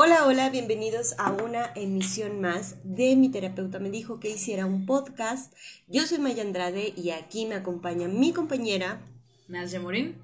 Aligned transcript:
Hola, 0.00 0.26
hola, 0.26 0.48
bienvenidos 0.48 1.16
a 1.18 1.32
una 1.32 1.72
emisión 1.74 2.40
más 2.40 2.76
de 2.84 3.16
Mi 3.16 3.30
terapeuta 3.30 3.80
me 3.80 3.90
dijo 3.90 4.20
que 4.20 4.30
hiciera 4.30 4.64
un 4.64 4.86
podcast. 4.86 5.52
Yo 5.88 6.06
soy 6.06 6.18
Maya 6.18 6.44
Andrade 6.44 6.94
y 6.96 7.10
aquí 7.10 7.46
me 7.46 7.56
acompaña 7.56 8.06
mi 8.06 8.32
compañera 8.32 9.00
Nadia 9.48 9.80
Morín. 9.80 10.14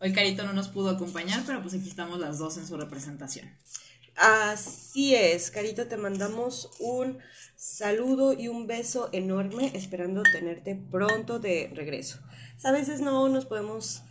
Hoy 0.00 0.12
Carito 0.12 0.42
no 0.42 0.52
nos 0.52 0.66
pudo 0.66 0.90
acompañar, 0.90 1.44
pero 1.46 1.62
pues 1.62 1.74
aquí 1.74 1.88
estamos 1.88 2.18
las 2.18 2.38
dos 2.38 2.58
en 2.58 2.66
su 2.66 2.76
representación. 2.76 3.48
Así 4.16 5.14
es, 5.14 5.52
Carito, 5.52 5.86
te 5.86 5.96
mandamos 5.96 6.68
un 6.80 7.18
saludo 7.54 8.32
y 8.32 8.48
un 8.48 8.66
beso 8.66 9.10
enorme, 9.12 9.70
esperando 9.74 10.24
tenerte 10.24 10.74
pronto 10.74 11.38
de 11.38 11.70
regreso. 11.72 12.18
A 12.64 12.72
veces 12.72 13.00
no 13.00 13.28
nos 13.28 13.46
podemos 13.46 14.02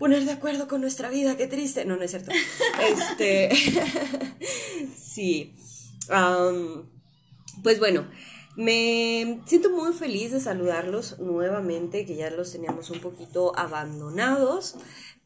poner 0.00 0.24
de 0.24 0.32
acuerdo 0.32 0.66
con 0.66 0.80
nuestra 0.80 1.10
vida, 1.10 1.36
qué 1.36 1.46
triste. 1.46 1.84
No, 1.84 1.96
no 1.96 2.02
es 2.02 2.10
cierto. 2.10 2.32
Este, 2.80 3.50
sí. 4.96 5.54
pues 7.62 7.78
bueno, 7.78 8.08
me 8.56 9.42
siento 9.44 9.70
muy 9.70 9.92
feliz 9.92 10.32
de 10.32 10.40
saludarlos 10.40 11.18
nuevamente, 11.20 12.06
que 12.06 12.16
ya 12.16 12.30
los 12.30 12.50
teníamos 12.50 12.88
un 12.88 13.00
poquito 13.00 13.56
abandonados, 13.56 14.76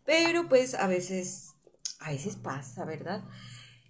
pero 0.04 0.48
pues 0.48 0.74
a 0.74 0.88
veces, 0.88 1.54
a 2.00 2.10
veces 2.10 2.34
pasa, 2.34 2.84
¿verdad? 2.84 3.22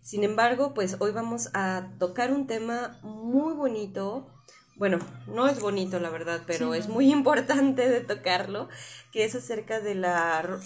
Sin 0.03 0.23
embargo, 0.23 0.75
pues 0.75 0.99
hoy 1.01 1.13
vamos 1.13 1.49
a 1.55 1.89
tocar 1.99 2.31
un 2.31 2.47
tema 2.47 3.01
muy 3.03 3.55
bonito, 3.55 4.29
bueno, 4.77 4.99
no 5.29 5.47
es 5.47 5.61
bonito 5.61 6.01
la 6.01 6.11
verdad, 6.11 6.43
pero 6.47 6.75
es 6.75 6.89
muy 6.89 7.13
importante 7.13 7.89
de 7.89 8.01
tocarlo, 8.01 8.69
que 9.13 9.25
es 9.25 9.35
acerca 9.35 9.81
de 9.81 9.95
la 9.95 10.61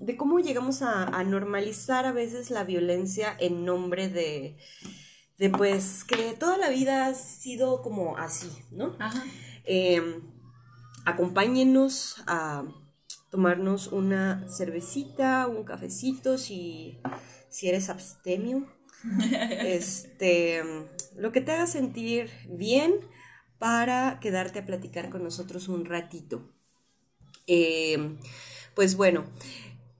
de 0.00 0.16
cómo 0.16 0.40
llegamos 0.40 0.82
a, 0.82 1.22
normalizar 1.24 2.04
a 2.04 2.12
veces 2.12 2.50
la 2.50 2.64
violencia 2.64 3.36
en 3.38 3.64
nombre 3.64 4.08
de, 4.08 4.56
de 5.38 5.50
pues 5.50 6.04
que 6.04 6.34
toda 6.38 6.58
la 6.58 6.68
vida 6.68 7.06
ha 7.06 7.14
sido 7.14 7.82
como 7.82 8.16
así, 8.16 8.50
¿no? 8.70 8.96
Ajá. 8.98 9.24
Em, 9.64 10.20
acompáñenos 11.04 12.22
a 12.26 12.64
tomarnos 13.30 13.88
una 13.88 14.46
cervecita, 14.48 15.46
un 15.46 15.64
cafecito, 15.64 16.38
si, 16.38 17.00
si 17.48 17.68
eres 17.68 17.88
abstemio. 17.88 18.66
este, 19.64 20.62
lo 21.16 21.32
que 21.32 21.40
te 21.40 21.52
haga 21.52 21.66
sentir 21.66 22.30
bien 22.48 22.94
para 23.62 24.18
quedarte 24.18 24.58
a 24.58 24.66
platicar 24.66 25.08
con 25.08 25.22
nosotros 25.22 25.68
un 25.68 25.84
ratito. 25.84 26.42
Eh, 27.46 28.16
pues 28.74 28.96
bueno, 28.96 29.24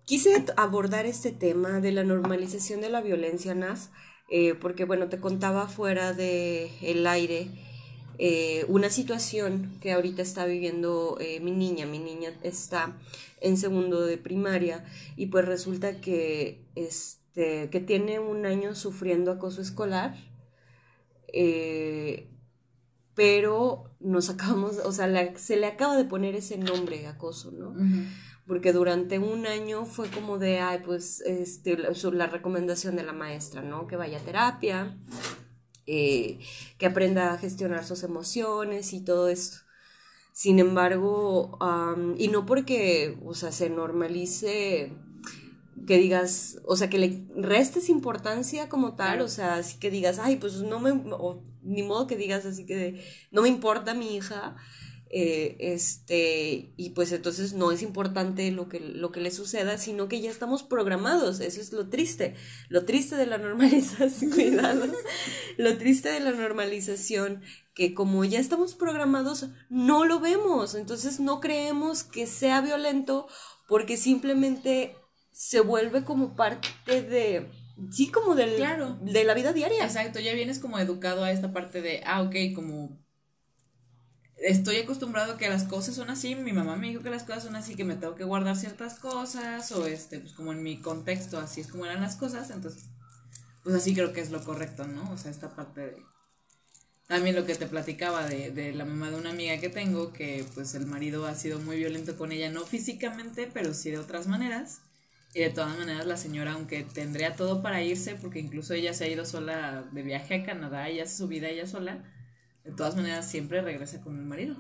quise 0.05 0.45
abordar 0.57 1.07
este 1.07 1.31
tema 1.31 1.79
de 1.79 1.93
la 1.93 2.03
normalización 2.03 2.81
de 2.81 2.91
la 2.91 3.01
violencia, 3.01 3.55
Nas, 3.55 3.91
eh, 4.33 4.57
porque 4.57 4.85
bueno, 4.85 5.09
te 5.09 5.21
contaba 5.21 5.69
fuera 5.69 6.13
del 6.13 6.73
el 6.83 7.07
aire 7.07 7.51
eh, 8.19 8.65
una 8.67 8.91
situación 8.91 9.79
que 9.81 9.93
ahorita 9.93 10.23
está 10.23 10.45
viviendo 10.45 11.17
mi 11.41 11.53
niña. 11.53 11.87
Mi 11.87 12.01
niña 12.01 12.37
está 12.43 12.99
en 13.41 13.57
segundo 13.57 14.05
de 14.05 14.19
primaria 14.19 14.85
y 15.17 15.27
pues 15.27 15.45
resulta 15.45 16.01
que, 16.01 16.65
este, 16.75 17.71
que 17.71 17.79
tiene 17.79 18.19
un 18.19 18.45
año 18.45 18.75
sufriendo 18.75 19.31
acoso 19.31 19.63
escolar 19.63 20.17
pero 23.15 23.95
nos 24.01 24.31
acabamos, 24.31 24.79
o 24.79 24.93
sea, 24.93 25.39
se 25.39 25.57
le 25.57 25.67
acaba 25.67 25.97
de 25.97 26.05
poner 26.05 26.35
ese 26.35 26.59
nombre 26.59 27.07
acoso, 27.07 27.51
¿no? 27.53 27.75
Porque 28.47 28.73
durante 28.73 29.19
un 29.19 29.47
año 29.47 29.85
fue 29.85 30.09
como 30.09 30.39
de, 30.39 30.59
ay, 30.61 30.81
pues, 30.85 31.21
este, 31.21 31.77
la, 31.77 32.27
recomendación 32.27 32.97
de 32.97 33.05
la 33.05 33.13
maestra, 33.13 33.63
¿no? 33.63 33.87
Que 33.87 33.97
vaya 33.97 34.19
a 34.19 34.23
terapia, 34.23 34.99
eh, 35.87 36.41
que 36.79 36.87
aprenda 36.87 37.33
a 37.33 37.39
gestionar 37.39 37.85
sus 37.85 38.03
emociones 38.03 38.93
y 38.93 39.05
todo 39.05 39.29
esto. 39.29 39.59
Sin 40.33 40.59
embargo, 40.59 41.59
y 42.17 42.29
no 42.29 42.47
porque, 42.47 43.19
o 43.25 43.35
sea, 43.35 43.53
se 43.53 43.69
normalice 43.69 44.97
que 45.87 45.99
digas, 45.99 46.59
o 46.65 46.77
sea, 46.77 46.89
que 46.89 46.99
le 46.99 47.27
restes 47.37 47.89
importancia 47.89 48.69
como 48.69 48.95
tal, 48.95 49.21
o 49.21 49.29
sea, 49.29 49.57
así 49.57 49.79
que 49.79 49.91
digas, 49.91 50.19
ay, 50.19 50.37
pues 50.37 50.63
no 50.63 50.81
me, 50.81 50.93
ni 51.63 51.83
modo 51.83 52.07
que 52.07 52.17
digas 52.17 52.45
así 52.45 52.67
que 52.67 53.05
no 53.31 53.43
me 53.43 53.49
importa 53.49 53.95
mi 53.95 54.17
hija, 54.17 54.57
eh, 55.15 55.57
este, 55.61 56.73
y 56.79 56.91
pues 56.95 57.13
entonces 57.13 57.53
no 57.53 57.71
es 57.71 57.83
importante 57.83 58.51
lo 58.51 58.71
que, 58.71 58.81
lo 58.81 59.13
que 59.13 59.21
le 59.21 59.31
suceda, 59.31 59.77
sino 59.77 60.09
que 60.09 60.23
ya 60.23 60.31
estamos 60.31 60.63
programados, 60.63 61.41
eso 61.41 61.61
es 61.61 61.71
lo 61.75 61.91
triste, 61.91 62.35
lo 62.71 62.87
triste 62.87 63.17
de 63.17 63.27
la 63.27 63.37
normalización, 63.39 64.31
cuidado, 64.31 64.87
lo 65.59 65.77
triste 65.77 66.09
de 66.09 66.21
la 66.21 66.33
normalización, 66.33 67.43
que 67.75 67.93
como 67.93 68.25
ya 68.25 68.41
estamos 68.41 68.75
programados, 68.75 69.49
no 69.69 70.07
lo 70.07 70.19
vemos, 70.19 70.75
entonces 70.75 71.21
no 71.21 71.41
creemos 71.41 72.05
que 72.05 72.27
sea 72.27 72.63
violento 72.63 73.29
porque 73.69 73.99
simplemente 73.99 74.97
se 75.31 75.61
vuelve 75.61 76.05
como 76.05 76.37
parte 76.37 77.03
de, 77.03 77.51
sí, 77.91 78.11
como 78.11 78.35
del, 78.35 78.57
de 79.03 79.25
la 79.25 79.35
vida 79.35 79.53
diaria. 79.53 79.85
Exacto, 79.85 80.21
ya 80.21 80.35
vienes 80.35 80.59
como 80.59 80.79
educado 80.79 81.25
a 81.25 81.31
esta 81.33 81.53
parte 81.53 81.83
de, 81.83 82.03
ah, 82.05 82.23
ok, 82.23 82.37
como 82.55 83.03
estoy 84.37 84.77
acostumbrado 84.77 85.35
a 85.35 85.39
que 85.39 85.49
las 85.49 85.65
cosas 85.65 85.95
son 85.95 86.11
así, 86.11 86.35
mi 86.35 86.53
mamá 86.53 86.77
me 86.77 86.89
dijo 86.89 87.03
que 87.03 87.11
las 87.11 87.23
cosas 87.23 87.45
son 87.45 87.57
así, 87.57 87.75
que 87.75 87.85
me 87.85 87.95
tengo 87.97 88.15
que 88.15 88.25
guardar 88.25 88.57
ciertas 88.57 88.99
cosas, 88.99 89.71
o 89.73 89.87
este, 89.87 90.21
pues 90.21 90.33
como 90.33 90.53
en 90.53 90.63
mi 90.63 90.81
contexto, 90.81 91.39
así 91.39 91.61
es 91.61 91.69
como 91.69 91.87
eran 91.87 92.03
las 92.03 92.17
cosas, 92.17 92.51
entonces, 92.51 92.85
pues 93.63 93.77
así 93.77 93.95
creo 93.95 94.13
que 94.13 94.21
es 94.21 94.31
lo 94.31 94.43
correcto, 94.45 94.87
¿no? 94.87 95.11
O 95.13 95.17
sea, 95.17 95.31
esta 95.31 95.55
parte 95.55 95.81
de... 95.81 96.03
También 97.07 97.37
lo 97.37 97.45
que 97.45 97.55
te 97.55 97.67
platicaba 97.67 98.27
de, 98.27 98.51
de 98.51 98.73
la 98.73 98.85
mamá 98.85 99.11
de 99.11 99.17
una 99.17 99.31
amiga 99.31 99.59
que 99.59 99.69
tengo, 99.69 100.13
que 100.13 100.47
pues 100.55 100.75
el 100.75 100.87
marido 100.87 101.27
ha 101.27 101.35
sido 101.35 101.61
muy 101.61 101.77
violento 101.77 102.17
con 102.17 102.33
ella, 102.33 102.51
no 102.51 102.65
físicamente, 102.65 103.51
pero 103.53 103.75
sí 103.75 103.91
de 103.91 103.99
otras 103.99 104.27
maneras. 104.27 104.81
Y 105.35 105.41
de 105.41 105.51
todas 105.51 105.77
maneras 105.79 106.07
la 106.07 106.17
señora, 106.17 106.53
aunque 106.53 106.85
tendría 106.85 107.37
todo 107.37 107.63
para 107.63 107.83
irse, 107.83 108.17
porque 108.17 108.39
incluso 108.39 108.75
ella 108.75 108.93
se 108.93 109.05
ha 109.05 109.09
ido 109.09 109.25
sola 109.25 109.89
de 109.93 110.03
viaje 110.03 110.35
a 110.35 110.45
Canadá 110.45 110.91
y 110.91 111.01
hace 111.01 111.17
su 111.17 111.27
vida 111.27 111.49
ella 111.49 111.67
sola, 111.67 112.05
de 112.65 112.73
todas 112.73 112.97
maneras 112.97 113.31
siempre 113.31 113.63
regresa 113.63 114.03
con 114.03 114.19
el 114.19 114.25
marido. 114.25 114.57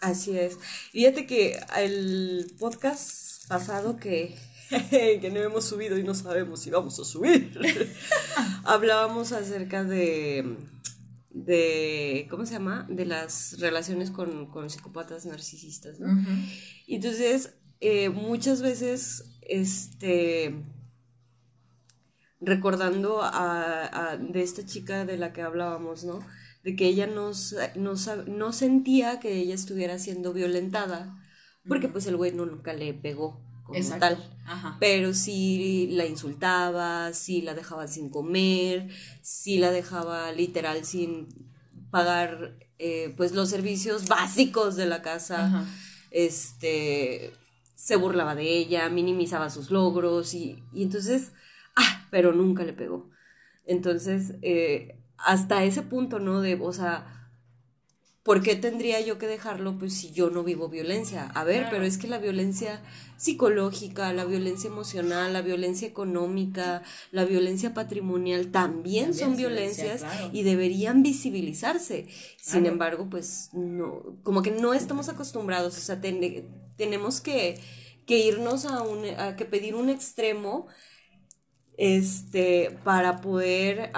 Así 0.00 0.36
es. 0.36 0.58
Fíjate 0.92 1.26
que 1.26 1.60
el 1.76 2.54
podcast 2.58 3.46
pasado 3.48 3.96
que, 3.96 4.36
que 4.90 5.30
no 5.32 5.40
hemos 5.40 5.64
subido 5.64 5.98
y 5.98 6.04
no 6.04 6.14
sabemos 6.14 6.60
si 6.60 6.70
vamos 6.70 6.98
a 7.00 7.04
subir, 7.04 7.58
hablábamos 8.64 9.32
acerca 9.32 9.82
de, 9.82 10.56
de, 11.30 12.28
¿cómo 12.30 12.46
se 12.46 12.52
llama? 12.52 12.86
De 12.88 13.06
las 13.06 13.58
relaciones 13.58 14.12
con, 14.12 14.46
con 14.46 14.70
psicópatas 14.70 15.26
narcisistas, 15.26 15.98
¿no? 15.98 16.08
Entonces, 16.86 17.54
eh, 17.80 18.08
muchas 18.08 18.62
veces 18.62 19.24
este, 19.52 20.54
recordando 22.40 23.20
a, 23.22 24.16
de 24.18 24.42
esta 24.42 24.64
chica 24.64 25.04
de 25.04 25.18
la 25.18 25.32
que 25.32 25.42
hablábamos, 25.42 26.04
¿no? 26.04 26.20
De 26.64 26.74
que 26.74 26.86
ella 26.86 27.06
no, 27.06 27.32
no, 27.76 28.52
sentía 28.52 29.20
que 29.20 29.36
ella 29.36 29.54
estuviera 29.54 29.98
siendo 29.98 30.32
violentada, 30.32 31.18
porque 31.68 31.88
pues 31.88 32.06
el 32.06 32.16
güey 32.16 32.32
nunca 32.32 32.72
le 32.72 32.94
pegó 32.94 33.44
como 33.64 33.98
tal. 33.98 34.18
Pero 34.80 35.12
sí 35.12 35.88
la 35.92 36.06
insultaba, 36.06 37.12
sí 37.12 37.42
la 37.42 37.54
dejaba 37.54 37.88
sin 37.88 38.08
comer, 38.08 38.88
sí 39.20 39.58
la 39.58 39.70
dejaba 39.70 40.32
literal 40.32 40.84
sin 40.84 41.28
pagar 41.90 42.56
eh, 42.78 43.12
pues 43.16 43.32
los 43.32 43.50
servicios 43.50 44.08
básicos 44.08 44.76
de 44.76 44.86
la 44.86 45.02
casa. 45.02 45.66
Este 46.10 47.32
se 47.82 47.96
burlaba 47.96 48.36
de 48.36 48.44
ella, 48.44 48.88
minimizaba 48.88 49.50
sus 49.50 49.72
logros 49.72 50.34
y, 50.34 50.62
entonces, 50.72 51.32
ah, 51.74 52.06
pero 52.12 52.32
nunca 52.32 52.62
le 52.62 52.72
pegó. 52.72 53.10
Entonces, 53.66 54.36
eh, 54.40 55.00
hasta 55.18 55.64
ese 55.64 55.82
punto, 55.82 56.20
¿no? 56.20 56.40
De, 56.40 56.54
o 56.62 56.72
sea, 56.72 57.21
¿por 58.22 58.42
qué 58.42 58.54
tendría 58.54 59.00
yo 59.00 59.18
que 59.18 59.26
dejarlo 59.26 59.78
pues 59.78 59.94
si 59.94 60.12
yo 60.12 60.30
no 60.30 60.44
vivo 60.44 60.68
violencia? 60.68 61.30
A 61.34 61.44
ver, 61.44 61.66
pero 61.70 61.84
es 61.84 61.98
que 61.98 62.06
la 62.06 62.18
violencia 62.18 62.80
psicológica, 63.16 64.12
la 64.12 64.24
violencia 64.24 64.68
emocional, 64.68 65.32
la 65.32 65.42
violencia 65.42 65.88
económica, 65.88 66.82
la 67.10 67.24
violencia 67.24 67.74
patrimonial 67.74 68.50
también, 68.50 69.14
son 69.14 69.36
violencias 69.36 70.04
y 70.32 70.42
deberían 70.42 71.02
visibilizarse. 71.02 72.08
Sin 72.40 72.66
embargo, 72.66 73.08
pues 73.10 73.50
no, 73.52 74.02
como 74.22 74.42
que 74.42 74.50
no 74.50 74.74
estamos 74.74 75.08
acostumbrados, 75.08 75.76
o 75.76 75.80
sea, 75.80 76.00
tenemos 76.00 77.20
que, 77.20 77.60
irnos 78.06 78.66
a, 78.66 78.82
un, 78.82 79.06
a 79.18 79.36
que 79.36 79.46
pedir 79.46 79.74
un 79.74 79.88
extremo 79.88 80.66
este, 81.78 82.78
para 82.84 83.22
poder 83.22 83.90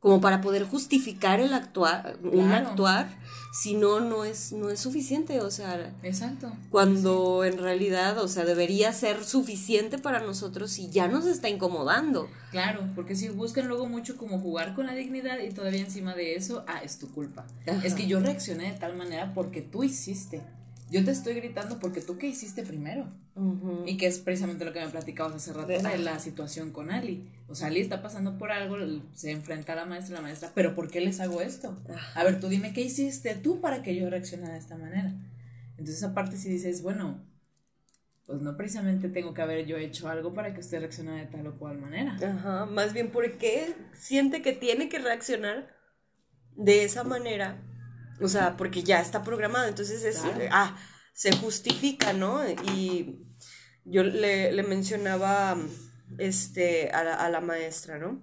como 0.00 0.20
para 0.20 0.40
poder 0.40 0.64
justificar 0.64 1.40
el 1.40 1.52
actuar, 1.52 2.18
un 2.22 2.50
actuar, 2.52 3.08
si 3.52 3.74
no, 3.74 4.00
no 4.00 4.24
es, 4.24 4.52
no 4.52 4.70
es 4.70 4.80
suficiente, 4.80 5.40
o 5.40 5.50
sea, 5.50 5.92
Exacto. 6.02 6.52
cuando 6.70 7.44
en 7.44 7.58
realidad, 7.58 8.18
o 8.18 8.28
sea, 8.28 8.44
debería 8.44 8.92
ser 8.92 9.24
suficiente 9.24 9.98
para 9.98 10.20
nosotros 10.20 10.78
y 10.78 10.88
ya 10.88 11.08
nos 11.08 11.26
está 11.26 11.48
incomodando. 11.48 12.28
Claro, 12.50 12.88
porque 12.94 13.14
si 13.14 13.28
buscan 13.28 13.66
luego 13.66 13.86
mucho 13.86 14.16
como 14.16 14.38
jugar 14.38 14.74
con 14.74 14.86
la 14.86 14.94
dignidad 14.94 15.38
y 15.40 15.52
todavía 15.52 15.80
encima 15.80 16.14
de 16.14 16.36
eso, 16.36 16.64
ah, 16.66 16.80
es 16.82 16.98
tu 16.98 17.10
culpa. 17.12 17.44
Es 17.82 17.94
que 17.94 18.06
yo 18.06 18.20
reaccioné 18.20 18.72
de 18.72 18.78
tal 18.78 18.96
manera 18.96 19.34
porque 19.34 19.60
tú 19.60 19.84
hiciste. 19.84 20.42
Yo 20.90 21.04
te 21.04 21.12
estoy 21.12 21.34
gritando 21.34 21.78
porque 21.78 22.00
tú 22.00 22.18
qué 22.18 22.26
hiciste 22.26 22.64
primero. 22.64 23.06
Y 23.86 23.96
que 23.96 24.06
es 24.06 24.18
precisamente 24.18 24.64
lo 24.64 24.72
que 24.72 24.80
me 24.80 24.88
platicabas 24.88 25.34
hace 25.36 25.52
rato 25.52 25.68
de, 25.68 25.98
la 25.98 26.18
situación 26.18 26.72
con 26.72 26.90
Ali. 26.90 27.30
O 27.48 27.54
sea, 27.54 27.68
Ali 27.68 27.80
está 27.80 28.02
pasando 28.02 28.36
por 28.38 28.50
algo, 28.50 28.76
se 29.14 29.30
enfrenta 29.30 29.72
a 29.72 29.76
la 29.76 29.84
maestra, 29.86 30.16
la 30.16 30.22
maestra, 30.22 30.50
pero 30.54 30.74
¿por 30.74 30.90
qué 30.90 31.00
les 31.00 31.20
hago 31.20 31.40
esto? 31.40 31.76
A 32.14 32.24
ver, 32.24 32.40
tú 32.40 32.48
dime 32.48 32.72
qué 32.72 32.80
hiciste 32.80 33.34
tú 33.36 33.60
para 33.60 33.82
que 33.82 33.94
yo 33.94 34.10
reaccionara 34.10 34.54
de 34.54 34.58
esta 34.58 34.76
manera. 34.76 35.14
Entonces, 35.78 36.02
aparte, 36.02 36.36
si 36.36 36.50
dices, 36.50 36.82
bueno, 36.82 37.24
pues 38.26 38.42
no 38.42 38.56
precisamente 38.56 39.08
tengo 39.08 39.32
que 39.32 39.42
haber 39.42 39.66
yo 39.66 39.76
hecho 39.76 40.08
algo 40.08 40.34
para 40.34 40.52
que 40.52 40.60
usted 40.60 40.80
reaccione 40.80 41.12
de 41.12 41.26
tal 41.26 41.46
o 41.46 41.58
cual 41.58 41.78
manera. 41.78 42.16
Ajá, 42.22 42.66
más 42.66 42.92
bien 42.92 43.10
porque 43.10 43.74
siente 43.92 44.42
que 44.42 44.52
tiene 44.52 44.88
que 44.88 44.98
reaccionar 44.98 45.74
de 46.56 46.84
esa 46.84 47.04
manera 47.04 47.62
o 48.20 48.28
sea, 48.28 48.56
porque 48.56 48.82
ya 48.82 49.00
está 49.00 49.22
programado, 49.22 49.66
entonces 49.68 50.04
es, 50.04 50.22
ah, 50.50 50.76
se 51.12 51.32
justifica, 51.32 52.12
¿no? 52.12 52.42
Y 52.48 53.26
yo 53.84 54.02
le, 54.04 54.52
le 54.52 54.62
mencionaba 54.62 55.56
este, 56.18 56.90
a, 56.90 57.04
la, 57.04 57.14
a 57.14 57.28
la 57.30 57.40
maestra, 57.40 57.98
¿no? 57.98 58.22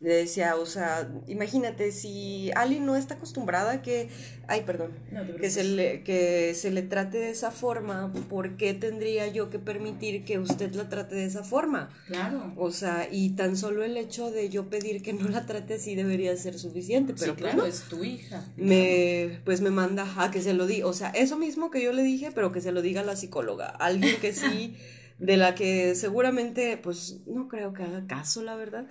Le 0.00 0.14
decía, 0.14 0.56
o 0.56 0.64
sea, 0.64 1.12
imagínate, 1.26 1.92
si 1.92 2.50
Ali 2.56 2.80
no 2.80 2.96
está 2.96 3.14
acostumbrada 3.14 3.72
a 3.72 3.82
que, 3.82 4.08
ay, 4.48 4.62
perdón, 4.62 4.92
que, 5.38 5.50
se 5.50 5.62
le, 5.62 6.02
que 6.02 6.54
se 6.54 6.70
le 6.70 6.80
trate 6.80 7.18
de 7.18 7.28
esa 7.28 7.50
forma, 7.50 8.10
¿por 8.30 8.56
qué 8.56 8.72
tendría 8.72 9.28
yo 9.28 9.50
que 9.50 9.58
permitir 9.58 10.24
que 10.24 10.38
usted 10.38 10.72
la 10.74 10.88
trate 10.88 11.16
de 11.16 11.26
esa 11.26 11.44
forma? 11.44 11.90
Claro. 12.06 12.54
O 12.56 12.70
sea, 12.70 13.08
y 13.12 13.30
tan 13.30 13.58
solo 13.58 13.84
el 13.84 13.98
hecho 13.98 14.30
de 14.30 14.48
yo 14.48 14.70
pedir 14.70 15.02
que 15.02 15.12
no 15.12 15.28
la 15.28 15.44
trate 15.44 15.74
así 15.74 15.94
debería 15.94 16.34
ser 16.38 16.58
suficiente, 16.58 17.12
pero 17.18 17.36
pues 17.36 17.52
claro, 17.52 17.66
es 17.66 17.82
tu 17.82 18.02
hija. 18.02 18.46
Me, 18.56 19.40
pues 19.44 19.60
me 19.60 19.70
manda 19.70 20.06
a 20.16 20.30
que 20.30 20.40
se 20.40 20.54
lo 20.54 20.66
diga, 20.66 20.86
o 20.86 20.94
sea, 20.94 21.10
eso 21.10 21.36
mismo 21.36 21.70
que 21.70 21.82
yo 21.82 21.92
le 21.92 22.02
dije, 22.02 22.30
pero 22.34 22.52
que 22.52 22.62
se 22.62 22.72
lo 22.72 22.80
diga 22.80 23.04
la 23.04 23.16
psicóloga, 23.16 23.66
alguien 23.68 24.16
que 24.18 24.32
sí, 24.32 24.78
de 25.20 25.36
la 25.36 25.54
que 25.54 25.94
seguramente, 25.94 26.76
pues 26.76 27.20
no 27.26 27.46
creo 27.46 27.72
que 27.72 27.84
haga 27.84 28.06
caso, 28.06 28.42
la 28.42 28.56
verdad 28.56 28.88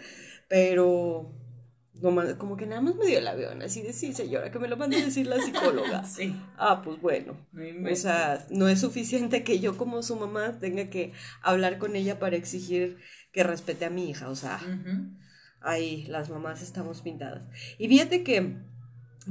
pero 0.49 1.31
como 2.37 2.55
que 2.57 2.65
nada 2.65 2.81
más 2.81 2.95
me 2.95 3.05
dio 3.05 3.19
el 3.19 3.27
avión, 3.27 3.61
así 3.61 3.81
de 3.81 3.93
sí, 3.93 4.13
señora, 4.13 4.51
que 4.51 4.59
me 4.59 4.69
lo 4.69 4.77
mande 4.77 4.97
a 4.97 5.05
decir 5.05 5.27
la 5.27 5.37
psicóloga. 5.37 6.03
sí. 6.05 6.33
Ah, 6.57 6.81
pues 6.81 6.99
bueno. 7.01 7.37
o 7.53 7.95
sea, 7.95 8.45
no 8.49 8.67
es 8.67 8.79
suficiente 8.79 9.43
que 9.43 9.59
yo 9.59 9.77
como 9.77 10.01
su 10.01 10.15
mamá 10.15 10.59
tenga 10.59 10.89
que 10.89 11.11
hablar 11.41 11.77
con 11.77 11.95
ella 11.95 12.17
para 12.17 12.35
exigir 12.35 12.97
que 13.31 13.43
respete 13.43 13.85
a 13.85 13.89
mi 13.89 14.09
hija, 14.09 14.29
o 14.29 14.35
sea, 14.35 14.59
ahí 15.61 16.05
las 16.07 16.29
mamás 16.29 16.61
estamos 16.61 17.01
pintadas. 17.01 17.47
Y 17.77 17.87
fíjate 17.89 18.23
que 18.23 18.57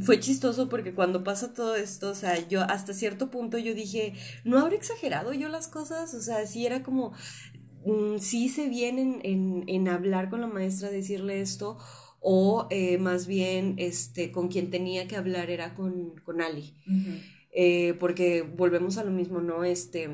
fue 0.01 0.21
chistoso 0.21 0.69
porque 0.69 0.95
cuando 0.95 1.25
pasa 1.25 1.55
todo 1.55 1.77
esto, 1.77 2.11
o 2.11 2.15
sea, 2.15 2.47
yo 2.49 2.63
hasta 2.63 2.93
cierto 2.95 3.31
punto 3.31 3.59
yo 3.59 3.75
dije, 3.75 4.15
no 4.45 4.59
habré 4.59 4.77
exagerado 4.77 5.33
yo 5.33 5.49
las 5.49 5.69
cosas, 5.69 6.15
o 6.15 6.21
sea, 6.21 6.47
sí 6.47 6.67
era 6.67 6.83
como, 6.83 7.13
Mm, 7.85 8.19
sí 8.19 8.49
se 8.49 8.69
vienen 8.69 9.21
en, 9.23 9.89
hablar 9.89 10.29
con 10.31 10.41
la 10.41 10.47
maestra, 10.47 10.91
decirle 10.91 11.41
esto, 11.41 11.79
o 12.21 12.67
eh, 12.71 12.99
más 12.99 13.27
bien 13.27 13.77
este, 13.79 14.33
con 14.33 14.49
quien 14.49 14.71
tenía 14.71 15.07
que 15.09 15.17
hablar 15.17 15.51
era 15.51 15.75
con, 15.75 16.17
con 16.25 16.43
Ali. 16.43 16.75
Eh, 17.53 17.95
porque 17.99 18.43
volvemos 18.43 18.99
a 18.99 19.05
lo 19.05 19.11
mismo, 19.11 19.41
¿no? 19.41 19.65
Este, 19.65 20.09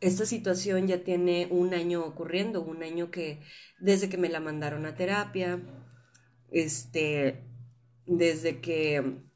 esta 0.00 0.24
situación 0.24 0.86
ya 0.86 1.02
tiene 1.04 1.48
un 1.50 1.74
año 1.74 2.04
ocurriendo, 2.04 2.62
un 2.62 2.82
año 2.82 3.10
que 3.10 3.40
desde 3.80 4.08
que 4.08 4.18
me 4.18 4.28
la 4.28 4.40
mandaron 4.40 4.86
a 4.86 4.94
terapia, 4.94 5.60
este, 6.50 7.42
desde 8.06 8.60
que 8.60 9.26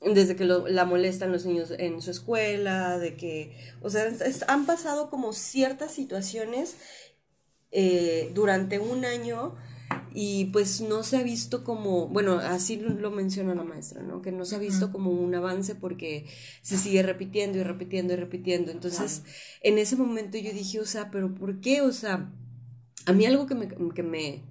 desde 0.00 0.34
que 0.34 0.44
la 0.46 0.84
molestan 0.86 1.30
los 1.30 1.44
niños 1.44 1.72
en 1.78 2.00
su 2.00 2.10
escuela, 2.10 2.98
de 2.98 3.16
que, 3.16 3.54
o 3.82 3.90
sea, 3.90 4.10
han 4.48 4.64
pasado 4.64 5.10
como 5.10 5.34
ciertas 5.34 5.92
situaciones 5.92 6.76
eh, 7.70 8.30
durante 8.34 8.78
un 8.78 9.04
año 9.04 9.56
y 10.14 10.46
pues 10.46 10.80
no 10.80 11.02
se 11.02 11.18
ha 11.18 11.22
visto 11.22 11.64
como, 11.64 12.08
bueno, 12.08 12.38
así 12.38 12.76
lo 12.76 13.10
menciona 13.10 13.54
la 13.54 13.62
maestra, 13.62 14.02
¿no? 14.02 14.22
Que 14.22 14.32
no 14.32 14.44
se 14.44 14.56
ha 14.56 14.58
visto 14.58 14.90
como 14.90 15.10
un 15.10 15.34
avance 15.34 15.74
porque 15.74 16.26
se 16.62 16.78
sigue 16.78 17.02
repitiendo 17.02 17.58
y 17.58 17.62
repitiendo 17.62 18.14
y 18.14 18.16
repitiendo. 18.16 18.72
Entonces, 18.72 19.22
en 19.60 19.78
ese 19.78 19.96
momento 19.96 20.38
yo 20.38 20.52
dije, 20.52 20.80
o 20.80 20.86
sea, 20.86 21.10
pero 21.10 21.34
¿por 21.34 21.60
qué? 21.60 21.82
O 21.82 21.92
sea, 21.92 22.32
a 23.06 23.12
mí 23.12 23.26
algo 23.26 23.46
que 23.46 23.54
me, 23.54 23.68
que 23.68 24.02
me 24.02 24.49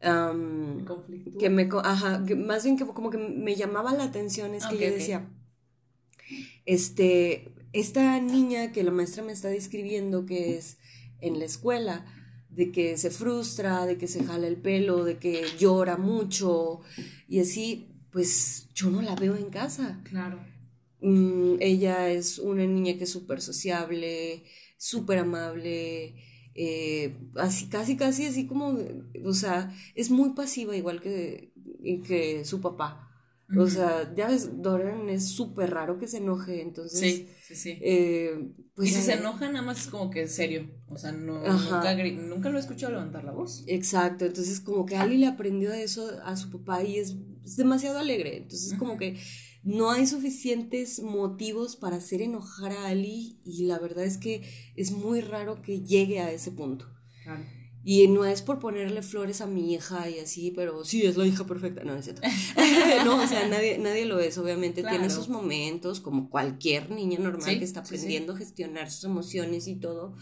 que 0.00 1.50
me, 1.50 1.68
ajá, 1.84 2.24
más 2.36 2.64
bien 2.64 2.76
que 2.76 2.86
como 2.86 3.10
que 3.10 3.18
me 3.18 3.54
llamaba 3.54 3.92
la 3.92 4.04
atención 4.04 4.54
es 4.54 4.66
que 4.66 4.78
yo 4.78 4.90
decía, 4.90 5.28
este, 6.64 7.52
esta 7.72 8.18
niña 8.20 8.72
que 8.72 8.82
la 8.82 8.90
maestra 8.90 9.22
me 9.22 9.32
está 9.32 9.48
describiendo 9.48 10.26
que 10.26 10.56
es 10.56 10.78
en 11.20 11.38
la 11.38 11.44
escuela, 11.44 12.06
de 12.48 12.72
que 12.72 12.96
se 12.96 13.10
frustra, 13.10 13.86
de 13.86 13.96
que 13.96 14.08
se 14.08 14.24
jala 14.24 14.46
el 14.46 14.56
pelo, 14.56 15.04
de 15.04 15.18
que 15.18 15.44
llora 15.58 15.96
mucho 15.96 16.80
y 17.28 17.40
así, 17.40 17.88
pues 18.10 18.68
yo 18.74 18.90
no 18.90 19.02
la 19.02 19.14
veo 19.14 19.36
en 19.36 19.50
casa. 19.50 20.00
Claro. 20.04 20.40
Mm, 21.00 21.56
ella 21.60 22.10
es 22.10 22.38
una 22.38 22.66
niña 22.66 22.96
que 22.98 23.04
es 23.04 23.10
súper 23.10 23.40
sociable, 23.40 24.42
súper 24.76 25.18
amable, 25.18 26.14
eh, 26.62 27.16
así 27.36 27.70
casi 27.70 27.96
casi 27.96 28.26
así 28.26 28.46
como, 28.46 28.76
o 29.24 29.32
sea, 29.32 29.74
es 29.94 30.10
muy 30.10 30.34
pasiva 30.34 30.76
igual 30.76 31.00
que, 31.00 31.54
que 32.06 32.44
su 32.44 32.60
papá. 32.60 33.06
O 33.56 33.66
sea, 33.66 34.12
ya 34.14 34.28
ves, 34.28 34.62
Dorian 34.62 35.08
es 35.08 35.26
súper 35.26 35.70
raro 35.70 35.98
que 35.98 36.06
se 36.06 36.18
enoje, 36.18 36.60
entonces... 36.60 37.00
Sí, 37.00 37.28
sí, 37.42 37.56
sí. 37.56 37.78
Eh, 37.80 38.52
pues, 38.74 38.90
y 38.90 38.92
si 38.92 39.00
se 39.00 39.14
enoja, 39.14 39.48
nada 39.50 39.64
más 39.64 39.80
es 39.80 39.86
como 39.88 40.10
que 40.10 40.22
es 40.22 40.34
serio. 40.34 40.70
O 40.88 40.98
sea, 40.98 41.12
no, 41.12 41.40
nunca, 41.42 41.94
nunca, 41.94 42.50
lo 42.50 42.58
he 42.58 42.60
escuchado 42.60 42.92
levantar 42.92 43.24
la 43.24 43.32
voz. 43.32 43.64
Exacto, 43.66 44.26
entonces 44.26 44.60
como 44.60 44.84
que 44.84 44.96
Ali 44.96 45.16
le 45.16 45.26
aprendió 45.26 45.72
eso 45.72 46.20
a 46.22 46.36
su 46.36 46.50
papá 46.50 46.84
y 46.84 46.98
es, 46.98 47.16
demasiado 47.56 47.98
alegre. 47.98 48.36
Entonces 48.36 48.74
como 48.78 48.98
que 48.98 49.16
no 49.62 49.90
hay 49.90 50.06
suficientes 50.06 51.02
motivos 51.02 51.76
para 51.76 51.96
hacer 51.96 52.22
enojar 52.22 52.72
a 52.72 52.86
Ali 52.86 53.40
y 53.44 53.64
la 53.64 53.78
verdad 53.78 54.04
es 54.04 54.16
que 54.16 54.42
es 54.74 54.92
muy 54.92 55.20
raro 55.20 55.60
que 55.60 55.82
llegue 55.82 56.20
a 56.20 56.30
ese 56.30 56.50
punto. 56.50 56.86
Y 57.82 58.06
no 58.08 58.26
es 58.26 58.42
por 58.42 58.58
ponerle 58.58 59.02
flores 59.02 59.40
a 59.40 59.46
mi 59.46 59.72
hija 59.72 60.08
y 60.10 60.18
así, 60.18 60.52
pero 60.54 60.84
sí, 60.84 61.06
es 61.06 61.16
la 61.16 61.26
hija 61.26 61.46
perfecta. 61.46 61.82
No, 61.82 61.94
es 61.94 62.04
cierto. 62.04 62.22
no, 63.04 63.22
o 63.22 63.26
sea, 63.26 63.48
nadie, 63.48 63.78
nadie 63.78 64.04
lo 64.04 64.20
es, 64.20 64.36
obviamente. 64.36 64.82
Tiene 64.82 65.08
sus 65.08 65.28
momentos, 65.28 66.00
como 66.00 66.28
cualquier 66.28 66.90
niña 66.90 67.18
normal 67.18 67.58
que 67.58 67.64
está 67.64 67.80
aprendiendo 67.80 68.34
a 68.34 68.36
gestionar 68.36 68.90
sus 68.90 69.04
emociones 69.04 69.66
y 69.66 69.76
todo 69.76 70.14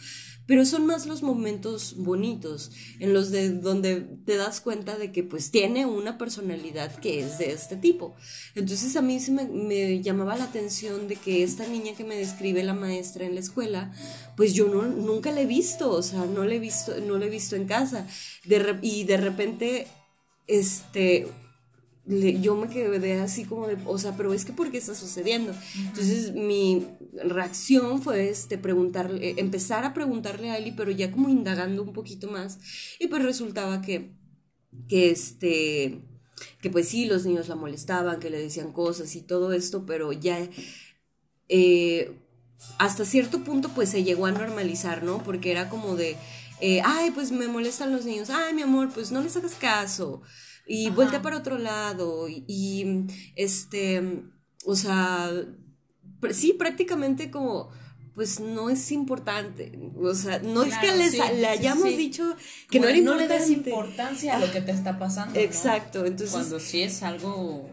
pero 0.48 0.64
son 0.64 0.86
más 0.86 1.04
los 1.04 1.22
momentos 1.22 1.94
bonitos, 1.98 2.72
en 3.00 3.12
los 3.12 3.30
de 3.30 3.50
donde 3.50 3.96
te 4.24 4.36
das 4.36 4.62
cuenta 4.62 4.96
de 4.96 5.12
que 5.12 5.22
pues 5.22 5.50
tiene 5.50 5.84
una 5.84 6.16
personalidad 6.16 6.96
que 6.96 7.20
es 7.20 7.36
de 7.36 7.52
este 7.52 7.76
tipo. 7.76 8.16
Entonces 8.54 8.96
a 8.96 9.02
mí 9.02 9.20
se 9.20 9.30
me, 9.30 10.02
llamaba 10.02 10.36
la 10.36 10.44
atención 10.44 11.06
de 11.06 11.16
que 11.16 11.42
esta 11.42 11.66
niña 11.66 11.92
que 11.94 12.04
me 12.04 12.16
describe 12.16 12.64
la 12.64 12.72
maestra 12.72 13.26
en 13.26 13.34
la 13.34 13.40
escuela, 13.40 13.92
pues 14.38 14.54
yo 14.54 14.68
no, 14.68 14.84
nunca 14.84 15.32
la 15.32 15.42
he 15.42 15.46
visto, 15.46 15.90
o 15.90 16.02
sea, 16.02 16.24
no 16.24 16.44
la 16.44 16.54
he 16.54 16.58
visto, 16.58 16.98
no 16.98 17.18
la 17.18 17.26
he 17.26 17.30
visto 17.30 17.54
en 17.54 17.66
casa. 17.66 18.06
y 18.80 19.04
de 19.04 19.16
repente, 19.18 19.86
este, 20.46 21.28
yo 22.08 22.56
me 22.56 22.68
quedé 22.68 23.20
así 23.20 23.44
como 23.44 23.66
de, 23.66 23.76
o 23.84 23.98
sea, 23.98 24.16
pero 24.16 24.32
es 24.32 24.44
que 24.44 24.52
¿por 24.52 24.70
qué 24.70 24.78
está 24.78 24.94
sucediendo? 24.94 25.54
Entonces 25.76 26.32
mi 26.32 26.86
reacción 27.24 28.02
fue 28.02 28.30
este, 28.30 28.58
preguntarle, 28.58 29.34
empezar 29.38 29.84
a 29.84 29.94
preguntarle 29.94 30.50
a 30.50 30.58
Eli, 30.58 30.72
pero 30.72 30.90
ya 30.90 31.10
como 31.10 31.28
indagando 31.28 31.82
un 31.82 31.92
poquito 31.92 32.30
más, 32.30 32.58
y 32.98 33.08
pues 33.08 33.22
resultaba 33.22 33.82
que, 33.82 34.12
que 34.88 35.10
este, 35.10 36.00
que 36.62 36.70
pues 36.70 36.88
sí, 36.88 37.04
los 37.06 37.26
niños 37.26 37.48
la 37.48 37.56
molestaban, 37.56 38.20
que 38.20 38.30
le 38.30 38.38
decían 38.38 38.72
cosas 38.72 39.14
y 39.14 39.22
todo 39.22 39.52
esto, 39.52 39.84
pero 39.86 40.12
ya... 40.12 40.48
Eh, 41.48 42.12
hasta 42.78 43.04
cierto 43.04 43.44
punto 43.44 43.68
pues 43.74 43.88
se 43.90 44.04
llegó 44.04 44.26
a 44.26 44.32
normalizar, 44.32 45.02
¿no? 45.02 45.22
Porque 45.22 45.50
era 45.50 45.68
como 45.68 45.96
de, 45.96 46.16
eh, 46.60 46.80
ay, 46.84 47.10
pues 47.12 47.30
me 47.30 47.48
molestan 47.48 47.92
los 47.92 48.04
niños, 48.04 48.30
ay, 48.30 48.54
mi 48.54 48.62
amor, 48.62 48.90
pues 48.92 49.12
no 49.12 49.20
les 49.22 49.36
hagas 49.36 49.54
caso, 49.54 50.22
y 50.68 50.90
vuelta 50.90 51.22
para 51.22 51.38
otro 51.38 51.58
lado 51.58 52.28
y, 52.28 53.06
este, 53.34 54.22
o 54.66 54.76
sea, 54.76 55.32
sí, 56.32 56.52
prácticamente 56.52 57.30
como 57.30 57.70
pues 58.14 58.40
no 58.40 58.68
es 58.68 58.90
importante. 58.90 59.78
O 60.02 60.12
sea, 60.12 60.40
no 60.40 60.64
es 60.64 60.76
que 60.78 60.90
les, 60.90 61.12
sí, 61.12 61.20
le 61.36 61.46
hayamos 61.46 61.84
sí. 61.88 61.96
dicho 61.96 62.34
que 62.68 62.80
no 62.80 62.88
era 62.88 62.96
de 62.96 63.02
no 63.02 63.14
le 63.14 63.22
importante. 63.22 63.38
des 63.48 63.50
importancia 63.56 64.36
a 64.36 64.40
lo 64.40 64.50
que 64.50 64.60
te 64.60 64.72
está 64.72 64.98
pasando. 64.98 65.34
¿no? 65.34 65.40
Exacto, 65.40 66.04
entonces 66.04 66.32
Cuando 66.32 66.58
sí 66.58 66.82
es 66.82 67.04
algo. 67.04 67.70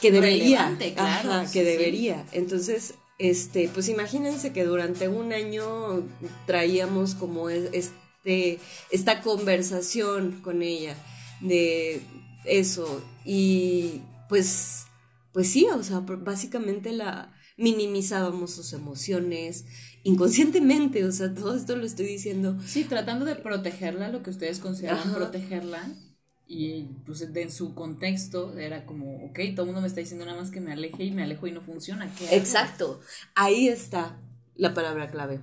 que 0.00 0.10
debería, 0.10 0.76
claro, 0.96 1.30
ajá, 1.32 1.46
sí, 1.46 1.52
que 1.52 1.64
debería. 1.64 2.26
Entonces, 2.32 2.94
este, 3.18 3.68
pues 3.72 3.88
imagínense 3.88 4.52
que 4.52 4.64
durante 4.64 5.06
un 5.08 5.32
año 5.32 6.08
traíamos 6.44 7.14
como 7.14 7.48
es- 7.48 7.70
este, 7.72 8.58
esta 8.90 9.20
conversación 9.22 10.40
con 10.42 10.62
ella 10.62 10.96
de 11.42 12.02
eso 12.44 13.04
y 13.24 14.02
pues, 14.28 14.86
pues 15.32 15.50
sí, 15.50 15.66
o 15.66 15.82
sea, 15.82 16.00
básicamente 16.00 16.92
la 16.92 17.32
minimizábamos 17.56 18.52
sus 18.54 18.72
emociones 18.72 19.64
inconscientemente, 20.04 21.04
o 21.04 21.12
sea, 21.12 21.32
todo 21.34 21.54
esto 21.54 21.76
lo 21.76 21.84
estoy 21.84 22.06
diciendo 22.06 22.58
Sí, 22.66 22.84
tratando 22.84 23.24
de 23.24 23.36
protegerla, 23.36 24.08
lo 24.08 24.22
que 24.22 24.30
ustedes 24.30 24.58
consideran 24.58 24.98
Ajá. 24.98 25.14
protegerla. 25.14 25.88
Y 26.46 26.84
pues 27.06 27.22
en 27.22 27.50
su 27.50 27.74
contexto 27.74 28.58
era 28.58 28.84
como, 28.84 29.24
ok, 29.26 29.38
todo 29.54 29.62
el 29.62 29.66
mundo 29.66 29.80
me 29.80 29.86
está 29.86 30.00
diciendo 30.00 30.26
nada 30.26 30.38
más 30.38 30.50
que 30.50 30.60
me 30.60 30.72
aleje 30.72 31.04
y 31.04 31.10
me 31.12 31.22
alejo 31.22 31.46
y 31.46 31.52
no 31.52 31.62
funciona. 31.62 32.12
Exacto. 32.30 33.00
Ahí 33.34 33.68
está 33.68 34.18
la 34.54 34.74
palabra 34.74 35.10
clave. 35.10 35.40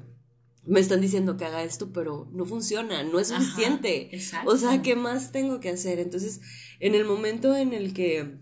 Me 0.66 0.80
están 0.80 1.02
diciendo 1.02 1.38
que 1.38 1.46
haga 1.46 1.64
esto, 1.64 1.92
pero 1.94 2.30
no 2.34 2.46
funciona, 2.46 3.04
no 3.04 3.20
es 3.20 3.30
suficiente. 3.30 4.10
O 4.46 4.58
sea, 4.58 4.82
¿qué 4.82 4.96
más 4.96 5.32
tengo 5.32 5.60
que 5.60 5.70
hacer? 5.70 6.00
Entonces, 6.00 6.42
en 6.80 6.96
el 6.96 7.06
momento 7.06 7.56
en 7.56 7.74
el 7.74 7.94
que 7.94 8.38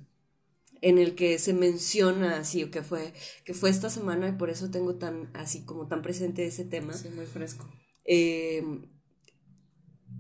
en 0.82 1.00
el 1.00 1.16
que 1.16 1.40
se 1.40 1.54
menciona 1.54 2.38
así 2.38 2.64
o 2.64 2.70
que 2.70 2.84
fue 2.84 3.14
que 3.46 3.54
fue 3.56 3.70
esta 3.72 3.90
semana 3.90 4.28
y 4.30 4.34
por 4.34 4.50
eso 4.52 4.70
tengo 4.70 4.96
tan 4.96 5.32
así 5.34 5.66
como 5.66 5.88
tan 5.88 6.04
presente 6.04 6.46
ese 6.46 6.66
tema 6.66 6.94
Sí, 6.94 7.10
muy 7.10 7.26
fresco. 7.26 7.68
eh, 8.06 8.64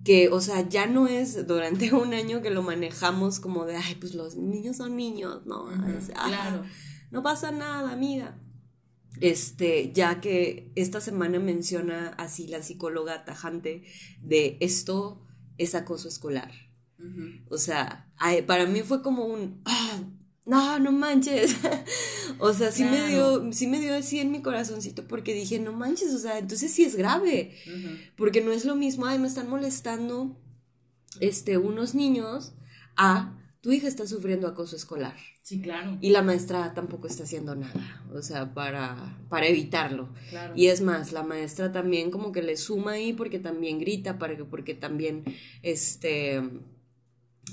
que, 0.03 0.29
o 0.29 0.39
sea, 0.41 0.67
ya 0.67 0.87
no 0.87 1.07
es 1.07 1.47
durante 1.47 1.93
un 1.93 2.13
año 2.13 2.41
que 2.41 2.49
lo 2.49 2.63
manejamos 2.63 3.39
como 3.39 3.65
de, 3.65 3.75
ay, 3.75 3.95
pues 3.95 4.13
los 4.15 4.35
niños 4.35 4.77
son 4.77 4.95
niños, 4.95 5.45
¿no? 5.45 5.65
Claro. 6.13 6.63
No 7.11 7.23
pasa 7.23 7.51
nada, 7.51 7.91
amiga. 7.91 8.39
Este, 9.21 9.91
ya 9.93 10.21
que 10.21 10.71
esta 10.75 11.01
semana 11.01 11.39
menciona 11.39 12.09
así 12.17 12.47
la 12.47 12.61
psicóloga 12.63 13.25
tajante 13.25 13.83
de 14.21 14.57
esto 14.59 15.25
es 15.57 15.75
acoso 15.75 16.07
escolar. 16.07 16.51
O 17.49 17.57
sea, 17.57 18.11
para 18.45 18.65
mí 18.65 18.81
fue 18.81 19.01
como 19.01 19.25
un, 19.25 19.61
"Ah, 19.65 20.01
no, 20.45 20.79
no 20.79 20.91
manches. 20.91 21.55
o 22.39 22.53
sea, 22.53 22.71
sí 22.71 22.83
me 22.85 23.07
dio, 23.09 23.51
sí 23.53 23.67
me 23.67 23.79
dio 23.79 23.93
así 23.95 24.19
en 24.19 24.31
mi 24.31 24.41
corazoncito 24.41 25.07
porque 25.07 25.33
dije, 25.33 25.59
no 25.59 25.73
manches, 25.73 26.13
o 26.13 26.19
sea, 26.19 26.37
entonces 26.39 26.71
sí 26.71 26.83
es 26.85 26.95
grave. 26.95 27.53
Porque 28.15 28.41
no 28.41 28.51
es 28.51 28.65
lo 28.65 28.75
mismo, 28.75 29.05
ay, 29.05 29.19
me 29.19 29.27
están 29.27 29.49
molestando 29.49 30.39
este, 31.19 31.57
unos 31.57 31.95
niños 31.95 32.53
a 32.95 33.37
tu 33.67 33.73
hija 33.73 33.89
está 33.89 34.07
sufriendo 34.07 34.47
acoso 34.47 34.77
escolar. 34.77 35.13
Sí, 35.43 35.59
claro. 35.59 35.97
Y 35.99 36.11
la 36.11 36.21
maestra 36.21 36.73
tampoco 36.73 37.07
está 37.07 37.23
haciendo 37.23 37.53
nada, 37.53 38.05
o 38.13 38.21
sea, 38.21 38.53
para, 38.53 39.19
para 39.27 39.47
evitarlo. 39.47 40.13
claro. 40.29 40.53
Y 40.55 40.67
es 40.67 40.79
más, 40.79 41.11
la 41.11 41.23
maestra 41.23 41.73
también 41.73 42.09
como 42.09 42.31
que 42.31 42.41
le 42.43 42.55
suma 42.55 42.91
ahí 42.93 43.11
porque 43.11 43.39
también 43.39 43.77
grita, 43.77 44.17
para 44.17 44.37
que- 44.37 44.45
porque 44.45 44.73
también, 44.73 45.25
este, 45.63 46.41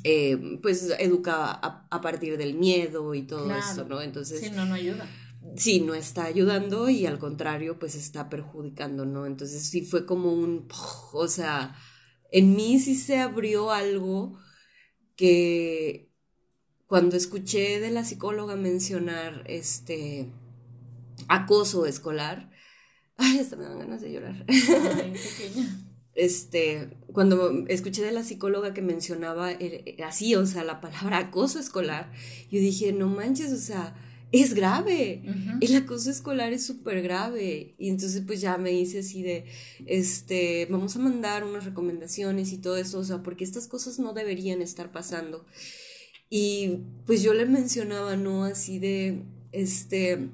eh, 0.05 0.59
pues 0.63 0.89
educa 1.01 1.47
a, 1.51 1.89
a 1.91 2.01
partir 2.01 2.37
del 2.37 2.55
miedo 2.55 3.13
y 3.15 3.23
todo 3.23 3.47
Claro. 3.47 3.61
esto, 3.61 3.85
¿no? 3.85 4.01
Entonces, 4.01 4.39
Sí, 4.41 4.51
no, 4.51 4.67
no 4.67 4.75
ayuda. 4.75 5.09
sí, 5.57 5.81
no 5.81 5.95
está 5.95 6.27
ayudando 6.27 6.89
y 6.91 7.07
al 7.07 7.19
contrario, 7.19 7.77
pues 7.81 7.97
está 7.97 8.29
perjudicando, 8.29 9.05
¿no? 9.05 9.27
Entonces 9.27 9.65
sí 9.69 9.83
fue 9.85 10.07
como 10.07 10.33
un, 10.33 10.69
o 11.13 11.27
sea, 11.27 11.75
en 12.31 12.55
mí 12.55 12.79
sí 12.79 12.95
se 12.95 13.19
abrió 13.19 13.73
algo 13.73 14.39
que 15.17 16.04
cuando 16.87 17.17
escuché 17.17 17.81
de 17.81 17.91
la 17.91 18.05
psicóloga 18.05 18.57
mencionar 18.57 19.43
este 19.47 20.29
acoso 21.29 21.87
escolar, 21.87 22.51
ay, 23.17 23.39
hasta 23.39 23.57
me 23.57 23.65
dan 23.65 23.79
ganas 23.79 24.01
de 24.03 24.13
llorar. 24.13 24.45
Ay. 24.49 25.15
Este, 26.17 26.97
cuando 27.13 27.65
escuché 27.67 28.01
de 28.03 28.13
la 28.13 28.23
psicóloga 28.23 28.73
que 28.73 28.83
mencionaba 28.83 29.51
el- 29.51 29.97
así, 30.05 30.37
o 30.37 30.47
sea, 30.47 30.63
la 30.63 30.81
palabra 30.81 31.19
acoso 31.19 31.59
escolar, 31.59 32.13
yo 32.53 32.61
dije, 32.61 32.93
no 32.93 33.09
manches, 33.09 33.53
o 33.53 33.57
sea, 33.59 33.97
es 34.31 34.55
grave. 34.55 35.23
El 35.61 35.75
acoso 35.75 36.11
escolar 36.13 36.53
es 36.53 36.65
súper 36.65 37.03
grave. 37.03 37.75
Y 37.79 37.89
entonces 37.89 38.23
pues 38.25 38.41
ya 38.41 38.59
me 38.59 38.71
hice 38.73 39.01
así 39.01 39.23
de, 39.25 39.45
este, 39.87 40.67
vamos 40.71 40.95
a 40.95 41.01
mandar 41.01 41.43
unas 41.43 41.65
recomendaciones 41.65 42.53
y 42.53 42.59
todo 42.59 42.77
eso, 42.77 43.01
o 43.01 43.05
sea, 43.05 43.23
porque 43.25 43.43
estas 43.43 43.67
cosas 43.67 43.99
no 43.99 44.13
deberían 44.13 44.63
estar 44.63 44.93
pasando. 44.93 45.45
Y 46.37 46.81
pues 47.07 47.23
yo 47.23 47.33
le 47.33 47.47
mencionaba, 47.47 48.17
¿no? 48.17 48.43
Así 48.43 48.81
de, 48.81 49.23
este, 49.53 50.31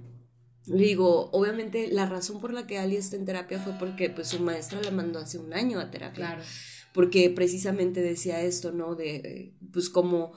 le 0.65 0.83
digo, 0.83 1.29
obviamente 1.33 1.89
la 1.89 2.07
razón 2.07 2.41
por 2.41 2.55
la 2.55 2.67
que 2.67 2.79
Ali 2.79 2.97
está 2.97 3.17
en 3.17 3.27
terapia 3.27 3.59
fue 3.61 3.75
porque 3.79 4.09
pues 4.09 4.29
su 4.29 4.41
maestra 4.41 4.81
la 4.81 4.93
mandó 4.93 5.19
hace 5.19 5.37
un 5.39 5.53
año 5.53 5.79
a 5.79 5.91
terapia 5.91 6.25
Claro. 6.29 6.43
porque 6.95 7.29
precisamente 7.29 8.01
decía 8.01 8.41
esto, 8.41 8.73
¿no? 8.73 8.95
De, 8.95 9.53
pues 9.75 9.91
como, 9.91 10.33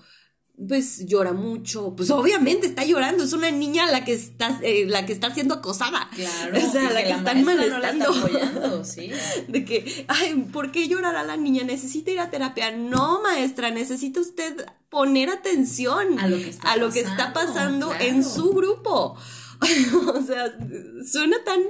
pues 0.56 1.06
llora 1.08 1.34
mucho, 1.34 1.96
pues 1.96 2.12
obviamente 2.12 2.68
está 2.68 2.86
llorando, 2.86 3.24
es 3.24 3.34
una 3.34 3.50
niña 3.50 3.90
la 3.92 4.06
que 4.06 4.14
está, 4.14 4.60
eh, 4.62 4.86
la 4.88 5.06
que 5.06 5.14
está 5.14 5.34
siendo 5.34 5.56
acosada. 5.56 6.10
Claro. 6.16 6.58
O 6.68 6.72
sea, 6.72 6.92
la 6.92 7.04
que, 7.04 7.12
están 7.12 7.44
maestra 7.44 7.68
no 7.68 7.80
la 7.80 7.90
está 7.92 8.08
molestando. 8.08 8.50
apoyando, 8.50 8.86
sí. 8.86 9.12
De 9.48 9.66
que, 9.66 10.06
ay, 10.08 10.48
¿por 10.52 10.72
qué 10.72 10.88
llorará 10.88 11.24
la 11.24 11.38
niña? 11.38 11.64
Necesita 11.64 12.12
ir 12.12 12.20
a 12.20 12.30
terapia. 12.30 12.72
No, 12.72 13.22
maestra, 13.22 13.72
necesita 13.72 14.22
usted 14.22 14.66
poner 14.90 15.30
atención 15.30 16.20
A 16.20 16.28
lo 16.28 16.38
que 16.38 16.50
está 16.50 16.72
a 16.72 16.78
lo 16.78 16.92
que 16.92 17.00
está 17.00 17.34
pasando, 17.34 17.88
pasando 17.88 17.90
claro. 17.90 18.06
en 18.06 18.24
su 18.24 18.54
grupo. 18.54 19.18
o 20.14 20.22
sea, 20.22 20.56
suena 21.04 21.44
tan 21.44 21.62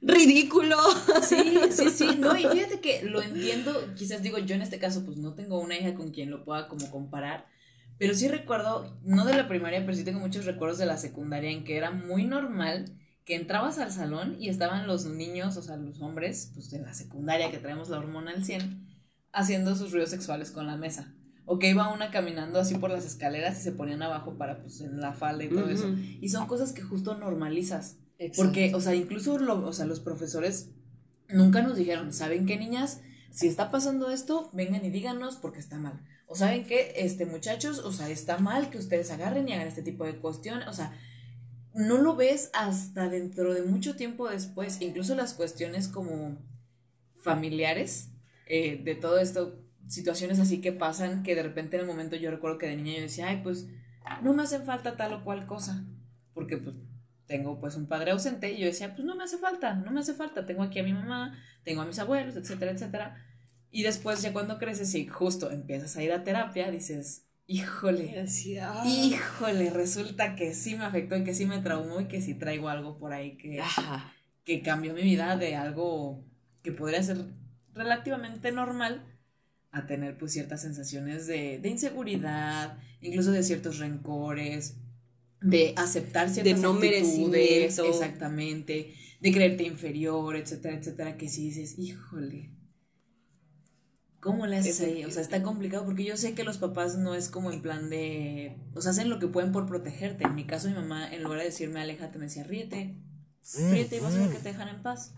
ridículo. 0.00 0.76
Sí, 1.22 1.58
sí, 1.70 1.90
sí, 1.90 2.16
no, 2.18 2.36
y 2.36 2.44
fíjate 2.44 2.80
que 2.80 3.02
lo 3.04 3.22
entiendo, 3.22 3.94
quizás 3.96 4.22
digo, 4.22 4.38
yo 4.38 4.54
en 4.54 4.62
este 4.62 4.78
caso 4.78 5.04
pues 5.04 5.16
no 5.16 5.34
tengo 5.34 5.60
una 5.60 5.78
hija 5.78 5.94
con 5.94 6.10
quien 6.10 6.30
lo 6.30 6.44
pueda 6.44 6.68
como 6.68 6.90
comparar, 6.90 7.46
pero 8.02 8.16
sí 8.16 8.26
recuerdo, 8.26 8.98
no 9.04 9.24
de 9.24 9.32
la 9.36 9.46
primaria, 9.46 9.78
pero 9.86 9.96
sí 9.96 10.02
tengo 10.02 10.18
muchos 10.18 10.44
recuerdos 10.44 10.76
de 10.78 10.86
la 10.86 10.96
secundaria 10.96 11.52
en 11.52 11.62
que 11.62 11.76
era 11.76 11.92
muy 11.92 12.24
normal 12.24 12.86
que 13.24 13.36
entrabas 13.36 13.78
al 13.78 13.92
salón 13.92 14.34
y 14.40 14.48
estaban 14.48 14.88
los 14.88 15.06
niños, 15.06 15.56
o 15.56 15.62
sea, 15.62 15.76
los 15.76 16.00
hombres, 16.02 16.50
pues 16.52 16.68
de 16.72 16.80
la 16.80 16.94
secundaria 16.94 17.52
que 17.52 17.58
traemos 17.58 17.90
la 17.90 17.98
hormona 17.98 18.32
al 18.32 18.44
100, 18.44 18.88
haciendo 19.30 19.76
sus 19.76 19.92
ruidos 19.92 20.10
sexuales 20.10 20.50
con 20.50 20.66
la 20.66 20.76
mesa. 20.76 21.14
O 21.44 21.60
que 21.60 21.70
iba 21.70 21.94
una 21.94 22.10
caminando 22.10 22.58
así 22.58 22.74
por 22.74 22.90
las 22.90 23.06
escaleras 23.06 23.56
y 23.60 23.62
se 23.62 23.70
ponían 23.70 24.02
abajo 24.02 24.36
para 24.36 24.60
pues 24.62 24.80
en 24.80 25.00
la 25.00 25.12
falda 25.12 25.44
y 25.44 25.48
todo 25.50 25.68
eso. 25.70 25.86
Y 26.20 26.28
son 26.30 26.48
cosas 26.48 26.72
que 26.72 26.82
justo 26.82 27.16
normalizas. 27.16 27.98
Porque, 28.36 28.74
o 28.74 28.80
sea, 28.80 28.96
incluso 28.96 29.38
lo- 29.38 29.64
o 29.64 29.72
sea, 29.72 29.86
los 29.86 30.00
profesores 30.00 30.70
nunca 31.28 31.62
nos 31.62 31.76
dijeron, 31.76 32.12
¿saben 32.12 32.46
qué, 32.46 32.58
niñas? 32.58 33.00
Si 33.30 33.46
está 33.46 33.70
pasando 33.70 34.10
esto, 34.10 34.50
vengan 34.52 34.84
y 34.84 34.90
díganos 34.90 35.36
porque 35.36 35.60
está 35.60 35.78
mal. 35.78 36.00
O 36.32 36.34
saben 36.34 36.64
qué, 36.64 36.94
este, 36.96 37.26
muchachos, 37.26 37.80
o 37.80 37.92
sea, 37.92 38.08
está 38.08 38.38
mal 38.38 38.70
que 38.70 38.78
ustedes 38.78 39.10
agarren 39.10 39.46
y 39.46 39.52
hagan 39.52 39.68
este 39.68 39.82
tipo 39.82 40.06
de 40.06 40.16
cuestiones. 40.16 40.66
O 40.66 40.72
sea, 40.72 40.98
no 41.74 41.98
lo 41.98 42.16
ves 42.16 42.48
hasta 42.54 43.10
dentro 43.10 43.52
de 43.52 43.64
mucho 43.64 43.96
tiempo 43.96 44.30
después. 44.30 44.80
Incluso 44.80 45.14
las 45.14 45.34
cuestiones 45.34 45.88
como 45.88 46.38
familiares 47.20 48.08
eh, 48.46 48.80
de 48.82 48.94
todo 48.94 49.18
esto, 49.18 49.60
situaciones 49.88 50.40
así 50.40 50.62
que 50.62 50.72
pasan, 50.72 51.22
que 51.22 51.34
de 51.34 51.42
repente 51.42 51.76
en 51.76 51.82
el 51.82 51.86
momento 51.86 52.16
yo 52.16 52.30
recuerdo 52.30 52.56
que 52.56 52.66
de 52.66 52.76
niña 52.76 52.96
yo 52.96 53.02
decía, 53.02 53.28
ay, 53.28 53.40
pues 53.42 53.66
no 54.22 54.32
me 54.32 54.44
hacen 54.44 54.64
falta 54.64 54.96
tal 54.96 55.12
o 55.12 55.24
cual 55.24 55.46
cosa. 55.46 55.84
Porque 56.32 56.56
pues 56.56 56.76
tengo 57.26 57.60
pues 57.60 57.76
un 57.76 57.88
padre 57.88 58.12
ausente 58.12 58.50
y 58.52 58.58
yo 58.58 58.64
decía, 58.64 58.94
pues 58.94 59.04
no 59.04 59.16
me 59.16 59.24
hace 59.24 59.36
falta, 59.36 59.74
no 59.74 59.90
me 59.90 60.00
hace 60.00 60.14
falta, 60.14 60.46
tengo 60.46 60.62
aquí 60.62 60.78
a 60.78 60.82
mi 60.82 60.94
mamá, 60.94 61.38
tengo 61.62 61.82
a 61.82 61.84
mis 61.84 61.98
abuelos, 61.98 62.36
etcétera, 62.36 62.72
etcétera. 62.72 63.22
Y 63.74 63.82
después 63.82 64.20
ya 64.20 64.34
cuando 64.34 64.58
creces 64.58 64.94
y 64.94 65.06
justo 65.06 65.50
empiezas 65.50 65.96
a 65.96 66.02
ir 66.02 66.12
a 66.12 66.22
terapia, 66.22 66.70
dices, 66.70 67.26
híjole, 67.46 68.14
ah. 68.60 68.84
híjole, 68.86 69.70
resulta 69.70 70.36
que 70.36 70.52
sí 70.54 70.76
me 70.76 70.84
afectó 70.84 71.16
y 71.16 71.24
que 71.24 71.34
sí 71.34 71.46
me 71.46 71.58
traumó 71.58 72.00
y 72.02 72.06
que 72.06 72.20
sí 72.20 72.34
traigo 72.34 72.68
algo 72.68 72.98
por 72.98 73.14
ahí 73.14 73.38
que, 73.38 73.60
Ajá. 73.60 74.12
que 74.44 74.60
cambió 74.60 74.92
mi 74.92 75.02
vida 75.02 75.38
de 75.38 75.56
algo 75.56 76.22
que 76.62 76.70
podría 76.70 77.02
ser 77.02 77.24
relativamente 77.72 78.52
normal 78.52 79.06
a 79.70 79.86
tener 79.86 80.18
pues 80.18 80.32
ciertas 80.32 80.60
sensaciones 80.60 81.26
de, 81.26 81.58
de 81.58 81.68
inseguridad, 81.70 82.78
incluso 83.00 83.32
de 83.32 83.42
ciertos 83.42 83.78
rencores, 83.78 84.76
de 85.40 85.72
aceptar 85.76 86.28
ciertas 86.28 86.60
no 86.60 86.72
actitudes, 86.74 87.00
merecimiento. 87.02 87.84
exactamente, 87.86 88.94
de 89.18 89.32
creerte 89.32 89.64
inferior, 89.64 90.36
etcétera, 90.36 90.76
etcétera, 90.76 91.16
que 91.16 91.30
si 91.30 91.44
dices, 91.44 91.78
híjole, 91.78 92.50
¿cómo 94.22 94.46
le 94.46 94.56
haces 94.56 94.80
ahí? 94.80 95.04
O 95.04 95.10
sea, 95.10 95.20
está 95.20 95.42
complicado 95.42 95.84
porque 95.84 96.04
yo 96.04 96.16
sé 96.16 96.34
que 96.34 96.44
los 96.44 96.56
papás 96.56 96.96
no 96.96 97.14
es 97.14 97.28
como 97.28 97.50
en 97.50 97.60
plan 97.60 97.90
de, 97.90 98.56
o 98.72 98.80
sea, 98.80 98.92
hacen 98.92 99.10
lo 99.10 99.18
que 99.18 99.26
pueden 99.26 99.50
por 99.50 99.66
protegerte. 99.66 100.24
En 100.24 100.36
mi 100.36 100.46
caso, 100.46 100.68
mi 100.68 100.74
mamá, 100.74 101.12
en 101.12 101.24
lugar 101.24 101.40
de 101.40 101.46
decirme, 101.46 101.80
aléjate, 101.80 102.18
me 102.18 102.26
decía, 102.26 102.44
ríete, 102.44 102.94
fríete 103.42 103.96
y 103.96 104.00
vas 104.00 104.14
a 104.14 104.18
ver 104.18 104.30
que 104.30 104.38
te 104.38 104.50
dejan 104.50 104.68
en 104.68 104.80
paz. 104.80 105.12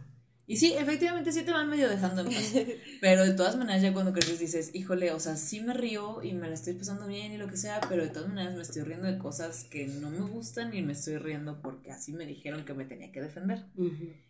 Y 0.47 0.57
sí, 0.57 0.73
efectivamente 0.73 1.33
sí 1.33 1.43
te 1.43 1.53
van 1.53 1.69
medio 1.69 1.91
dejando 1.91 2.23
en 2.23 2.29
paz. 2.29 2.55
Pero 3.03 3.25
de 3.25 3.35
todas 3.35 3.57
maneras 3.57 3.83
ya 3.83 3.93
cuando 3.93 4.15
creces 4.15 4.39
dices, 4.39 4.71
híjole, 4.73 5.13
o 5.13 5.21
sea, 5.21 5.37
sí 5.37 5.61
me 5.61 5.75
río 5.75 6.23
y 6.23 6.33
me 6.33 6.49
la 6.49 6.55
estoy 6.55 6.73
pasando 6.73 7.07
bien 7.07 7.31
y 7.33 7.37
lo 7.37 7.47
que 7.49 7.59
sea, 7.59 7.83
pero 7.87 8.03
de 8.03 8.09
todas 8.09 8.31
maneras 8.31 8.55
me 8.55 8.63
estoy 8.63 8.85
riendo 8.85 9.07
de 9.07 9.19
cosas 9.19 9.65
que 9.65 9.87
no 9.87 10.09
me 10.09 10.21
gustan 10.21 10.75
y 10.75 10.81
me 10.81 10.95
estoy 10.95 11.19
riendo 11.19 11.61
porque 11.61 11.93
así 11.93 12.15
me 12.15 12.25
dijeron 12.25 12.65
que 12.65 12.73
me 12.73 12.87
tenía 12.87 13.13
que 13.13 13.21
defender. 13.21 13.67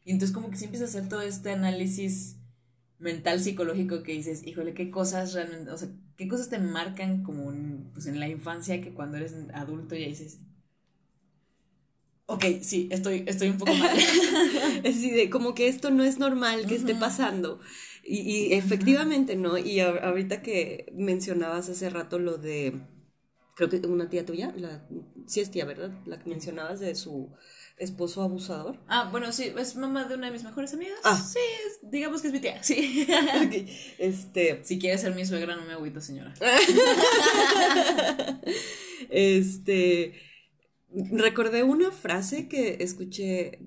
Y 0.04 0.10
entonces 0.10 0.34
como 0.34 0.50
que 0.50 0.56
sí 0.56 0.64
empiezas 0.64 0.94
a 0.94 0.98
hacer 0.98 1.08
todo 1.08 1.22
este 1.22 1.52
análisis 1.52 2.38
mental 3.04 3.40
psicológico 3.40 4.02
que 4.02 4.12
dices, 4.12 4.46
híjole, 4.46 4.74
qué 4.74 4.90
cosas 4.90 5.34
realmente, 5.34 5.70
o 5.70 5.78
sea, 5.78 5.88
qué 6.16 6.26
cosas 6.26 6.48
te 6.48 6.58
marcan 6.58 7.22
como 7.22 7.52
en, 7.52 7.90
pues 7.92 8.06
en 8.06 8.18
la 8.18 8.28
infancia 8.28 8.80
que 8.80 8.94
cuando 8.94 9.18
eres 9.18 9.34
adulto 9.54 9.94
ya 9.94 10.06
dices, 10.06 10.40
Ok, 12.26 12.44
sí, 12.62 12.88
estoy, 12.90 13.22
estoy 13.26 13.50
un 13.50 13.58
poco 13.58 13.74
mal. 13.74 13.94
Así 14.86 15.10
de, 15.10 15.28
como 15.28 15.54
que 15.54 15.68
esto 15.68 15.90
no 15.90 16.04
es 16.04 16.18
normal 16.18 16.66
que 16.66 16.74
esté 16.74 16.94
pasando. 16.94 17.60
Y, 18.02 18.20
y 18.20 18.52
efectivamente, 18.54 19.36
¿no? 19.36 19.58
Y 19.58 19.80
ahorita 19.80 20.40
que 20.40 20.90
mencionabas 20.96 21.68
hace 21.68 21.90
rato 21.90 22.18
lo 22.18 22.38
de, 22.38 22.80
creo 23.54 23.68
que 23.68 23.76
una 23.86 24.08
tía 24.08 24.24
tuya, 24.24 24.54
la, 24.56 24.88
sí 25.26 25.40
es 25.40 25.50
tía, 25.50 25.66
¿verdad? 25.66 25.92
La 26.06 26.18
que 26.18 26.30
mencionabas 26.30 26.80
de 26.80 26.94
su 26.94 27.30
esposo 27.76 28.22
abusador. 28.22 28.78
Ah, 28.86 29.08
bueno, 29.10 29.32
sí, 29.32 29.52
es 29.58 29.76
mamá 29.76 30.04
de 30.04 30.14
una 30.14 30.26
de 30.26 30.32
mis 30.32 30.44
mejores 30.44 30.72
amigas. 30.74 30.98
Ah. 31.04 31.16
Sí, 31.16 31.38
digamos 31.82 32.22
que 32.22 32.28
es 32.28 32.32
mi 32.32 32.40
tía, 32.40 32.62
sí. 32.62 33.06
Este... 33.98 34.64
Si 34.64 34.78
quiere 34.78 34.98
ser 34.98 35.14
mi 35.14 35.26
suegra, 35.26 35.56
no 35.56 35.64
me 35.64 35.72
agüito, 35.72 36.00
señora. 36.00 36.34
este 39.10 40.14
recordé 40.94 41.62
una 41.62 41.90
frase 41.90 42.48
que 42.48 42.78
escuché, 42.80 43.58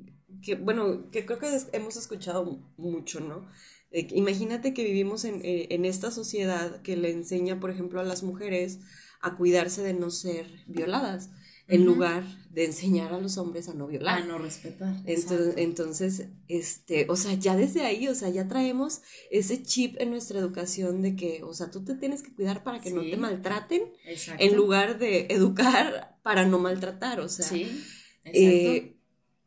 que 0.42 0.56
bueno, 0.56 1.10
que 1.12 1.26
creo 1.26 1.40
que 1.40 1.48
hemos 1.74 1.98
escuchado 1.98 2.74
mucho, 2.78 3.20
¿no? 3.20 3.48
imagínate 3.92 4.74
que 4.74 4.84
vivimos 4.84 5.26
en, 5.26 5.44
eh, 5.44 5.68
en, 5.72 5.86
esta 5.86 6.12
sociedad 6.12 6.82
que 6.82 6.98
le 6.98 7.10
enseña, 7.10 7.60
por 7.60 7.72
ejemplo, 7.72 8.00
a 8.00 8.04
las 8.04 8.22
mujeres 8.22 8.80
a 9.22 9.36
cuidarse 9.36 9.82
de 9.82 9.94
no 9.94 10.12
ser 10.12 10.46
violadas 10.68 11.32
en 11.68 11.86
lugar 11.86 12.24
de 12.52 12.66
enseñar 12.66 13.14
a 13.14 13.20
los 13.20 13.38
hombres 13.38 13.70
a 13.70 13.74
no 13.74 13.88
violar. 13.88 14.24
A 14.24 14.26
no 14.26 14.38
respetar. 14.40 14.96
Entonces, 15.06 15.54
entonces, 15.58 16.26
este, 16.48 17.06
o 17.10 17.16
sea, 17.16 17.34
ya 17.36 17.56
desde 17.56 17.86
ahí, 17.86 18.08
o 18.08 18.16
sea, 18.16 18.30
ya 18.30 18.48
traemos 18.48 19.02
ese 19.30 19.62
chip 19.62 19.96
en 20.00 20.10
nuestra 20.10 20.40
educación 20.40 21.02
de 21.02 21.16
que, 21.16 21.44
o 21.44 21.54
sea, 21.54 21.70
tú 21.70 21.84
te 21.84 21.96
tienes 21.96 22.24
que 22.24 22.34
cuidar 22.34 22.64
para 22.64 22.80
que 22.80 22.92
no 22.92 23.02
te 23.02 23.18
maltraten, 23.18 23.84
en 24.40 24.56
lugar 24.56 24.98
de 24.98 25.28
educar 25.30 26.18
para 26.24 26.46
no 26.46 26.58
maltratar, 26.58 27.20
o 27.20 27.30
sea. 27.30 27.46
Sí, 27.46 27.64
exacto. 28.24 28.40
Eh, 28.40 28.98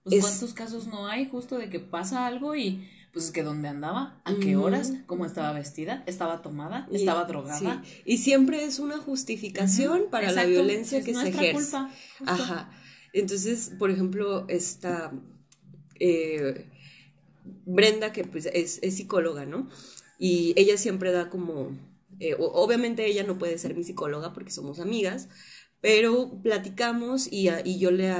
pues, 0.04 0.20
¿Cuántos 0.22 0.54
casos 0.54 0.86
no 0.86 1.06
hay 1.06 1.28
justo 1.28 1.58
de 1.58 1.68
que 1.68 1.80
pasa 1.80 2.26
algo 2.26 2.54
y 2.54 2.88
pues 3.12 3.26
es 3.26 3.30
que 3.32 3.42
dónde 3.42 3.68
andaba, 3.68 4.20
a 4.24 4.34
qué 4.36 4.56
horas, 4.56 4.92
cómo 5.06 5.26
estaba 5.26 5.52
vestida, 5.52 6.04
estaba 6.06 6.42
tomada, 6.42 6.88
estaba 6.92 7.24
drogada. 7.24 7.82
Y 8.04 8.18
siempre 8.18 8.64
es 8.64 8.78
una 8.78 8.98
justificación 8.98 10.04
para 10.10 10.30
la 10.30 10.44
violencia 10.44 11.02
que 11.02 11.14
se 11.14 11.28
ejerce. 11.28 11.72
Culpa, 11.72 11.90
Ajá. 12.26 12.70
Entonces, 13.12 13.72
por 13.78 13.90
ejemplo, 13.90 14.46
esta 14.48 15.12
eh, 15.98 16.66
Brenda, 17.66 18.12
que 18.12 18.24
pues 18.24 18.46
es, 18.46 18.80
psicóloga, 18.94 19.44
¿no? 19.44 19.68
Y 20.18 20.52
ella 20.56 20.76
siempre 20.76 21.10
da 21.10 21.30
como, 21.30 21.76
eh, 22.20 22.36
obviamente 22.38 23.06
ella 23.06 23.24
no 23.24 23.38
puede 23.38 23.58
ser 23.58 23.74
mi 23.74 23.82
psicóloga 23.82 24.32
porque 24.32 24.52
somos 24.52 24.78
amigas, 24.78 25.28
pero 25.80 26.40
platicamos 26.42 27.26
y, 27.32 27.48
y 27.64 27.78
yo 27.78 27.90
le 27.90 28.14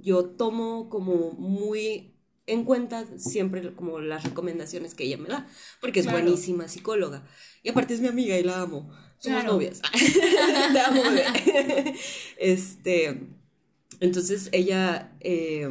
yo 0.00 0.24
tomo 0.24 0.88
como 0.88 1.32
muy 1.32 2.09
en 2.50 2.64
cuenta 2.64 3.06
siempre 3.18 3.74
como 3.74 4.00
las 4.00 4.24
recomendaciones 4.24 4.94
que 4.94 5.04
ella 5.04 5.18
me 5.18 5.28
da, 5.28 5.48
porque 5.80 6.00
es 6.00 6.10
buenísima 6.10 6.68
psicóloga. 6.68 7.26
Y 7.62 7.68
aparte 7.68 7.94
es 7.94 8.00
mi 8.00 8.08
amiga 8.08 8.38
y 8.38 8.42
la 8.42 8.60
amo. 8.60 8.90
Somos 9.18 9.44
novias. 9.44 9.82
Te 10.72 10.80
amo, 10.80 11.02
este, 12.38 13.28
entonces 14.00 14.48
ella, 14.52 15.16
eh, 15.20 15.70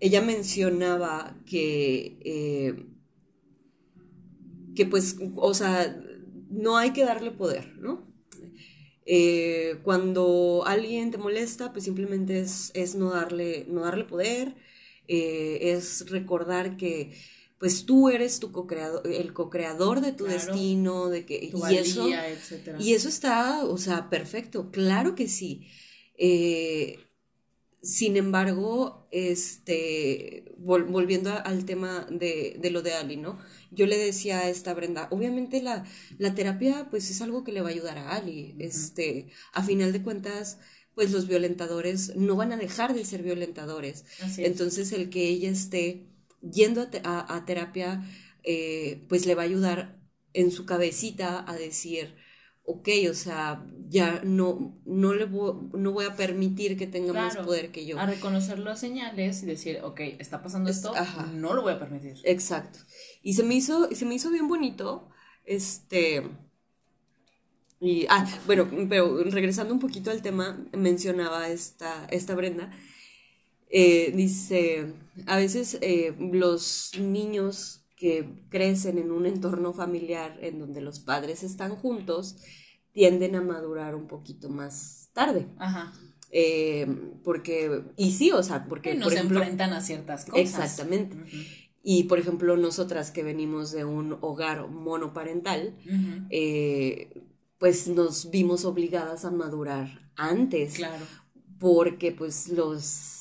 ella 0.00 0.22
mencionaba 0.22 1.36
que, 1.46 2.18
eh, 2.24 2.86
que 4.74 4.86
pues, 4.86 5.16
o 5.36 5.52
sea, 5.54 6.00
no 6.50 6.78
hay 6.78 6.92
que 6.92 7.04
darle 7.04 7.30
poder, 7.30 7.76
¿no? 7.76 8.08
Eh, 9.10 9.78
cuando 9.84 10.64
alguien 10.66 11.10
te 11.10 11.16
molesta, 11.16 11.72
pues 11.72 11.84
simplemente 11.84 12.40
es, 12.40 12.70
es 12.74 12.94
no, 12.94 13.10
darle, 13.10 13.64
no 13.68 13.80
darle 13.80 14.04
poder, 14.04 14.54
eh, 15.08 15.72
es 15.74 16.08
recordar 16.10 16.76
que 16.76 17.12
pues 17.58 17.86
tú 17.86 18.08
eres 18.08 18.38
tu 18.38 18.52
co-creador, 18.52 19.02
el 19.06 19.32
co-creador 19.32 20.00
de 20.00 20.12
tu 20.12 20.24
destino, 20.26 21.08
de 21.08 21.26
que 21.26 21.50
y 21.52 21.74
eso 21.74 22.08
y 22.78 22.94
eso 22.94 23.08
está, 23.08 23.64
o 23.64 23.78
sea, 23.78 24.08
perfecto, 24.10 24.70
claro 24.70 25.14
que 25.16 25.28
sí. 25.28 25.68
Eh, 26.16 26.98
sin 27.82 28.16
embargo, 28.16 29.08
este, 29.12 30.52
volviendo 30.58 31.32
al 31.32 31.64
tema 31.64 32.06
de, 32.10 32.58
lo 32.70 32.82
de 32.82 32.94
Ali, 32.94 33.16
¿no? 33.16 33.38
Yo 33.70 33.86
le 33.86 33.96
decía 33.96 34.40
a 34.40 34.48
esta 34.48 34.74
Brenda, 34.74 35.08
obviamente 35.10 35.62
la, 35.62 35.84
la 36.18 36.34
terapia, 36.34 36.88
pues 36.90 37.10
es 37.10 37.22
algo 37.22 37.44
que 37.44 37.52
le 37.52 37.60
va 37.60 37.68
a 37.68 37.72
ayudar 37.72 37.98
a 37.98 38.16
Ali. 38.16 38.56
Este, 38.58 39.28
a 39.52 39.62
final 39.62 39.92
de 39.92 40.02
cuentas, 40.02 40.58
pues 40.98 41.12
los 41.12 41.28
violentadores 41.28 42.16
no 42.16 42.34
van 42.34 42.50
a 42.50 42.56
dejar 42.56 42.92
de 42.92 43.04
ser 43.04 43.22
violentadores. 43.22 44.04
Entonces 44.36 44.90
el 44.90 45.10
que 45.10 45.28
ella 45.28 45.48
esté 45.48 46.08
yendo 46.42 46.88
a, 47.04 47.44
terapia, 47.46 48.02
eh, 48.42 49.06
pues 49.08 49.24
le 49.24 49.36
va 49.36 49.42
a 49.42 49.44
ayudar 49.44 50.02
en 50.32 50.50
su 50.50 50.66
cabecita 50.66 51.48
a 51.48 51.54
decir, 51.54 52.16
ok, 52.64 52.88
o 53.08 53.14
sea, 53.14 53.64
ya 53.88 54.22
no, 54.24 54.76
no 54.86 55.14
le 55.14 55.26
voy, 55.26 55.68
no 55.72 55.92
voy 55.92 56.06
a 56.06 56.16
permitir 56.16 56.76
que 56.76 56.88
tenga 56.88 57.12
más 57.12 57.36
poder 57.36 57.70
que 57.70 57.86
yo. 57.86 57.96
A 58.00 58.06
reconocer 58.06 58.58
las 58.58 58.80
señales 58.80 59.44
y 59.44 59.46
decir, 59.46 59.78
ok, 59.84 60.00
está 60.18 60.42
pasando 60.42 60.68
esto, 60.68 60.92
no 61.32 61.54
lo 61.54 61.62
voy 61.62 61.74
a 61.74 61.78
permitir. 61.78 62.16
Exacto. 62.24 62.80
Y 63.22 63.34
se 63.34 63.44
me 63.44 63.54
hizo, 63.54 63.88
se 63.94 64.04
me 64.04 64.16
hizo 64.16 64.32
bien 64.32 64.48
bonito, 64.48 65.10
este, 65.44 66.24
y, 67.80 68.06
ah, 68.08 68.26
bueno, 68.46 68.68
pero 68.88 69.22
regresando 69.24 69.72
un 69.72 69.80
poquito 69.80 70.10
al 70.10 70.22
tema, 70.22 70.64
mencionaba 70.72 71.48
esta, 71.48 72.06
esta 72.10 72.34
Brenda, 72.34 72.70
eh, 73.70 74.12
dice, 74.14 74.94
a 75.26 75.36
veces 75.36 75.78
eh, 75.80 76.14
los 76.18 76.92
niños 76.98 77.82
que 77.96 78.44
crecen 78.48 78.98
en 78.98 79.10
un 79.10 79.26
entorno 79.26 79.72
familiar 79.72 80.38
en 80.40 80.58
donde 80.58 80.80
los 80.80 81.00
padres 81.00 81.42
están 81.42 81.76
juntos, 81.76 82.36
tienden 82.92 83.36
a 83.36 83.42
madurar 83.42 83.94
un 83.94 84.08
poquito 84.08 84.48
más 84.48 85.10
tarde. 85.12 85.46
Ajá. 85.58 85.92
Eh, 86.30 86.86
porque, 87.22 87.82
y 87.96 88.12
sí, 88.12 88.32
o 88.32 88.42
sea, 88.42 88.66
porque... 88.66 88.94
no 88.94 89.08
se 89.08 89.18
enfrentan 89.18 89.72
a 89.72 89.80
ciertas 89.80 90.24
cosas. 90.24 90.40
Exactamente. 90.40 91.16
Y 91.82 92.04
por 92.04 92.18
ejemplo, 92.18 92.56
nosotras 92.56 93.10
que 93.12 93.22
venimos 93.22 93.70
de 93.70 93.84
un 93.84 94.18
hogar 94.20 94.68
monoparental, 94.68 95.76
pues 97.58 97.88
nos 97.88 98.30
vimos 98.30 98.64
obligadas 98.64 99.24
a 99.24 99.30
madurar 99.30 100.10
antes. 100.16 100.74
Claro. 100.74 101.04
Porque 101.58 102.12
pues 102.12 102.48
los 102.48 103.18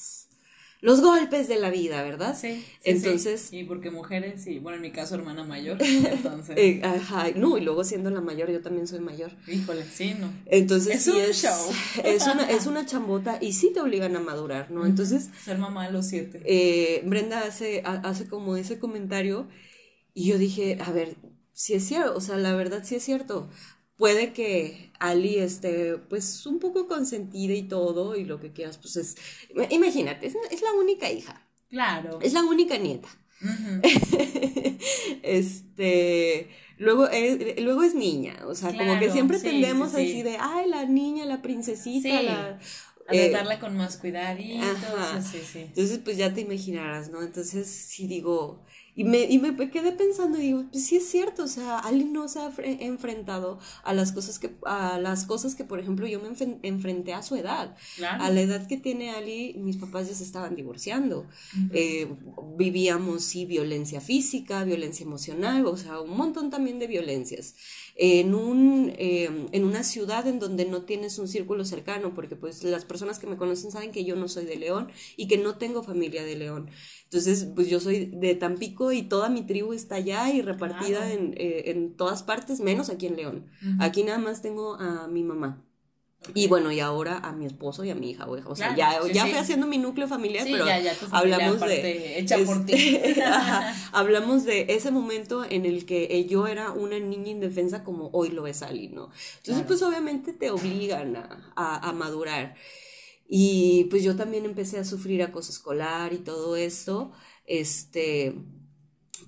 los 0.79 1.01
golpes 1.01 1.47
de 1.47 1.59
la 1.59 1.71
vida, 1.71 2.03
¿verdad? 2.03 2.37
Sí. 2.39 2.63
entonces. 2.83 3.51
Y 3.51 3.63
porque 3.63 3.89
mujeres, 3.89 4.45
y 4.45 4.59
bueno, 4.59 4.75
en 4.75 4.83
mi 4.83 4.91
caso, 4.91 5.15
hermana 5.15 5.43
mayor. 5.43 5.77
Entonces. 5.81 6.55
Eh, 6.55 6.81
ajá, 6.83 7.31
no, 7.35 7.57
y 7.57 7.61
luego 7.61 7.83
siendo 7.83 8.11
la 8.11 8.21
mayor, 8.21 8.51
yo 8.51 8.61
también 8.61 8.87
soy 8.87 8.99
mayor. 8.99 9.31
Híjole, 9.47 9.83
sí, 9.83 10.15
no. 10.19 10.31
Entonces, 10.45 11.07
es 11.07 11.07
un 11.07 11.21
es, 11.21 11.41
show. 11.41 11.73
Es 12.03 12.27
una, 12.27 12.49
es 12.49 12.67
una 12.67 12.85
chambota 12.85 13.39
y 13.41 13.53
sí 13.53 13.71
te 13.73 13.81
obligan 13.81 14.15
a 14.15 14.19
madurar, 14.19 14.69
¿no? 14.69 14.85
Entonces. 14.85 15.29
Ser 15.43 15.57
mamá 15.57 15.85
a 15.85 15.91
los 15.91 16.05
siete. 16.05 16.43
Eh, 16.45 17.01
Brenda 17.05 17.39
hace, 17.39 17.81
hace 17.83 18.27
como 18.27 18.55
ese 18.55 18.77
comentario 18.77 19.47
y 20.13 20.27
yo 20.27 20.37
dije, 20.37 20.77
a 20.85 20.91
ver, 20.91 21.17
si 21.53 21.73
es 21.73 21.87
cierto, 21.87 22.15
o 22.15 22.21
sea, 22.21 22.37
la 22.37 22.55
verdad 22.55 22.83
sí 22.83 22.95
es 22.95 23.03
cierto 23.03 23.49
puede 23.97 24.31
que 24.31 24.91
Ali 24.99 25.37
esté 25.39 25.97
pues 25.97 26.45
un 26.45 26.59
poco 26.59 26.87
consentida 26.87 27.53
y 27.53 27.63
todo 27.63 28.15
y 28.15 28.23
lo 28.25 28.39
que 28.39 28.51
quieras, 28.51 28.77
pues 28.77 28.95
es, 28.95 29.17
imagínate, 29.69 30.27
es, 30.27 30.61
la 30.61 30.71
única 30.73 31.11
hija. 31.11 31.45
Claro. 31.69 32.19
Es 32.21 32.33
la 32.33 32.43
única 32.43 32.77
nieta. 32.77 33.09
este, 35.23 36.49
luego 36.77 37.07
es, 37.07 37.61
luego 37.61 37.83
es 37.83 37.93
niña, 37.93 38.37
o 38.47 38.55
sea, 38.55 38.75
como 38.75 38.97
que 38.99 39.11
siempre 39.11 39.39
tendemos 39.39 39.93
así 39.93 40.23
de, 40.23 40.37
ay, 40.39 40.69
la 40.69 40.85
niña, 40.85 41.25
la 41.25 41.41
princesita, 41.41 42.21
la... 42.21 42.59
A 43.09 43.13
tratarla 43.13 43.57
con 43.57 43.77
más 43.77 43.95
cuidadito. 43.95 44.65
Entonces, 45.55 45.99
pues 46.03 46.17
ya 46.17 46.33
te 46.33 46.41
imaginarás, 46.41 47.09
¿no? 47.09 47.21
Entonces, 47.21 47.65
sí 47.69 48.05
digo, 48.05 48.65
Y 48.97 49.03
me, 49.03 49.19
y 49.25 49.37
me 49.37 49.55
quedé 49.69 49.91
pensando 49.91 50.39
y 50.39 50.41
digo, 50.41 50.65
pues 50.71 50.87
sí 50.87 50.95
es 50.95 51.07
cierto, 51.07 51.43
o 51.43 51.47
sea, 51.47 51.77
Ali 51.77 52.03
no 52.03 52.27
se 52.27 52.39
ha 52.39 52.51
enfrentado 52.57 53.59
a 53.83 53.93
las 53.93 54.11
cosas 54.11 54.39
que, 54.39 54.55
a 54.65 54.97
las 54.99 55.25
cosas 55.25 55.53
que, 55.53 55.63
por 55.63 55.79
ejemplo, 55.79 56.07
yo 56.07 56.19
me 56.19 56.29
enfrenté 56.63 57.13
a 57.13 57.21
su 57.21 57.35
edad. 57.35 57.75
A 58.01 58.31
la 58.31 58.41
edad 58.41 58.65
que 58.65 58.77
tiene 58.77 59.11
Ali, 59.11 59.53
mis 59.59 59.77
papás 59.77 60.09
ya 60.09 60.15
se 60.15 60.23
estaban 60.23 60.55
divorciando. 60.55 61.27
Eh, 61.71 62.07
vivíamos, 62.57 63.23
sí, 63.23 63.45
violencia 63.45 64.01
física, 64.01 64.63
violencia 64.63 65.03
emocional, 65.05 65.67
o 65.67 65.77
sea, 65.77 66.01
un 66.01 66.17
montón 66.17 66.49
también 66.49 66.79
de 66.79 66.87
violencias 66.87 67.53
en, 67.99 68.35
un, 68.35 68.93
em, 68.97 69.47
en 69.51 69.63
una 69.65 69.83
ciudad 69.83 70.27
en 70.27 70.39
donde 70.39 70.65
no 70.65 70.83
tienes 70.83 71.17
un 71.17 71.27
círculo 71.27 71.65
cercano, 71.65 72.13
porque 72.13 72.35
pues 72.35 72.63
las 72.63 72.85
personas 72.85 73.17
que 73.17 73.25
me 73.25 73.37
conocen 73.37 73.71
saben 73.71 73.91
que 73.91 74.05
yo 74.05 74.15
no 74.15 74.27
soy 74.27 74.45
de 74.45 74.55
León 74.55 74.89
y 75.15 75.27
que 75.27 75.37
no 75.37 75.57
tengo 75.57 75.81
familia 75.81 76.23
de 76.23 76.35
León. 76.35 76.69
Entonces, 77.05 77.47
pues 77.55 77.69
yo 77.69 77.79
soy 77.79 78.05
de 78.05 78.35
Tampico 78.35 78.91
y 78.91 79.01
toda 79.03 79.29
mi 79.29 79.41
tribu 79.45 79.73
está 79.73 79.95
allá 79.95 80.31
y 80.31 80.41
repartida 80.41 81.11
en, 81.11 81.33
eh, 81.37 81.71
en, 81.71 81.95
todas 81.95 82.21
partes, 82.21 82.59
menos 82.59 82.89
aquí 82.89 83.07
en 83.07 83.15
León. 83.15 83.45
Aquí 83.79 84.03
nada 84.03 84.19
más 84.19 84.41
tengo 84.41 84.75
a 84.75 85.07
mi 85.07 85.23
mamá. 85.23 85.66
Y 86.35 86.47
bueno, 86.47 86.71
y 86.71 86.79
ahora 86.79 87.19
a 87.19 87.31
mi 87.31 87.45
esposo 87.45 87.85
y 87.85 87.89
a 87.89 87.95
mi 87.95 88.11
hija, 88.11 88.25
o 88.27 88.55
sea, 88.55 88.75
ya, 88.75 88.99
ya 89.13 89.25
fui 89.25 89.35
haciendo 89.35 89.65
mi 89.65 89.77
núcleo 89.77 90.07
familiar, 90.07 90.45
pero 90.49 90.65
hablamos 91.11 91.59
de 91.61 92.19
hecha 92.19 92.37
por 92.39 92.65
ti. 92.65 92.99
hablamos 93.93 94.43
de 94.43 94.65
ese 94.69 94.91
momento 94.91 95.45
en 95.49 95.65
el 95.65 95.85
que 95.85 96.25
yo 96.25 96.47
era 96.47 96.71
una 96.71 96.99
niña 96.99 97.29
indefensa 97.29 97.83
como 97.83 98.09
hoy 98.11 98.29
lo 98.29 98.47
es 98.47 98.61
Ali, 98.61 98.89
¿no? 98.89 99.09
Entonces, 99.37 99.63
pues 99.65 99.81
obviamente 99.81 100.33
te 100.33 100.51
obligan 100.51 101.15
a, 101.15 101.53
a, 101.55 101.89
a, 101.89 101.93
madurar. 101.93 102.55
Y 103.29 103.85
pues 103.85 104.03
yo 104.03 104.15
también 104.15 104.45
empecé 104.45 104.79
a 104.79 104.85
sufrir 104.85 105.21
acoso 105.23 105.51
escolar 105.51 106.13
y 106.13 106.17
todo 106.17 106.55
esto, 106.55 107.11
este, 107.45 108.35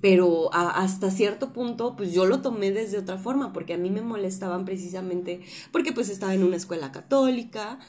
pero 0.01 0.53
hasta 0.53 1.11
cierto 1.11 1.53
punto, 1.53 1.95
pues 1.95 2.13
yo 2.13 2.25
lo 2.25 2.41
tomé 2.41 2.71
desde 2.71 2.97
otra 2.97 3.17
forma, 3.17 3.53
porque 3.53 3.73
a 3.73 3.77
mí 3.77 3.89
me 3.89 4.01
molestaban 4.01 4.65
precisamente 4.65 5.41
porque 5.71 5.93
pues 5.93 6.09
estaba 6.09 6.33
en 6.33 6.43
una 6.43 6.55
escuela 6.55 6.91
católica 6.91 7.79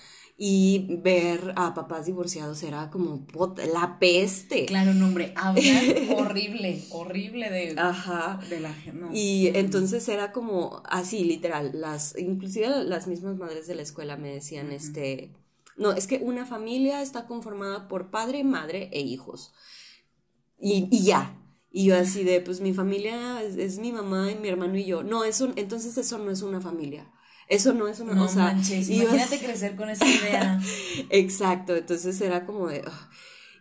y 0.42 0.86
ver 1.02 1.52
a 1.56 1.74
papás 1.74 2.06
divorciados 2.06 2.62
era 2.62 2.88
como 2.88 3.26
la 3.74 3.98
peste. 3.98 4.64
Claro, 4.64 4.94
no, 4.94 5.08
hombre, 5.08 5.34
hablar 5.36 5.84
horrible, 6.16 6.82
horrible 6.92 7.50
de, 7.50 7.78
Ajá. 7.78 8.40
de 8.48 8.58
la 8.60 8.72
gente. 8.72 9.04
Y 9.12 9.48
entonces 9.54 10.08
era 10.08 10.32
como 10.32 10.82
así, 10.88 11.24
literal, 11.24 11.72
las, 11.74 12.16
inclusive 12.18 12.84
las 12.84 13.06
mismas 13.06 13.36
madres 13.36 13.66
de 13.66 13.74
la 13.74 13.82
escuela 13.82 14.16
me 14.16 14.32
decían, 14.32 14.72
este, 14.72 15.30
no, 15.76 15.92
es 15.92 16.06
que 16.06 16.16
una 16.22 16.46
familia 16.46 17.02
está 17.02 17.26
conformada 17.26 17.86
por 17.86 18.10
padre, 18.10 18.42
madre 18.42 18.88
e 18.94 19.00
hijos. 19.00 19.52
Y, 20.58 20.88
y 20.90 21.04
ya, 21.04 21.36
y 21.72 21.84
yo 21.86 21.96
así 21.96 22.24
de, 22.24 22.40
pues 22.40 22.60
mi 22.60 22.74
familia 22.74 23.42
es, 23.42 23.78
mi 23.78 23.92
mamá 23.92 24.30
y 24.30 24.34
mi 24.36 24.48
hermano 24.48 24.76
y 24.76 24.84
yo. 24.84 25.02
No, 25.02 25.24
eso, 25.24 25.52
entonces 25.56 25.96
eso 25.96 26.18
no 26.18 26.30
es 26.30 26.42
una 26.42 26.60
familia. 26.60 27.06
Eso 27.48 27.72
no 27.74 27.88
es 27.88 27.98
una 28.00 28.14
no, 28.14 28.26
imagínate 28.26 29.38
crecer 29.40 29.74
con 29.76 29.88
esa 29.88 30.06
idea. 30.06 30.60
Exacto, 31.10 31.74
entonces 31.74 32.20
era 32.20 32.46
como 32.46 32.68
de... 32.68 32.84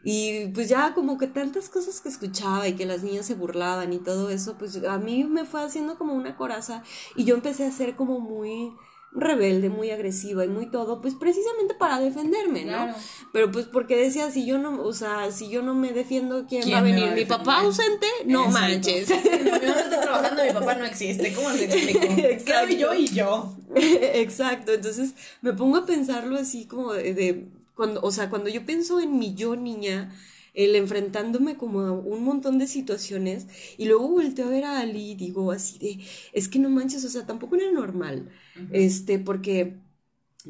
y 0.04 0.48
pues 0.50 0.70
ya 0.70 0.94
como 0.94 1.18
que 1.18 1.26
tantas 1.26 1.70
cosas 1.70 2.00
que 2.00 2.10
escuchaba 2.10 2.68
y 2.68 2.74
que 2.74 2.86
las 2.86 3.02
niñas 3.02 3.26
se 3.26 3.34
burlaban 3.34 3.92
y 3.92 3.98
todo 3.98 4.30
eso, 4.30 4.58
pues 4.60 4.84
a 4.84 4.98
mí 5.00 5.24
me 5.24 5.46
fue 5.46 5.64
haciendo 5.64 5.98
como 5.98 6.14
una 6.14 6.36
coraza 6.36 6.84
y 7.16 7.26
yo 7.26 7.34
empecé 7.36 7.66
a 7.66 7.72
ser 7.72 7.96
como 7.96 8.20
muy 8.20 8.72
rebelde, 9.12 9.70
muy 9.70 9.90
agresiva 9.90 10.46
y 10.46 10.48
muy 10.48 10.68
todo, 10.68 11.02
pues 11.02 11.16
precisamente 11.16 11.74
para 11.74 12.00
defenderme, 12.00 12.66
¿no? 12.66 12.94
Pero 13.34 13.52
pues 13.52 13.66
porque 13.66 13.96
decía, 13.96 14.30
si 14.30 14.46
yo 14.46 14.58
no, 14.60 14.82
o 14.84 14.94
sea, 14.94 15.32
si 15.32 15.50
yo 15.50 15.62
no 15.62 15.74
me 15.74 15.94
defiendo, 15.94 16.46
¿quién, 16.48 16.72
va 16.72 16.80
a 16.80 16.82
venir? 16.82 17.12
¿Mi 17.12 17.26
papá 17.26 17.62
ausente? 17.62 18.08
No 18.26 18.48
manches. 18.48 19.10
mi 19.10 19.50
mamá 19.50 19.82
está 19.82 20.02
trabajando, 20.02 20.44
mi 20.44 20.52
papá 20.52 20.76
no 20.76 20.86
existe, 20.86 21.34
¿cómo 21.34 21.50
se 21.52 21.66
explico? 21.66 22.06
Exacto. 22.18 22.76
yo 22.76 22.94
y 22.94 23.08
yo. 23.08 23.56
Exacto, 23.76 24.74
entonces 24.74 25.14
me 25.42 25.54
pongo 25.54 25.78
a 25.78 25.86
pensarlo 25.86 26.38
así 26.38 26.66
como 26.66 26.94
de, 26.94 27.48
cuando, 27.76 28.02
o 28.02 28.12
sea, 28.12 28.30
cuando 28.30 28.50
yo 28.50 28.66
pienso 28.66 29.00
en 29.00 29.18
mi 29.18 29.34
yo 29.34 29.56
niña, 29.56 30.14
el 30.54 30.76
enfrentándome 30.76 31.58
como 31.58 31.82
a 31.82 31.92
un 31.92 32.24
montón 32.24 32.58
de 32.60 32.68
situaciones 32.68 33.48
y 33.78 33.86
luego 33.86 34.10
volteo 34.10 34.48
a 34.48 34.50
ver 34.50 34.66
a 34.66 34.80
Ali 34.80 35.12
y 35.12 35.16
digo 35.16 35.52
así 35.52 35.78
de, 35.80 36.00
es 36.34 36.48
que 36.50 36.60
no 36.60 36.70
manches, 36.70 37.04
o 37.06 37.10
sea, 37.10 37.26
tampoco 37.26 37.56
era 37.56 37.72
normal, 37.72 38.30
este, 38.70 39.20
porque 39.20 39.78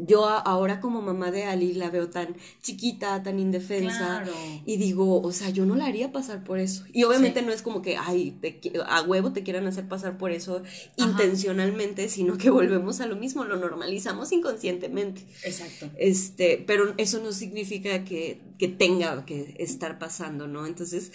yo 0.07 0.25
ahora 0.27 0.79
como 0.79 1.01
mamá 1.01 1.31
de 1.31 1.43
Ali 1.43 1.73
la 1.73 1.89
veo 1.89 2.09
tan 2.09 2.35
chiquita, 2.61 3.21
tan 3.21 3.39
indefensa 3.39 4.23
y 4.65 4.77
digo, 4.77 5.21
o 5.21 5.31
sea, 5.31 5.49
yo 5.49 5.65
no 5.65 5.75
la 5.75 5.85
haría 5.85 6.11
pasar 6.11 6.43
por 6.43 6.59
eso. 6.59 6.85
Y 6.93 7.03
obviamente 7.03 7.41
no 7.41 7.51
es 7.51 7.61
como 7.61 7.81
que, 7.81 7.97
ay, 7.97 8.39
a 8.87 9.01
huevo 9.01 9.33
te 9.33 9.43
quieran 9.43 9.67
hacer 9.67 9.87
pasar 9.87 10.17
por 10.17 10.31
eso 10.31 10.63
intencionalmente, 10.95 12.07
sino 12.07 12.37
que 12.37 12.49
volvemos 12.49 13.01
a 13.01 13.07
lo 13.07 13.15
mismo, 13.15 13.43
lo 13.43 13.57
normalizamos 13.57 14.31
inconscientemente. 14.31 15.21
Exacto. 15.43 15.89
Este, 15.97 16.63
pero 16.65 16.93
eso 16.97 17.19
no 17.19 17.31
significa 17.31 18.05
que, 18.05 18.41
que 18.57 18.67
tenga 18.67 19.25
que 19.25 19.55
estar 19.59 19.99
pasando, 19.99 20.47
¿no? 20.47 20.65
Entonces, 20.65 21.11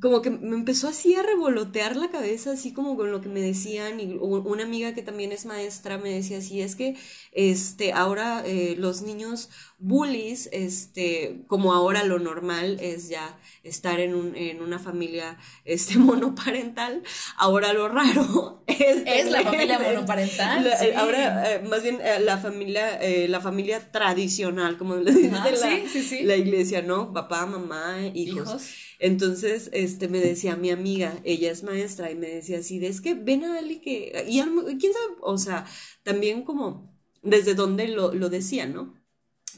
como 0.00 0.20
que 0.20 0.30
me 0.30 0.54
empezó 0.54 0.86
así 0.86 1.14
a 1.14 1.22
revolotear 1.22 1.96
la 1.96 2.10
cabeza, 2.10 2.52
así 2.52 2.74
como 2.74 2.94
con 2.96 3.10
lo 3.10 3.22
que 3.22 3.30
me 3.30 3.40
decían, 3.40 3.98
y 4.00 4.18
una 4.20 4.62
amiga 4.62 4.92
que 4.92 5.02
también 5.02 5.32
es 5.32 5.46
maestra 5.46 5.96
me 5.96 6.10
decía 6.10 6.38
así, 6.38 6.60
es 6.60 6.76
que 6.76 6.94
este, 7.32 7.94
ahora 7.94 8.42
eh, 8.44 8.76
los 8.78 9.00
niños 9.00 9.48
bullies, 9.78 10.50
este, 10.52 11.42
como 11.46 11.72
ahora 11.72 12.04
lo 12.04 12.18
normal 12.18 12.76
es 12.80 13.08
ya 13.08 13.38
estar 13.62 13.98
en, 13.98 14.14
un, 14.14 14.36
en 14.36 14.60
una 14.60 14.78
familia 14.78 15.38
este, 15.64 15.96
monoparental, 15.98 17.02
ahora 17.38 17.72
lo 17.72 17.88
raro 17.88 18.62
es... 18.66 19.02
Es 19.06 19.30
la 19.30 19.42
familia 19.42 19.78
monoparental. 19.84 20.70
Ahora, 20.96 21.54
eh, 21.54 21.62
más 21.66 21.82
bien, 21.82 21.98
eh, 22.02 22.20
la 22.20 22.36
familia, 22.36 23.00
la 23.26 23.40
familia 23.40 23.90
tradicional, 23.90 24.76
como 24.76 24.96
le 24.96 25.12
dice 25.12 25.30
la, 25.30 26.24
la, 26.24 26.36
iglesia, 26.36 26.82
¿no? 26.82 27.12
Papá, 27.12 27.46
mamá, 27.46 28.06
hijos. 28.12 28.87
Entonces, 28.98 29.70
este, 29.72 30.08
me 30.08 30.18
decía 30.18 30.56
mi 30.56 30.70
amiga, 30.70 31.20
ella 31.24 31.50
es 31.52 31.62
maestra, 31.62 32.10
y 32.10 32.16
me 32.16 32.28
decía 32.28 32.58
así, 32.58 32.84
es 32.84 33.00
que 33.00 33.14
ven 33.14 33.44
a 33.44 33.58
Ali 33.58 33.80
que, 33.80 34.24
y 34.26 34.40
quién 34.78 34.92
sabe, 34.92 35.16
o 35.20 35.38
sea, 35.38 35.66
también 36.02 36.42
como 36.42 36.92
desde 37.22 37.54
dónde 37.54 37.88
lo, 37.88 38.12
lo 38.12 38.28
decía, 38.28 38.66
¿no? 38.66 38.94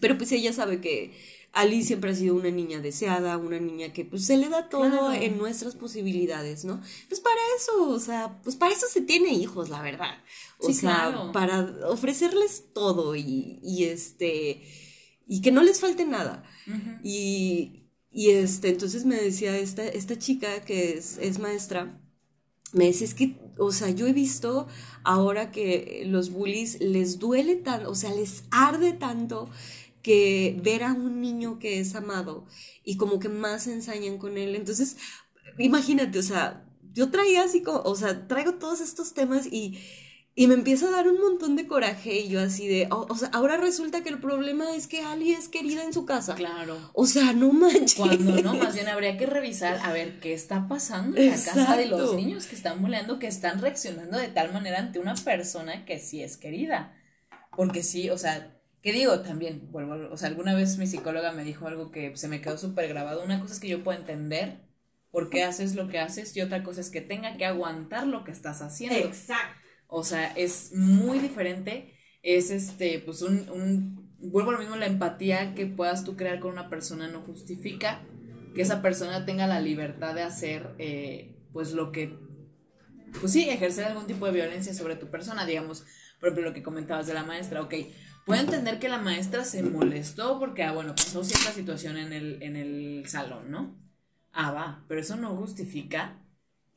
Pero 0.01 0.17
pues 0.17 0.33
ella 0.33 0.53
sabe 0.53 0.81
que 0.81 1.13
Ali 1.53 1.83
siempre 1.83 2.11
ha 2.11 2.15
sido 2.15 2.35
una 2.37 2.51
niña 2.51 2.81
deseada, 2.81 3.37
una 3.37 3.59
niña 3.59 3.93
que 3.93 4.05
pues 4.05 4.25
se 4.25 4.37
le 4.37 4.49
da 4.49 4.69
todo 4.69 5.13
en 5.13 5.37
nuestras 5.37 5.75
posibilidades, 5.75 6.65
¿no? 6.65 6.81
Pues 7.09 7.21
para 7.21 7.41
eso, 7.57 7.89
o 7.89 7.99
sea, 7.99 8.41
pues 8.43 8.57
para 8.57 8.73
eso 8.73 8.87
se 8.89 9.01
tiene 9.01 9.33
hijos, 9.33 9.69
la 9.69 9.83
verdad. 9.83 10.19
O 10.59 10.73
sea, 10.73 11.31
para 11.33 11.61
ofrecerles 11.89 12.67
todo 12.73 13.17
y, 13.17 13.59
y 13.63 13.85
este, 13.85 14.63
y 15.27 15.43
que 15.43 15.51
no 15.51 15.63
les 15.63 15.81
falte 15.81 16.05
nada. 16.05 16.45
Y, 17.03 17.80
y 18.13 18.31
este, 18.31 18.71
entonces 18.71 19.05
me 19.05 19.17
decía 19.17 19.57
esta, 19.59 19.87
esta 19.87 20.19
chica 20.19 20.61
que 20.63 20.95
es, 20.99 21.19
es 21.19 21.39
maestra, 21.39 22.01
me 22.73 22.87
decía, 22.87 23.07
es 23.07 23.15
que, 23.15 23.37
o 23.59 23.73
sea, 23.73 23.91
yo 23.91 24.07
he 24.07 24.13
visto 24.13 24.69
ahora 25.05 25.51
que 25.51 26.05
los 26.07 26.31
bullies 26.31 26.81
les 26.81 27.19
duele 27.19 27.57
tanto, 27.57 27.91
o 27.91 27.95
sea, 27.95 28.15
les 28.15 28.45
arde 28.51 28.93
tanto 28.93 29.51
que 30.03 30.59
ver 30.63 30.83
a 30.85 30.93
un 30.93 31.21
niño 31.21 31.59
que 31.59 31.81
es 31.81 31.95
amado 31.95 32.47
y 32.85 32.97
como 32.97 33.19
que 33.19 33.29
más 33.29 33.65
se 33.65 33.73
ensañan 33.73 34.19
con 34.19 34.39
él. 34.39 34.55
Entonces, 34.55 34.97
imagínate, 35.59 36.19
o 36.19 36.23
sea, 36.23 36.65
yo 36.95 37.11
traía 37.11 37.45
así 37.45 37.63
como, 37.63 37.81
o 37.83 37.95
sea, 37.97 38.27
traigo 38.29 38.55
todos 38.55 38.81
estos 38.81 39.15
temas 39.15 39.47
y 39.47 39.79
y 40.35 40.47
me 40.47 40.55
empieza 40.55 40.87
a 40.87 40.91
dar 40.91 41.09
un 41.09 41.21
montón 41.21 41.57
de 41.57 41.67
coraje 41.67 42.21
y 42.21 42.29
yo 42.29 42.41
así 42.41 42.69
de, 42.69 42.87
o 42.91 43.15
sea, 43.17 43.29
ahora 43.33 43.57
resulta 43.57 44.03
que 44.03 44.11
el 44.11 44.21
problema 44.21 44.75
es 44.75 44.87
que 44.87 45.03
Ali 45.03 45.33
es 45.33 45.49
querida 45.49 45.83
en 45.83 45.93
su 45.93 46.07
casa. 46.07 46.35
Claro. 46.35 46.79
O 46.95 47.07
sea, 47.07 47.33
no 47.33 47.53
manches. 47.53 47.95
Cuando 47.95 48.41
no, 48.41 48.55
más 48.55 48.75
bien 48.75 48.89
habría 48.89 49.17
que 49.17 49.27
revisar 49.27 49.79
a 49.83 49.93
ver 49.93 50.21
qué 50.21 50.33
está 50.33 50.69
pasando 50.69 51.17
en 51.17 51.31
la 51.31 51.37
casa 51.37 51.77
de 51.77 51.87
los 51.87 52.15
niños 52.15 52.47
que 52.47 52.55
están 52.55 52.81
moleando, 52.81 53.19
que 53.19 53.27
están 53.27 53.61
reaccionando 53.61 54.19
de 54.19 54.29
tal 54.29 54.53
manera 54.53 54.79
ante 54.79 54.99
una 54.99 55.15
persona 55.15 55.85
que 55.85 55.99
sí 55.99 56.23
es 56.23 56.37
querida. 56.37 56.97
Porque 57.57 57.83
sí, 57.83 58.09
o 58.09 58.17
sea, 58.17 58.57
¿qué 58.83 58.93
digo? 58.93 59.21
También, 59.21 59.69
vuelvo, 59.73 60.11
o 60.13 60.17
sea, 60.17 60.29
alguna 60.29 60.55
vez 60.55 60.79
mi 60.79 60.87
psicóloga 60.87 61.33
me 61.33 61.43
dijo 61.43 61.67
algo 61.67 61.91
que 61.91 62.17
se 62.17 62.29
me 62.29 62.41
quedó 62.41 62.57
súper 62.57 62.89
grabado. 62.89 63.25
Una 63.25 63.41
cosa 63.41 63.55
es 63.55 63.61
que 63.61 63.69
yo 63.69 63.83
puedo 63.83 63.99
entender 63.99 64.61
por 65.11 65.29
qué 65.29 65.43
haces 65.43 65.75
lo 65.75 65.89
que 65.89 65.99
haces 65.99 66.37
y 66.37 66.41
otra 66.41 66.63
cosa 66.63 66.81
es 66.81 66.91
que 66.91 67.01
tenga 67.01 67.37
que 67.37 67.45
aguantar 67.45 68.07
lo 68.07 68.23
que 68.23 68.31
estás 68.31 68.63
haciendo. 68.63 68.97
Exacto. 68.97 69.60
O 69.91 70.05
sea, 70.05 70.33
es 70.33 70.73
muy 70.75 71.19
diferente. 71.19 71.95
Es 72.23 72.51
este, 72.51 73.01
pues 73.01 73.23
un, 73.23 73.49
un, 73.51 74.17
vuelvo 74.19 74.51
a 74.51 74.53
lo 74.55 74.59
mismo, 74.59 74.77
la 74.77 74.87
empatía 74.87 75.55
que 75.55 75.67
puedas 75.67 76.05
tú 76.05 76.17
crear 76.17 76.41
con 76.41 76.53
una 76.53 76.69
persona 76.69 77.09
no 77.09 77.21
justifica 77.23 78.03
que 78.55 78.63
esa 78.63 78.83
persona 78.83 79.25
tenga 79.25 79.47
la 79.47 79.61
libertad 79.61 80.15
de 80.15 80.23
hacer, 80.23 80.75
eh, 80.79 81.37
pues 81.53 81.73
lo 81.73 81.93
que, 81.93 82.19
pues 83.21 83.33
sí, 83.33 83.49
ejercer 83.49 83.85
algún 83.85 84.07
tipo 84.07 84.27
de 84.27 84.33
violencia 84.33 84.75
sobre 84.75 84.97
tu 84.97 85.09
persona, 85.09 85.47
digamos, 85.47 85.85
por 86.19 86.29
ejemplo, 86.29 86.51
lo 86.51 86.55
que 86.55 86.63
comentabas 86.63 87.07
de 87.07 87.15
la 87.15 87.25
maestra, 87.25 87.63
ok, 87.63 87.75
puedo 88.27 88.41
entender 88.41 88.79
que 88.79 88.89
la 88.89 88.99
maestra 88.99 89.45
se 89.45 89.63
molestó 89.63 90.39
porque, 90.39 90.65
ah, 90.65 90.73
bueno, 90.73 90.95
pasó 90.95 91.25
cierta 91.25 91.53
situación 91.53 91.97
en 91.97 92.13
el, 92.13 92.43
en 92.43 92.57
el 92.57 93.05
salón, 93.07 93.51
¿no? 93.51 93.79
Ah, 94.33 94.53
va, 94.53 94.85
pero 94.89 95.01
eso 95.01 95.17
no 95.17 95.37
justifica 95.37 96.20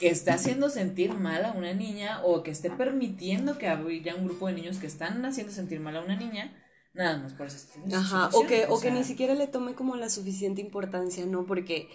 que 0.03 0.09
esté 0.09 0.31
haciendo 0.31 0.69
sentir 0.69 1.13
mal 1.13 1.45
a 1.45 1.53
una 1.53 1.73
niña 1.73 2.21
o 2.25 2.43
que 2.43 2.51
esté 2.51 2.69
permitiendo 2.69 3.57
que 3.57 3.69
haya 3.69 4.15
un 4.15 4.25
grupo 4.25 4.47
de 4.47 4.53
niños 4.53 4.77
que 4.77 4.87
están 4.87 5.23
haciendo 5.23 5.53
sentir 5.53 5.79
mal 5.79 5.95
a 5.95 6.01
una 6.01 6.17
niña, 6.17 6.53
nada 6.93 7.19
más 7.19 7.31
por 7.31 7.47
eso. 7.47 7.69
Ajá, 7.95 8.29
o 8.33 8.45
que, 8.45 8.65
o, 8.67 8.81
que 8.81 8.91
ni 8.91 9.05
siquiera 9.05 9.33
le 9.33 9.47
tome 9.47 9.75
como 9.75 9.95
la 9.95 10.09
suficiente 10.09 10.59
importancia, 10.59 11.25
¿no? 11.25 11.45
Porque 11.45 11.87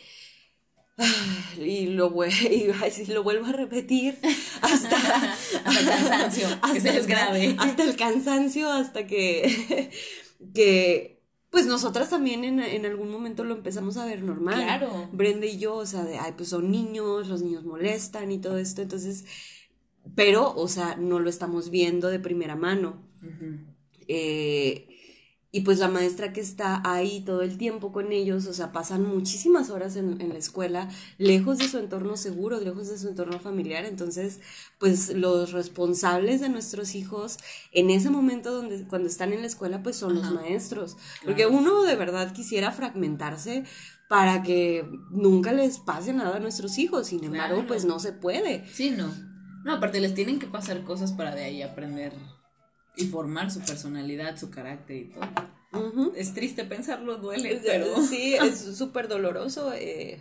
y 1.58 1.88
lo, 1.88 2.10
y, 2.26 3.04
lo 3.08 3.22
vuelvo 3.22 3.44
a 3.44 3.52
repetir 3.52 4.18
hasta, 4.62 4.96
hasta 4.96 5.80
el 5.80 5.86
cansancio, 5.86 6.46
hasta, 6.62 6.92
que 6.92 7.00
grave. 7.02 7.56
Hasta 7.58 7.82
el 7.82 7.96
cansancio, 7.96 8.72
hasta 8.72 9.06
que, 9.06 9.90
que 10.54 11.17
pues 11.50 11.66
nosotras 11.66 12.10
también 12.10 12.44
en, 12.44 12.60
en, 12.60 12.84
algún 12.84 13.10
momento 13.10 13.44
lo 13.44 13.54
empezamos 13.54 13.96
a 13.96 14.04
ver 14.04 14.22
normal. 14.22 14.62
Claro. 14.62 15.08
Brenda 15.12 15.46
y 15.46 15.58
yo, 15.58 15.76
o 15.76 15.86
sea, 15.86 16.04
de, 16.04 16.18
ay, 16.18 16.34
pues 16.36 16.50
son 16.50 16.70
niños, 16.70 17.28
los 17.28 17.42
niños 17.42 17.64
molestan 17.64 18.30
y 18.30 18.38
todo 18.38 18.58
esto, 18.58 18.82
entonces, 18.82 19.24
pero, 20.14 20.54
o 20.54 20.68
sea, 20.68 20.96
no 20.96 21.20
lo 21.20 21.30
estamos 21.30 21.70
viendo 21.70 22.08
de 22.08 22.18
primera 22.18 22.56
mano. 22.56 23.02
eh, 24.08 24.97
y 25.50 25.62
pues 25.62 25.78
la 25.78 25.88
maestra 25.88 26.32
que 26.34 26.42
está 26.42 26.82
ahí 26.84 27.22
todo 27.22 27.40
el 27.40 27.56
tiempo 27.56 27.90
con 27.90 28.12
ellos, 28.12 28.46
o 28.46 28.52
sea, 28.52 28.70
pasan 28.70 29.06
muchísimas 29.06 29.70
horas 29.70 29.96
en, 29.96 30.20
en, 30.20 30.28
la 30.28 30.38
escuela, 30.38 30.90
lejos 31.16 31.56
de 31.56 31.68
su 31.68 31.78
entorno 31.78 32.18
seguro, 32.18 32.60
lejos 32.60 32.88
de 32.88 32.98
su 32.98 33.08
entorno 33.08 33.40
familiar. 33.40 33.86
Entonces, 33.86 34.40
pues 34.78 35.08
los 35.14 35.52
responsables 35.52 36.42
de 36.42 36.50
nuestros 36.50 36.94
hijos 36.94 37.38
en 37.72 37.88
ese 37.88 38.10
momento 38.10 38.52
donde 38.52 38.86
cuando 38.86 39.08
están 39.08 39.32
en 39.32 39.40
la 39.40 39.46
escuela, 39.46 39.82
pues 39.82 39.96
son 39.96 40.16
los 40.16 40.30
maestros. 40.32 40.98
Porque 41.24 41.46
uno 41.46 41.82
de 41.82 41.96
verdad 41.96 42.32
quisiera 42.34 42.70
fragmentarse 42.70 43.64
para 44.10 44.42
que 44.42 44.86
nunca 45.10 45.52
les 45.52 45.78
pase 45.78 46.12
nada 46.12 46.36
a 46.36 46.40
nuestros 46.40 46.76
hijos. 46.76 47.06
Sin 47.06 47.24
embargo, 47.24 47.64
pues 47.66 47.86
no 47.86 47.98
se 48.00 48.12
puede. 48.12 48.68
Sí, 48.70 48.90
no. 48.90 49.10
No, 49.64 49.74
aparte 49.74 50.00
les 50.00 50.14
tienen 50.14 50.38
que 50.38 50.46
pasar 50.46 50.84
cosas 50.84 51.12
para 51.12 51.34
de 51.34 51.44
ahí 51.44 51.62
aprender 51.62 52.12
y 52.98 53.06
formar 53.06 53.50
su 53.50 53.60
personalidad, 53.60 54.36
su 54.36 54.50
carácter 54.50 54.96
y 54.96 55.04
todo. 55.10 56.12
Es 56.16 56.34
triste 56.34 56.64
pensarlo, 56.64 57.18
duele, 57.18 57.60
pero... 57.64 58.02
Sí, 58.08 58.34
es 58.34 58.76
súper 58.76 59.08
doloroso. 59.08 59.72
Eh, 59.74 60.20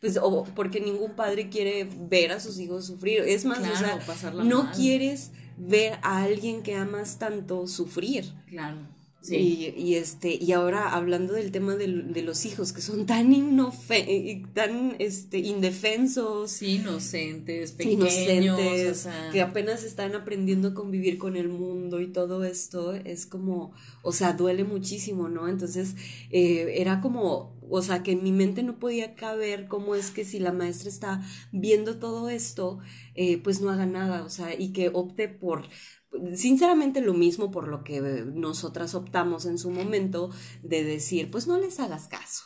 pues, 0.00 0.18
o 0.20 0.44
porque 0.54 0.80
ningún 0.80 1.16
padre 1.16 1.48
quiere 1.48 1.88
ver 2.08 2.32
a 2.32 2.40
sus 2.40 2.58
hijos 2.58 2.86
sufrir. 2.86 3.22
Es 3.26 3.44
más, 3.44 3.58
o 3.58 4.14
sea, 4.14 4.30
no 4.30 4.70
quieres 4.72 5.32
ver 5.56 5.98
a 6.02 6.22
alguien 6.22 6.62
que 6.62 6.74
amas 6.74 7.18
tanto 7.18 7.66
sufrir. 7.66 8.32
Claro. 8.46 8.93
Sí. 9.24 9.72
Y, 9.74 9.94
este, 9.94 10.38
y 10.38 10.52
ahora 10.52 10.90
hablando 10.90 11.32
del 11.32 11.50
tema 11.50 11.76
de, 11.76 11.86
de 11.86 12.22
los 12.22 12.44
hijos 12.44 12.74
que 12.74 12.82
son 12.82 13.06
tan 13.06 13.32
inofe 13.32 14.42
tan 14.52 14.96
este, 14.98 15.38
indefensos. 15.38 16.60
inocentes, 16.60 17.72
pequeños. 17.72 19.08
que 19.32 19.40
apenas 19.40 19.82
están 19.82 20.14
aprendiendo 20.14 20.68
a 20.68 20.74
convivir 20.74 21.16
con 21.16 21.36
el 21.36 21.48
mundo 21.48 22.00
y 22.00 22.08
todo 22.08 22.44
esto, 22.44 22.92
es 22.92 23.24
como, 23.24 23.72
o 24.02 24.12
sea, 24.12 24.34
duele 24.34 24.64
muchísimo, 24.64 25.30
¿no? 25.30 25.48
Entonces, 25.48 25.94
eh, 26.30 26.74
era 26.76 27.00
como, 27.00 27.56
o 27.70 27.82
sea, 27.82 28.02
que 28.02 28.12
en 28.12 28.22
mi 28.22 28.32
mente 28.32 28.62
no 28.62 28.78
podía 28.78 29.14
caber 29.14 29.68
cómo 29.68 29.94
es 29.94 30.10
que 30.10 30.24
si 30.24 30.38
la 30.38 30.52
maestra 30.52 30.88
está 30.88 31.22
viendo 31.52 31.98
todo 31.98 32.28
esto, 32.28 32.78
eh, 33.14 33.38
pues 33.42 33.60
no 33.60 33.70
haga 33.70 33.86
nada, 33.86 34.24
o 34.24 34.30
sea, 34.30 34.54
y 34.58 34.72
que 34.72 34.90
opte 34.92 35.28
por 35.28 35.68
sinceramente 36.34 37.00
lo 37.00 37.14
mismo 37.14 37.50
por 37.50 37.68
lo 37.68 37.84
que 37.84 38.00
nosotras 38.00 38.94
optamos 38.94 39.46
en 39.46 39.58
su 39.58 39.70
momento 39.70 40.30
de 40.62 40.84
decir, 40.84 41.30
pues 41.30 41.46
no 41.46 41.58
les 41.58 41.80
hagas 41.80 42.08
caso. 42.08 42.44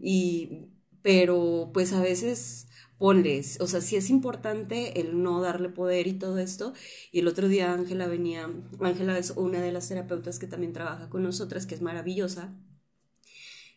Y, 0.00 0.68
pero 1.02 1.70
pues 1.72 1.92
a 1.92 2.00
veces 2.00 2.68
ponles, 2.98 3.60
o 3.60 3.66
sea, 3.66 3.80
sí 3.80 3.96
es 3.96 4.10
importante 4.10 5.00
el 5.00 5.22
no 5.22 5.40
darle 5.40 5.68
poder 5.68 6.06
y 6.06 6.14
todo 6.14 6.38
esto. 6.38 6.72
Y 7.10 7.20
el 7.20 7.28
otro 7.28 7.48
día 7.48 7.72
Ángela 7.72 8.06
venía, 8.06 8.48
Ángela 8.80 9.18
es 9.18 9.32
una 9.36 9.60
de 9.60 9.72
las 9.72 9.88
terapeutas 9.88 10.38
que 10.38 10.46
también 10.46 10.72
trabaja 10.72 11.08
con 11.08 11.22
nosotras, 11.22 11.66
que 11.66 11.74
es 11.74 11.82
maravillosa. 11.82 12.54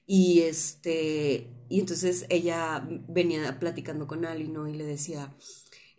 Y 0.08 0.42
este, 0.42 1.50
y 1.70 1.80
entonces 1.80 2.26
ella 2.30 2.88
venía 3.08 3.60
platicando 3.60 4.08
con 4.08 4.26
Ali, 4.26 4.48
¿no? 4.48 4.68
Y 4.68 4.74
le 4.74 4.86
decía, 4.86 5.36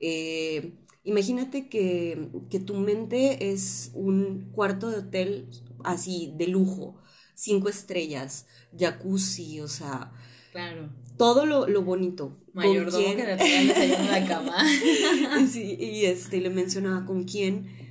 eh, 0.01 0.73
Imagínate 1.07 1.69
que, 1.69 2.31
tu 2.67 2.75
mente 2.75 3.53
es 3.53 3.93
un 3.95 4.51
cuarto 4.51 4.91
de 4.91 4.99
hotel 4.99 5.49
así 5.85 6.35
de 6.37 6.49
lujo, 6.49 7.01
cinco 7.33 7.69
estrellas, 7.69 8.47
jacuzzi, 8.77 9.61
o 9.61 9.69
sea. 9.69 10.13
Claro. 10.51 10.91
Todo 11.17 11.47
lo, 11.47 11.69
lo 11.69 11.83
bonito. 11.83 12.37
Mayordomo 12.55 13.15
que 13.15 13.23
te 13.23 13.99
la 14.05 14.27
cama. 14.27 14.57
sí, 15.49 15.77
y 15.79 16.07
este, 16.07 16.41
le 16.41 16.51
mencionaba 16.51 17.07
con 17.07 17.23
quién 17.23 17.86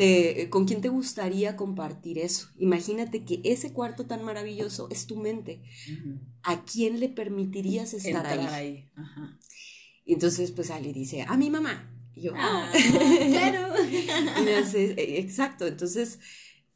te, 0.00 0.48
con 0.48 0.64
quién 0.64 0.80
te 0.80 0.88
gustaría 0.88 1.56
compartir 1.56 2.16
eso. 2.18 2.48
Imagínate 2.56 3.22
que 3.26 3.42
ese 3.44 3.74
cuarto 3.74 4.06
tan 4.06 4.24
maravilloso 4.24 4.88
es 4.90 5.06
tu 5.06 5.16
mente. 5.16 5.62
¿A 6.42 6.64
quién 6.64 7.00
le 7.00 7.10
permitirías 7.10 7.92
estar 7.92 8.26
ahí? 8.26 8.88
Y 10.06 10.14
entonces, 10.14 10.52
pues 10.52 10.70
Ali 10.70 10.94
dice, 10.94 11.26
a 11.28 11.36
mi 11.36 11.50
mamá. 11.50 11.94
Y 12.14 12.22
yo, 12.22 12.32
ah, 12.34 12.72
claro. 12.72 13.74
Eh, 14.74 15.18
exacto, 15.18 15.66
entonces, 15.66 16.18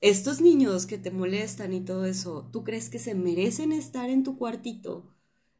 estos 0.02 0.42
niños 0.42 0.84
que 0.84 0.98
te 0.98 1.10
molestan 1.10 1.72
y 1.72 1.80
todo 1.80 2.04
eso, 2.04 2.50
¿tú 2.52 2.62
crees 2.62 2.90
que 2.90 2.98
se 2.98 3.14
merecen 3.14 3.72
estar 3.72 4.10
en 4.10 4.22
tu 4.22 4.36
cuartito? 4.36 5.10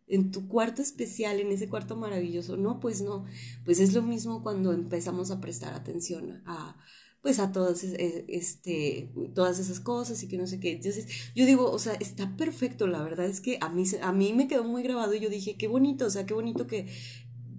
en 0.07 0.31
tu 0.31 0.49
cuarto 0.49 0.83
especial, 0.83 1.41
en 1.41 1.51
ese 1.51 1.67
cuarto 1.67 1.97
maravilloso. 1.97 2.59
No, 2.59 2.79
pues 2.79 3.01
no. 3.01 3.25
Pues 3.65 3.81
es 3.81 3.95
lo 3.95 4.03
mismo 4.03 4.43
cuando 4.43 4.75
empezamos 4.75 5.31
a 5.31 5.41
prestar 5.41 5.73
atención 5.73 6.43
a 6.45 6.77
pues 7.25 7.39
a 7.39 7.53
todas 7.53 7.83
este 7.83 9.09
todas 9.35 9.59
esas 9.59 9.81
cosas 9.81 10.23
y 10.23 10.29
que 10.29 10.37
no 10.37 10.47
sé 10.47 10.61
qué. 10.61 10.73
Entonces, 10.73 11.07
yo 11.35 11.47
digo, 11.47 11.71
o 11.71 11.79
sea, 11.79 11.95
está 11.95 12.37
perfecto, 12.37 12.87
la 12.87 13.03
verdad 13.03 13.25
es 13.25 13.41
que 13.41 13.57
a 13.63 13.71
mí 13.71 13.85
a 14.03 14.13
mí 14.13 14.35
me 14.35 14.47
quedó 14.47 14.63
muy 14.63 14.83
grabado 14.83 15.15
y 15.15 15.21
yo 15.21 15.31
dije, 15.31 15.57
qué 15.57 15.67
bonito, 15.67 16.05
o 16.05 16.11
sea, 16.11 16.27
qué 16.27 16.35
bonito 16.35 16.67
que 16.67 16.87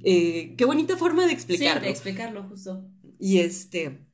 eh, 0.03 0.53
qué 0.55 0.65
bonita 0.65 0.97
forma 0.97 1.25
de 1.25 1.33
explicarlo. 1.33 1.81
Sí, 1.81 1.85
de 1.85 1.91
explicarlo, 1.91 2.43
justo. 2.43 2.85
Y 3.19 3.39
este. 3.39 4.05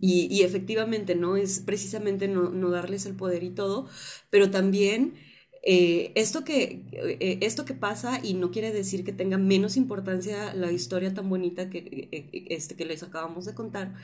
Y, 0.00 0.28
y 0.34 0.44
efectivamente, 0.44 1.14
¿no? 1.14 1.36
Es 1.36 1.60
precisamente 1.60 2.26
no, 2.26 2.48
no, 2.48 2.70
darles 2.70 3.04
el 3.04 3.16
poder 3.16 3.42
y 3.42 3.50
todo, 3.50 3.86
pero 4.30 4.50
también 4.50 5.14
eh, 5.62 6.12
esto, 6.14 6.42
que, 6.42 6.84
eh, 6.92 7.38
esto 7.42 7.66
que 7.66 7.74
pasa, 7.74 8.20
y 8.22 8.32
no 8.32 8.50
quiere 8.50 8.72
decir 8.72 9.04
que 9.04 9.12
tenga 9.12 9.36
menos 9.36 9.76
importancia 9.76 10.54
la 10.54 10.72
historia 10.72 11.12
tan 11.12 11.28
bonita 11.28 11.68
que, 11.68 12.08
este, 12.48 12.76
que 12.76 12.86
les 12.86 13.02
acabamos 13.02 13.44
de 13.44 13.54
contar, 13.54 13.94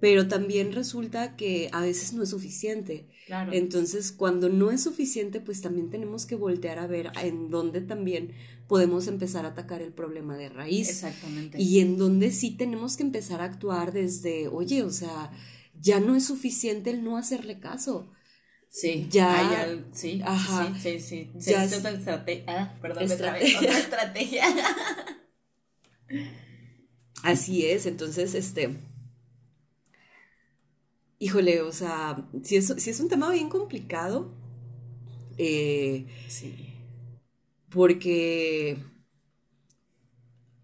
pero 0.00 0.28
también 0.28 0.72
resulta 0.72 1.36
que 1.36 1.68
a 1.72 1.80
veces 1.80 2.12
no 2.12 2.22
es 2.22 2.30
suficiente. 2.30 3.08
Claro. 3.26 3.52
Entonces, 3.52 4.12
cuando 4.12 4.48
no 4.48 4.70
es 4.70 4.82
suficiente, 4.82 5.40
pues 5.40 5.60
también 5.60 5.90
tenemos 5.90 6.24
que 6.24 6.36
voltear 6.36 6.78
a 6.78 6.86
ver 6.86 7.10
en 7.22 7.50
dónde 7.50 7.80
también 7.80 8.32
podemos 8.68 9.08
empezar 9.08 9.44
a 9.44 9.48
atacar 9.48 9.82
el 9.82 9.92
problema 9.92 10.36
de 10.36 10.48
raíz. 10.48 10.88
Exactamente. 10.88 11.60
Y 11.60 11.80
en 11.80 11.98
donde 11.98 12.30
sí 12.30 12.52
tenemos 12.52 12.96
que 12.96 13.02
empezar 13.02 13.40
a 13.40 13.44
actuar 13.44 13.92
desde, 13.92 14.48
oye, 14.48 14.82
o 14.82 14.90
sea, 14.90 15.32
ya 15.80 16.00
no 16.00 16.14
es 16.14 16.26
suficiente 16.26 16.90
el 16.90 17.02
no 17.02 17.16
hacerle 17.16 17.58
caso. 17.58 18.12
Sí, 18.70 19.08
ya, 19.10 19.82
sí, 19.92 20.20
ajá, 20.24 20.74
sí, 20.80 21.00
sí, 21.00 21.30
sí. 21.38 21.50
Ya 21.50 21.64
otra 21.64 21.90
estrategia, 21.90 22.44
ah, 22.46 22.78
perdón, 22.82 23.10
otra 23.10 23.38
estrategia. 23.38 24.44
Así 27.22 27.64
es, 27.64 27.86
entonces, 27.86 28.34
este, 28.34 28.76
híjole, 31.18 31.62
o 31.62 31.72
sea, 31.72 32.28
si 32.42 32.56
es, 32.56 32.66
si 32.78 32.90
es 32.90 33.00
un 33.00 33.08
tema 33.08 33.30
bien 33.30 33.48
complicado, 33.48 34.32
eh, 35.38 36.06
sí 36.28 36.54
porque 37.70 38.78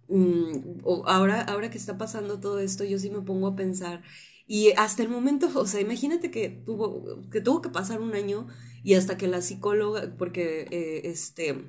mm, 0.08 0.80
ahora, 1.06 1.40
ahora 1.42 1.70
que 1.70 1.78
está 1.78 1.98
pasando 1.98 2.40
todo 2.40 2.58
esto, 2.60 2.84
yo 2.84 2.98
sí 2.98 3.10
me 3.10 3.20
pongo 3.22 3.48
a 3.48 3.56
pensar. 3.56 4.02
Y 4.46 4.72
hasta 4.76 5.02
el 5.02 5.08
momento, 5.08 5.48
o 5.54 5.66
sea, 5.66 5.80
imagínate 5.80 6.30
que 6.30 6.48
tuvo 6.48 7.20
que, 7.30 7.40
tuvo 7.40 7.62
que 7.62 7.70
pasar 7.70 8.00
un 8.00 8.14
año 8.14 8.46
y 8.82 8.94
hasta 8.94 9.16
que 9.16 9.28
la 9.28 9.42
psicóloga, 9.42 10.14
porque 10.18 10.66
eh, 10.70 11.02
este, 11.04 11.64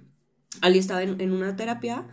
Ali 0.62 0.80
estaba 0.80 1.04
en, 1.04 1.32
una 1.32 1.56
terapia, 1.56 2.08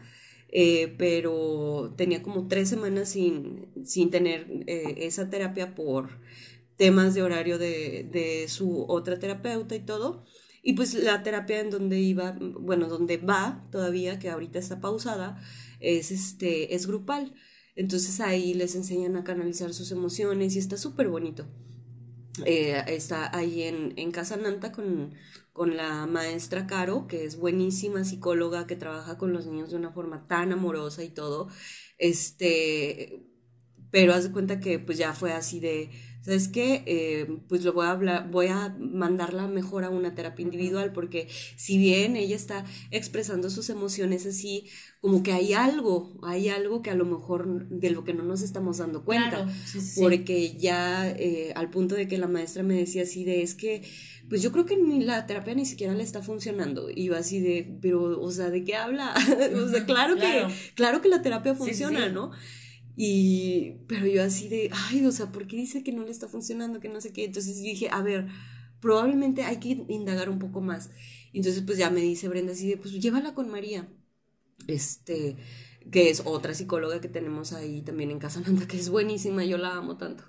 eh, 0.49 0.95
pero 0.99 1.95
tenía 1.97 2.23
como 2.23 2.47
tres 2.49 2.69
semanas 2.69 3.11
sin, 3.11 3.69
sin 3.85 4.11
tener 4.11 4.47
eh, 4.67 4.95
esa 4.99 5.31
terapia 5.31 5.75
por 5.75 6.11
temas 6.83 7.15
de 7.15 7.23
horario 7.23 7.59
de, 7.59 8.47
su 8.49 8.85
otra 8.89 9.21
terapeuta 9.21 9.77
y 9.77 9.87
todo. 9.87 10.25
Y 10.65 10.73
pues 10.73 10.95
la 10.95 11.23
terapia 11.23 11.61
en 11.61 11.71
donde 11.71 12.01
iba, 12.01 12.37
bueno, 12.41 12.89
donde 12.89 13.19
va 13.19 13.65
todavía, 13.71 14.19
que 14.19 14.31
ahorita 14.31 14.59
está 14.59 14.81
pausada, 14.81 15.41
es, 15.79 16.11
este, 16.11 16.75
es 16.75 16.89
grupal. 16.89 17.35
Entonces 17.77 18.19
ahí 18.19 18.53
les 18.55 18.75
enseñan 18.75 19.17
a 19.17 19.23
canalizar 19.23 19.73
sus 19.73 19.93
emociones 19.93 20.57
y 20.57 20.59
está 20.59 20.77
súper 20.77 21.07
bonito. 21.07 21.47
Eh, 22.45 22.83
está 22.89 23.31
ahí 23.37 23.63
en, 23.63 23.93
en 23.97 24.11
Casa 24.11 24.37
Nanta 24.37 24.73
con, 24.73 25.15
con 25.53 25.77
la 25.77 26.09
maestra 26.09 26.67
Caro, 26.67 27.07
que 27.07 27.25
es 27.25 27.37
buenísima 27.37 28.03
psicóloga, 28.03 28.67
que 28.67 28.75
trabaja 28.75 29.19
con 29.19 29.33
los 29.33 29.47
niños 29.47 29.71
de 29.71 29.77
una 29.77 29.93
forma 29.93 30.27
tan 30.27 30.51
amorosa 30.51 31.05
y 31.05 31.11
todo, 31.11 31.49
este, 31.99 33.23
pero 33.93 34.15
haz 34.15 34.25
de 34.25 34.33
cuenta 34.33 34.59
que 34.59 34.81
pues 34.81 34.99
ya 34.99 35.13
fue 35.13 35.33
así 35.33 35.61
de, 35.61 35.91
¿sabes 36.23 36.49
qué? 36.49 36.83
Eh, 36.87 37.39
pues 37.49 37.65
lo 37.65 37.73
voy 37.73 37.87
a 37.87 37.91
hablar, 37.91 38.31
voy 38.31 38.47
a 38.47 38.75
mandarla 38.79 39.49
mejor 39.49 39.85
a 39.85 39.91
una 39.91 40.15
terapia 40.15 40.43
individual 40.43 40.93
porque 40.93 41.29
si 41.57 41.79
bien 41.79 42.17
ella 42.17 42.37
está 42.37 42.65
expresando 42.91 43.51
sus 43.51 43.69
emociones 43.71 44.25
así, 44.25 44.67
como 45.01 45.23
que 45.23 45.33
hay 45.33 45.53
algo, 45.53 46.17
hay 46.23 46.49
algo 46.49 46.81
que 46.81 46.91
a 46.91 46.95
lo 46.95 47.05
mejor 47.05 47.69
de 47.69 47.91
lo 47.91 48.05
que 48.05 48.15
no 48.15 48.23
nos 48.23 48.43
estamos 48.43 48.79
dando 48.79 49.05
cuenta, 49.05 49.53
porque 49.99 50.57
ya 50.57 51.11
eh, 51.11 51.53
al 51.57 51.71
punto 51.71 51.97
de 51.97 52.07
que 52.07 52.19
la 52.19 52.29
maestra 52.29 52.63
me 52.63 52.75
decía 52.75 53.03
así 53.03 53.25
de, 53.25 53.43
es 53.43 53.55
que 53.55 53.83
pues 54.29 54.41
yo 54.41 54.53
creo 54.53 54.65
que 54.65 54.77
ni 54.77 55.01
la 55.01 55.27
terapia 55.27 55.55
ni 55.55 55.67
siquiera 55.67 55.93
le 55.95 56.03
está 56.03 56.23
funcionando. 56.23 56.89
Y 56.89 57.07
yo 57.07 57.17
así 57.17 57.41
de, 57.41 57.77
pero, 57.83 58.19
o 58.19 58.31
sea, 58.31 58.49
¿de 58.49 58.65
qué 58.65 58.77
habla? 58.77 59.13
o 59.63 59.69
sea, 59.69 59.85
claro, 59.85 60.17
que, 60.17 60.47
claro 60.75 61.03
que 61.03 61.09
la 61.09 61.21
terapia 61.21 61.55
funciona, 61.55 62.09
¿no? 62.09 62.31
Y, 62.97 63.79
pero 63.89 64.07
yo 64.07 64.23
así 64.23 64.49
de, 64.49 64.71
ay, 64.73 65.05
o 65.07 65.13
sea, 65.13 65.33
¿por 65.33 65.47
qué 65.47 65.57
dice 65.57 65.83
que 65.83 65.93
no 65.93 66.05
le 66.05 66.11
está 66.11 66.29
funcionando, 66.29 66.81
que 66.81 66.89
no 66.89 67.01
sé 67.01 67.13
qué? 67.13 67.25
Entonces 67.25 67.57
dije, 67.63 67.89
a 67.91 68.03
ver, 68.03 68.27
probablemente 68.81 69.45
hay 69.45 69.59
que 69.59 69.85
indagar 69.89 70.29
un 70.29 70.39
poco 70.39 70.61
más. 70.61 70.91
Entonces 71.33 71.63
pues 71.65 71.79
ya 71.79 71.91
me 71.91 72.01
dice 72.01 72.29
Brenda 72.29 72.53
así 72.53 72.69
de, 72.69 72.77
pues 72.77 72.93
llévala 72.93 73.35
con 73.35 73.49
María, 73.49 73.89
este, 74.67 75.37
que 75.91 76.11
es 76.11 76.23
otra 76.25 76.55
psicóloga 76.55 77.01
que 77.01 77.09
tenemos 77.09 77.53
ahí 77.53 77.83
también 77.83 78.11
en 78.11 78.19
Casa 78.19 78.41
Nanda, 78.41 78.67
que 78.67 78.77
es 78.79 78.89
buenísima, 78.91 79.45
yo 79.45 79.59
la 79.59 79.77
amo 79.77 79.97
tanto. 79.97 80.25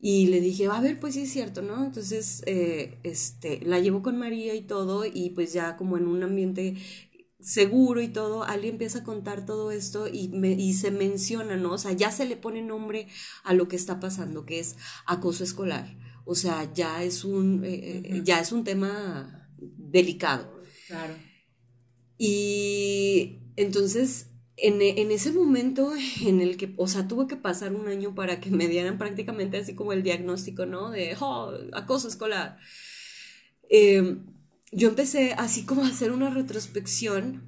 Y 0.00 0.26
le 0.28 0.40
dije, 0.40 0.66
a 0.66 0.80
ver, 0.80 1.00
pues 1.00 1.14
sí 1.14 1.22
es 1.22 1.32
cierto, 1.32 1.60
¿no? 1.60 1.84
Entonces, 1.84 2.42
eh, 2.46 3.00
este, 3.02 3.60
la 3.62 3.80
llevo 3.80 4.00
con 4.00 4.16
María 4.16 4.54
y 4.54 4.62
todo, 4.62 5.04
y 5.04 5.30
pues 5.30 5.52
ya 5.52 5.76
como 5.76 5.96
en 5.96 6.06
un 6.06 6.22
ambiente 6.22 6.76
seguro 7.40 8.00
y 8.00 8.08
todo, 8.08 8.42
Ali 8.44 8.68
empieza 8.68 9.00
a 9.00 9.04
contar 9.04 9.46
todo 9.46 9.70
esto 9.70 10.08
y, 10.08 10.28
me, 10.28 10.52
y 10.52 10.72
se 10.74 10.90
menciona, 10.90 11.56
¿no? 11.56 11.72
O 11.72 11.78
sea, 11.78 11.92
ya 11.92 12.10
se 12.10 12.26
le 12.26 12.36
pone 12.36 12.62
nombre 12.62 13.06
a 13.44 13.54
lo 13.54 13.68
que 13.68 13.76
está 13.76 14.00
pasando, 14.00 14.44
que 14.44 14.58
es 14.58 14.76
acoso 15.06 15.44
escolar. 15.44 15.96
O 16.24 16.34
sea, 16.34 16.70
ya 16.74 17.02
es 17.02 17.24
un, 17.24 17.64
eh, 17.64 18.02
eh, 18.04 18.20
ya 18.24 18.40
es 18.40 18.52
un 18.52 18.64
tema 18.64 19.50
delicado. 19.56 20.60
Claro. 20.88 21.14
Y 22.18 23.38
entonces, 23.56 24.26
en, 24.56 24.82
en, 24.82 25.10
ese 25.12 25.32
momento 25.32 25.92
en 26.22 26.40
el 26.40 26.56
que, 26.56 26.74
o 26.76 26.88
sea, 26.88 27.06
tuvo 27.06 27.28
que 27.28 27.36
pasar 27.36 27.72
un 27.72 27.88
año 27.88 28.14
para 28.14 28.40
que 28.40 28.50
me 28.50 28.66
dieran 28.66 28.98
prácticamente 28.98 29.58
así 29.58 29.74
como 29.74 29.92
el 29.92 30.02
diagnóstico, 30.02 30.66
¿no? 30.66 30.90
De, 30.90 31.16
oh, 31.20 31.52
acoso 31.72 32.08
escolar. 32.08 32.58
Eh, 33.70 34.18
yo 34.72 34.88
empecé 34.88 35.32
así 35.34 35.64
como 35.64 35.84
a 35.84 35.88
hacer 35.88 36.12
una 36.12 36.30
retrospección 36.30 37.42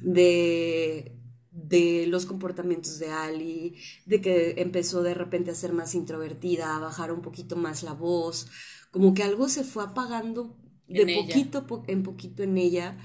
de, 0.00 1.18
de 1.50 2.06
los 2.08 2.26
comportamientos 2.26 2.98
de 2.98 3.10
Ali, 3.10 3.76
de 4.06 4.20
que 4.20 4.54
empezó 4.58 5.02
de 5.02 5.14
repente 5.14 5.50
a 5.50 5.54
ser 5.54 5.72
más 5.72 5.94
introvertida, 5.94 6.76
a 6.76 6.80
bajar 6.80 7.12
un 7.12 7.22
poquito 7.22 7.56
más 7.56 7.82
la 7.82 7.92
voz, 7.92 8.48
como 8.90 9.14
que 9.14 9.22
algo 9.22 9.48
se 9.48 9.64
fue 9.64 9.84
apagando 9.84 10.56
de 10.88 11.14
poquito 11.14 11.66
en 11.86 12.02
poquito 12.02 12.42
en 12.42 12.58
ella. 12.58 12.98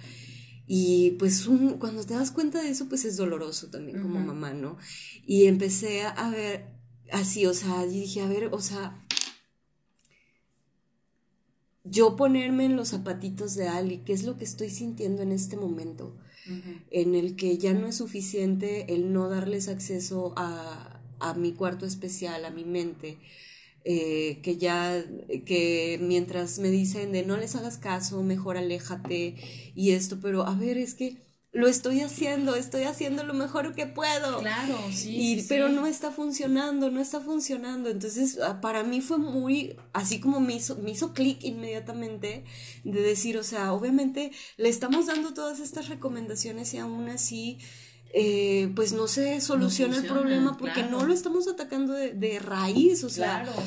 Y 0.70 1.12
pues 1.12 1.48
cuando 1.80 2.04
te 2.06 2.14
das 2.14 2.32
cuenta 2.32 2.62
de 2.62 2.70
eso, 2.70 2.90
pues 2.90 3.06
es 3.06 3.16
doloroso 3.16 3.70
también 3.70 4.02
como 4.02 4.20
mamá, 4.20 4.54
¿no? 4.54 4.78
Y 5.26 5.46
empecé 5.46 6.04
a 6.04 6.30
ver 6.30 6.66
así, 7.12 7.46
o 7.46 7.54
sea, 7.54 7.86
y 7.86 8.02
dije, 8.02 8.22
a 8.22 8.28
ver, 8.28 8.50
o 8.52 8.60
sea, 8.60 9.07
yo 11.90 12.16
ponerme 12.16 12.66
en 12.66 12.76
los 12.76 12.90
zapatitos 12.90 13.56
de 13.56 13.68
Ali, 13.68 14.00
qué 14.00 14.14
es 14.14 14.24
lo 14.24 14.38
que 14.38 14.46
estoy 14.46 14.70
sintiendo 14.70 15.22
en 15.22 15.32
este 15.32 15.58
momento, 15.58 16.16
en 16.92 17.16
el 17.16 17.36
que 17.36 17.58
ya 17.58 17.74
no 17.74 17.88
es 17.88 17.98
suficiente 17.98 18.94
el 18.94 19.12
no 19.14 19.30
darles 19.30 19.68
acceso 19.68 20.34
a, 20.38 21.02
a 21.20 21.34
mi 21.34 21.54
cuarto 21.54 21.86
especial, 21.86 22.46
a 22.46 22.52
mi 22.52 22.64
mente, 22.66 23.20
eh, 23.84 24.40
que 24.44 24.58
ya, 24.58 25.04
que 25.46 26.00
mientras 26.02 26.60
me 26.60 26.70
dicen 26.70 27.12
de 27.14 27.24
no 27.26 27.38
les 27.38 27.56
hagas 27.56 27.78
caso, 27.78 28.24
mejor 28.24 28.58
aléjate 28.58 29.36
y 29.76 29.92
esto, 29.92 30.20
pero 30.22 30.46
a 30.48 30.56
ver, 30.56 30.78
es 30.78 30.94
que 30.94 31.27
lo 31.58 31.68
estoy 31.68 32.02
haciendo, 32.02 32.56
estoy 32.56 32.84
haciendo 32.84 33.24
lo 33.24 33.34
mejor 33.34 33.74
que 33.74 33.88
puedo. 33.88 34.40
Claro, 34.42 34.78
sí. 34.94 35.44
pero 35.50 35.70
no 35.70 35.88
está 35.88 36.12
funcionando, 36.12 36.92
no 36.92 37.02
está 37.02 37.20
funcionando. 37.20 37.90
Entonces, 37.90 38.38
ah, 38.44 38.62
para 38.62 38.84
mí 38.84 39.02
fue 39.02 39.18
muy, 39.18 39.76
así 39.92 40.20
como 40.20 40.40
me 40.40 40.54
hizo, 40.54 40.76
me 40.76 40.92
hizo 40.92 41.14
clic 41.14 41.44
inmediatamente 41.44 42.44
de 42.84 43.02
decir, 43.02 43.40
o 43.40 43.44
sea, 43.44 43.74
obviamente 43.74 44.32
le 44.58 44.70
estamos 44.70 45.08
dando 45.08 45.34
todas 45.34 45.60
estas 45.60 45.90
recomendaciones 45.90 46.74
y 46.74 46.78
aún 46.78 47.10
así... 47.10 47.58
Eh, 48.14 48.72
pues 48.74 48.94
no 48.94 49.10
se 49.10 49.42
soluciona 49.42 49.98
el 49.98 50.06
problema 50.06 50.58
porque 50.58 50.82
no 50.82 51.06
lo 51.06 51.14
estamos 51.14 51.46
atacando 51.50 51.92
de, 51.92 52.14
de 52.14 52.40
raíz, 52.40 53.04
o 53.04 53.10
sea, 53.10 53.44
claro 53.44 53.62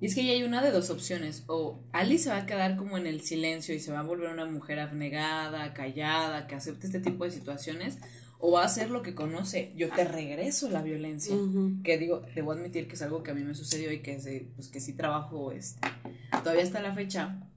y 0.00 0.06
es 0.06 0.14
que 0.14 0.24
ya 0.24 0.32
hay 0.32 0.42
una 0.42 0.62
de 0.62 0.70
dos 0.70 0.90
opciones. 0.90 1.44
O 1.46 1.82
Alice 1.92 2.24
se 2.24 2.30
va 2.30 2.38
a 2.38 2.46
quedar 2.46 2.76
como 2.76 2.98
en 2.98 3.06
el 3.06 3.20
silencio 3.22 3.74
y 3.74 3.80
se 3.80 3.92
va 3.92 4.00
a 4.00 4.02
volver 4.02 4.30
una 4.30 4.46
mujer 4.46 4.80
abnegada, 4.80 5.72
callada, 5.72 6.46
que 6.46 6.54
acepte 6.54 6.86
este 6.86 7.00
tipo 7.00 7.24
de 7.24 7.30
situaciones. 7.30 7.98
O 8.38 8.52
va 8.52 8.62
a 8.62 8.66
hacer 8.66 8.90
lo 8.90 9.02
que 9.02 9.14
conoce. 9.14 9.72
Yo 9.76 9.88
te 9.90 10.04
regreso 10.04 10.68
la 10.68 10.82
violencia. 10.82 11.34
Que 11.82 11.96
digo, 11.96 12.22
debo 12.34 12.52
admitir 12.52 12.88
que 12.88 12.94
es 12.94 13.02
algo 13.02 13.22
que 13.22 13.30
a 13.30 13.34
mí 13.34 13.42
me 13.42 13.54
sucedió 13.54 13.92
y 13.92 14.00
que, 14.02 14.50
pues, 14.54 14.68
que 14.68 14.80
sí 14.80 14.92
trabajo 14.92 15.52
este, 15.52 15.88
todavía 16.30 16.64
hasta 16.64 16.82
la 16.82 16.92
fecha. 16.92 17.48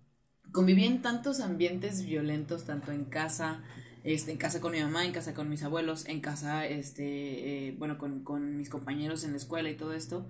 Conviví 0.51 0.85
en 0.85 1.01
tantos 1.01 1.41
ambientes 1.41 2.05
violentos, 2.05 2.63
tanto 2.63 2.93
en 2.93 3.03
casa, 3.05 3.63
este, 4.05 4.31
en 4.31 4.37
casa 4.37 4.61
con 4.61 4.71
mi 4.71 4.79
mamá, 4.79 5.05
en 5.05 5.11
casa 5.11 5.33
con 5.33 5.49
mis 5.49 5.63
abuelos, 5.63 6.05
en 6.07 6.21
casa, 6.21 6.65
este, 6.65 7.67
eh, 7.67 7.75
bueno, 7.77 7.97
con, 7.97 8.23
con 8.23 8.55
mis 8.55 8.69
compañeros 8.69 9.25
en 9.25 9.31
la 9.31 9.37
escuela 9.37 9.69
y 9.69 9.75
todo 9.75 9.93
esto 9.93 10.29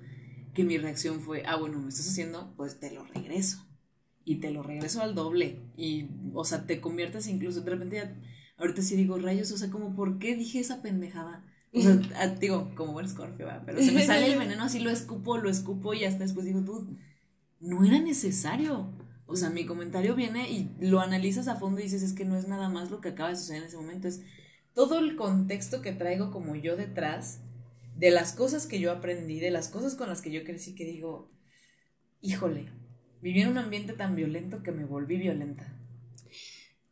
que 0.57 0.63
mi 0.63 0.79
reacción 0.79 1.21
fue, 1.21 1.43
ah, 1.45 1.55
bueno, 1.55 1.77
me 1.77 1.89
estás 1.89 2.09
haciendo, 2.09 2.51
pues 2.57 2.79
te 2.79 2.89
lo 2.89 3.03
regreso. 3.03 3.63
Y 4.25 4.37
te 4.37 4.49
lo 4.49 4.63
regreso 4.63 5.03
al 5.03 5.13
doble. 5.13 5.59
Y, 5.77 6.07
o 6.33 6.43
sea, 6.45 6.65
te 6.65 6.81
conviertes 6.81 7.27
incluso, 7.27 7.61
de 7.61 7.69
repente 7.69 7.97
ya, 7.97 8.19
ahorita 8.57 8.81
sí 8.81 8.95
digo, 8.95 9.19
rayos, 9.19 9.51
o 9.51 9.57
sea, 9.57 9.69
como, 9.69 9.95
¿por 9.95 10.17
qué 10.17 10.35
dije 10.35 10.59
esa 10.59 10.81
pendejada? 10.81 11.45
O 11.73 11.79
sea, 11.79 12.01
ah, 12.15 12.25
digo, 12.29 12.73
como 12.73 12.93
buen 12.93 13.05
escorpio, 13.05 13.47
pero 13.67 13.79
se 13.79 13.91
me 13.91 14.03
sale 14.03 14.33
el 14.33 14.39
veneno 14.39 14.63
así, 14.63 14.79
lo 14.79 14.89
escupo, 14.89 15.37
lo 15.37 15.47
escupo 15.47 15.93
y 15.93 16.05
hasta 16.05 16.23
después 16.23 16.47
digo, 16.47 16.61
tú, 16.61 16.97
no 17.59 17.85
era 17.85 17.99
necesario. 17.99 18.91
O 19.27 19.35
sea, 19.35 19.51
mi 19.51 19.63
comentario 19.67 20.15
viene 20.15 20.49
y 20.49 20.71
lo 20.79 21.01
analizas 21.01 21.47
a 21.47 21.57
fondo 21.57 21.81
y 21.81 21.83
dices, 21.83 22.01
es 22.01 22.13
que 22.13 22.25
no 22.25 22.35
es 22.35 22.47
nada 22.47 22.67
más 22.67 22.89
lo 22.89 22.99
que 22.99 23.09
acaba 23.09 23.29
de 23.29 23.35
suceder 23.35 23.61
en 23.61 23.67
ese 23.67 23.77
momento, 23.77 24.07
es 24.07 24.23
todo 24.73 24.97
el 24.97 25.17
contexto 25.17 25.83
que 25.83 25.91
traigo 25.91 26.31
como 26.31 26.55
yo 26.55 26.75
detrás 26.75 27.41
de 27.97 28.11
las 28.11 28.33
cosas 28.33 28.67
que 28.67 28.79
yo 28.79 28.91
aprendí, 28.91 29.39
de 29.39 29.51
las 29.51 29.69
cosas 29.69 29.95
con 29.95 30.07
las 30.07 30.21
que 30.21 30.31
yo 30.31 30.43
crecí, 30.43 30.75
que 30.75 30.85
digo, 30.85 31.31
híjole, 32.21 32.69
viví 33.21 33.41
en 33.41 33.49
un 33.49 33.57
ambiente 33.57 33.93
tan 33.93 34.15
violento 34.15 34.61
que 34.61 34.71
me 34.71 34.85
volví 34.85 35.17
violenta. 35.17 35.73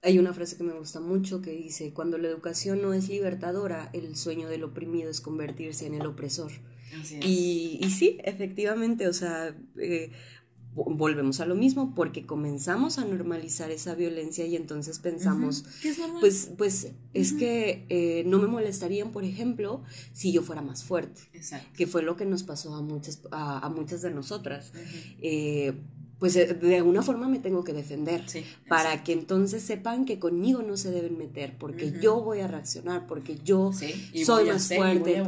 Hay 0.02 0.20
una 0.20 0.34
frase 0.34 0.58
que 0.58 0.64
me 0.64 0.74
gusta 0.74 1.00
mucho 1.00 1.42
que 1.42 1.52
dice, 1.52 1.94
cuando 1.94 2.18
la 2.18 2.28
educación 2.28 2.82
no 2.82 2.94
es 2.94 3.10
libertadora, 3.10 3.90
el 3.94 4.16
sueño 4.16 4.48
del 4.50 4.64
oprimido 4.64 5.10
es 5.10 5.22
convertirse 5.22 5.88
en 5.88 5.96
el 5.96 6.06
opresor. 6.06 6.52
Así 7.00 7.18
es. 7.18 7.26
Y, 7.26 7.80
y 7.82 7.90
sí, 7.90 8.20
efectivamente, 8.24 9.08
o 9.08 9.14
sea, 9.14 9.56
eh, 9.80 10.12
volvemos 10.76 11.40
a 11.40 11.46
lo 11.46 11.56
mismo 11.56 11.94
porque 11.96 12.26
comenzamos 12.26 12.98
a 12.98 13.06
normalizar 13.06 13.72
esa 13.72 13.96
violencia 13.96 14.46
y 14.46 14.58
entonces 14.58 15.00
pensamos, 15.00 15.64
pues, 16.20 16.52
pues 16.58 16.92
es 17.14 17.34
que 17.34 17.86
eh, 17.90 18.24
no 18.26 18.40
me 18.40 18.48
molestarían, 18.48 19.12
por 19.12 19.24
ejemplo, 19.24 19.84
si 20.12 20.34
yo 20.34 20.42
fuera 20.42 20.62
más 20.62 20.84
fuerte, 20.84 21.22
que 21.76 21.88
fue 21.88 22.04
lo 22.04 22.18
que 22.18 22.26
nos 22.26 22.44
pasó 22.44 22.76
a 22.76 22.82
muchas, 22.82 23.22
a, 23.32 23.70
muchas 23.70 24.02
de 24.02 24.12
nosotras. 24.12 24.74
Eh, 25.22 25.74
pues 26.20 26.36
eh, 26.38 26.54
de 26.54 26.78
alguna 26.78 27.02
forma 27.02 27.28
me 27.28 27.40
tengo 27.40 27.64
que 27.64 27.74
defender 27.74 28.24
para 28.70 29.04
que 29.04 29.12
entonces 29.14 29.64
sepan 29.64 30.06
que 30.06 30.18
conmigo 30.18 30.62
no 30.62 30.78
se 30.78 30.92
deben 30.92 31.18
meter 31.18 31.58
porque 31.58 31.94
yo 32.02 32.22
voy 32.22 32.40
a 32.40 32.48
reaccionar 32.48 33.06
porque 33.06 33.38
yo 33.44 33.74
soy 33.74 34.46
más 34.46 34.74
fuerte 34.74 35.22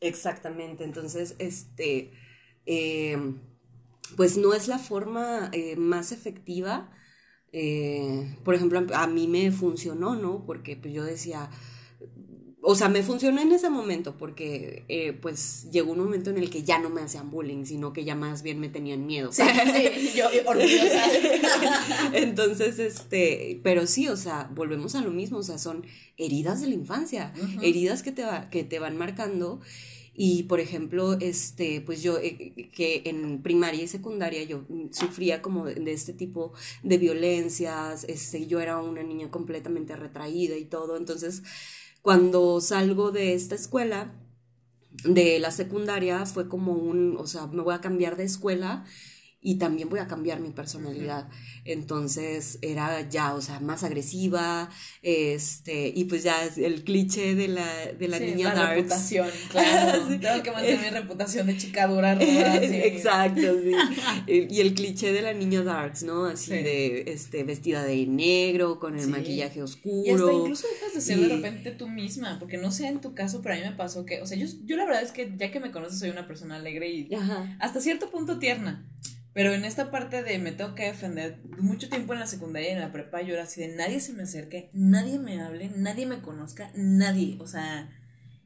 exactamente 0.00 0.84
entonces 0.84 1.34
este 1.38 2.12
pues 4.16 4.36
no 4.36 4.54
es 4.54 4.68
la 4.68 4.78
forma 4.78 5.50
eh, 5.52 5.76
más 5.76 6.12
efectiva. 6.12 6.90
Eh, 7.52 8.36
por 8.44 8.54
ejemplo, 8.54 8.84
a 8.94 9.06
mí 9.06 9.28
me 9.28 9.50
funcionó, 9.52 10.16
¿no? 10.16 10.44
Porque 10.44 10.76
pues 10.76 10.92
yo 10.92 11.04
decía, 11.04 11.50
o 12.66 12.74
sea, 12.74 12.88
me 12.88 13.02
funcionó 13.02 13.40
en 13.42 13.52
ese 13.52 13.68
momento 13.68 14.16
porque 14.16 14.84
eh, 14.88 15.12
pues 15.12 15.68
llegó 15.70 15.92
un 15.92 15.98
momento 15.98 16.30
en 16.30 16.38
el 16.38 16.48
que 16.48 16.62
ya 16.62 16.78
no 16.78 16.88
me 16.88 17.02
hacían 17.02 17.30
bullying, 17.30 17.64
sino 17.64 17.92
que 17.92 18.04
ya 18.04 18.14
más 18.14 18.42
bien 18.42 18.58
me 18.58 18.70
tenían 18.70 19.06
miedo. 19.06 19.32
Sí, 19.32 19.42
yo 20.16 20.26
orgullosa. 20.46 21.04
Entonces, 22.14 22.78
este, 22.78 23.60
pero 23.62 23.86
sí, 23.86 24.08
o 24.08 24.16
sea, 24.16 24.50
volvemos 24.54 24.94
a 24.94 25.02
lo 25.02 25.10
mismo, 25.10 25.38
o 25.38 25.42
sea, 25.42 25.58
son 25.58 25.84
heridas 26.16 26.62
de 26.62 26.68
la 26.68 26.74
infancia, 26.74 27.34
heridas 27.60 28.02
que 28.02 28.12
te, 28.12 28.24
que 28.50 28.64
te 28.64 28.78
van 28.78 28.96
marcando 28.96 29.60
Y 30.16 30.44
por 30.44 30.60
ejemplo, 30.60 31.14
este, 31.14 31.80
pues 31.80 32.02
yo, 32.02 32.18
eh, 32.18 32.70
que 32.72 33.02
en 33.06 33.42
primaria 33.42 33.82
y 33.82 33.88
secundaria 33.88 34.44
yo 34.44 34.64
sufría 34.92 35.42
como 35.42 35.66
de, 35.66 35.92
este 35.92 36.12
tipo 36.12 36.52
de 36.82 36.98
violencias, 36.98 38.04
este, 38.04 38.46
yo 38.46 38.60
era 38.60 38.80
una 38.80 39.02
niña 39.02 39.30
completamente 39.30 39.96
retraída 39.96 40.56
y 40.56 40.64
todo. 40.66 40.96
Entonces, 40.96 41.42
cuando 42.02 42.60
salgo 42.60 43.10
de 43.10 43.34
esta 43.34 43.54
escuela, 43.54 44.14
de 45.02 45.40
la 45.40 45.50
secundaria, 45.50 46.24
fue 46.26 46.48
como 46.48 46.72
un, 46.72 47.16
o 47.18 47.26
sea, 47.26 47.48
me 47.48 47.62
voy 47.62 47.74
a 47.74 47.80
cambiar 47.80 48.16
de 48.16 48.24
escuela 48.24 48.84
y 49.44 49.56
también 49.56 49.90
voy 49.90 50.00
a 50.00 50.06
cambiar 50.06 50.40
mi 50.40 50.50
personalidad. 50.50 51.28
Entonces 51.66 52.58
era 52.62 53.06
ya, 53.10 53.34
o 53.34 53.42
sea, 53.42 53.60
más 53.60 53.84
agresiva, 53.84 54.70
este, 55.02 55.92
y 55.94 56.04
pues 56.04 56.22
ya 56.22 56.34
el 56.56 56.82
cliché 56.82 57.34
de 57.34 57.48
la, 57.48 57.92
de 57.92 58.08
la 58.08 58.18
niña 58.18 58.54
la 58.54 58.74
reputación, 58.74 59.28
claro. 59.50 60.02
Tengo 60.20 60.42
que 60.42 60.50
mantener 60.50 60.80
mi 60.80 60.98
reputación 60.98 61.46
de 61.46 61.58
chica 61.58 61.86
dura, 61.86 62.16
Exacto, 62.20 63.42
sí. 63.62 63.72
y 64.50 64.60
el 64.60 64.72
cliché 64.72 65.12
de 65.12 65.20
la 65.20 65.34
niña 65.34 65.62
darks, 65.62 66.04
¿no? 66.04 66.24
Así 66.24 66.50
de, 66.50 67.04
este, 67.08 67.44
vestida 67.44 67.84
de 67.84 68.06
negro, 68.06 68.80
con 68.80 68.98
el 68.98 69.08
maquillaje 69.08 69.62
oscuro. 69.62 70.06
Y 70.06 70.10
hasta 70.10 70.32
incluso 70.32 70.66
dejas 70.72 70.94
de 70.94 71.00
ser 71.02 71.20
de 71.20 71.28
repente 71.28 71.70
tú 71.70 71.86
misma, 71.86 72.38
porque 72.38 72.56
no 72.56 72.70
sé 72.70 72.86
en 72.86 73.02
tu 73.02 73.14
caso, 73.14 73.42
pero 73.42 73.56
a 73.56 73.58
mí 73.58 73.64
me 73.64 73.76
pasó 73.76 74.06
que, 74.06 74.22
o 74.22 74.26
sea, 74.26 74.38
yo, 74.38 74.46
yo 74.64 74.78
la 74.78 74.86
verdad 74.86 75.02
es 75.02 75.12
que 75.12 75.34
ya 75.36 75.50
que 75.50 75.60
me 75.60 75.70
conoces 75.70 75.98
soy 75.98 76.08
una 76.08 76.26
persona 76.26 76.56
alegre 76.56 76.90
y 76.90 77.10
hasta 77.58 77.82
cierto 77.82 78.10
punto 78.10 78.38
tierna. 78.38 78.88
Pero 79.34 79.52
en 79.52 79.64
esta 79.64 79.90
parte 79.90 80.22
de 80.22 80.38
me 80.38 80.52
tengo 80.52 80.76
que 80.76 80.84
defender, 80.84 81.42
mucho 81.58 81.88
tiempo 81.88 82.14
en 82.14 82.20
la 82.20 82.26
secundaria 82.28 82.70
y 82.70 82.72
en 82.74 82.80
la 82.80 82.92
prepa 82.92 83.20
yo 83.20 83.34
era 83.34 83.42
así 83.42 83.60
de 83.60 83.74
nadie 83.74 83.98
se 84.00 84.12
me 84.12 84.22
acerque, 84.22 84.70
nadie 84.72 85.18
me 85.18 85.42
hable, 85.42 85.72
nadie 85.76 86.06
me 86.06 86.22
conozca, 86.22 86.70
nadie, 86.76 87.36
o 87.40 87.46
sea, 87.48 87.90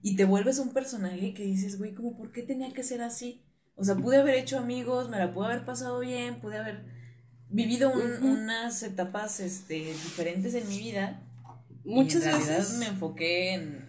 y 0.03 0.17
te 0.17 0.25
vuelves 0.25 0.59
un 0.59 0.73
personaje 0.73 1.35
que 1.35 1.45
dices, 1.45 1.77
güey, 1.77 1.95
como, 1.95 2.17
¿por 2.17 2.33
qué 2.33 2.43
tenía 2.43 2.73
que 2.73 2.83
ser 2.83 3.03
así? 3.03 3.45
O 3.75 3.85
sea, 3.85 3.97
pude 3.97 4.17
haber 4.17 4.37
hecho 4.37 4.59
amigos, 4.59 5.11
me 5.11 5.19
la 5.19 5.35
pude 5.35 5.47
haber 5.47 5.67
pasado 5.67 6.01
bien, 6.01 6.41
pude 6.41 6.59
haber 6.59 6.85
vivido 7.51 7.93
unas 7.93 8.83
etapas 8.83 9.41
este, 9.41 9.75
diferentes 9.75 10.55
en 10.55 10.69
mi 10.69 10.79
vida. 10.79 11.23
Muchas 11.85 12.25
y 12.25 12.29
en 12.29 12.33
realidad 12.33 12.69
me 12.79 12.87
enfoqué 12.87 13.55
en, 13.55 13.88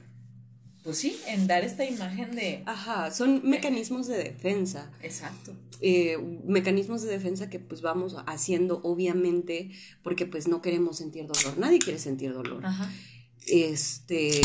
pues 0.89 0.97
sí, 0.97 1.19
en 1.27 1.45
dar 1.45 1.63
esta 1.63 1.85
imagen 1.85 2.31
de... 2.31 2.63
Ajá, 2.65 3.11
son 3.11 3.47
mecanismos 3.47 4.07
de 4.07 4.17
defensa. 4.17 4.91
Exacto. 5.03 5.55
Eh, 5.81 6.17
mecanismos 6.45 7.03
de 7.03 7.11
defensa 7.11 7.47
que 7.47 7.59
pues 7.59 7.83
vamos 7.83 8.15
haciendo 8.25 8.81
obviamente 8.83 9.69
porque 10.01 10.25
pues 10.25 10.47
no 10.47 10.63
queremos 10.63 10.97
sentir 10.97 11.27
dolor, 11.27 11.59
nadie 11.59 11.77
quiere 11.77 11.99
sentir 11.99 12.33
dolor. 12.33 12.65
Ajá. 12.65 12.91
Este, 13.45 14.41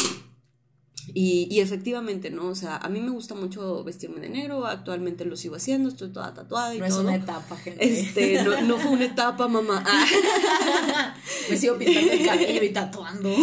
y, 1.13 1.49
y, 1.51 1.61
efectivamente, 1.61 2.31
¿no? 2.31 2.47
O 2.47 2.55
sea, 2.55 2.77
a 2.77 2.89
mí 2.89 3.01
me 3.01 3.11
gusta 3.11 3.35
mucho 3.35 3.85
vestirme 3.85 4.21
de 4.21 4.29
negro, 4.31 4.67
actualmente 4.67 5.25
lo 5.25 5.37
sigo 5.37 5.57
haciendo, 5.57 5.89
estoy 5.91 6.11
toda 6.13 6.33
tatuada 6.33 6.75
y 6.75 6.79
no 6.79 6.87
todo. 6.87 7.03
No 7.03 7.11
es 7.11 7.17
una 7.17 7.25
etapa, 7.25 7.57
gente. 7.57 7.85
Este, 7.85 8.43
no, 8.43 8.61
no 8.63 8.79
fue 8.79 8.93
una 8.93 9.05
etapa, 9.05 9.47
mamá. 9.49 9.85
me 11.51 11.57
sigo 11.57 11.77
pintando 11.77 12.13
el 12.13 12.25
cabello 12.25 12.63
y 12.63 12.71
tatuando. 12.71 13.31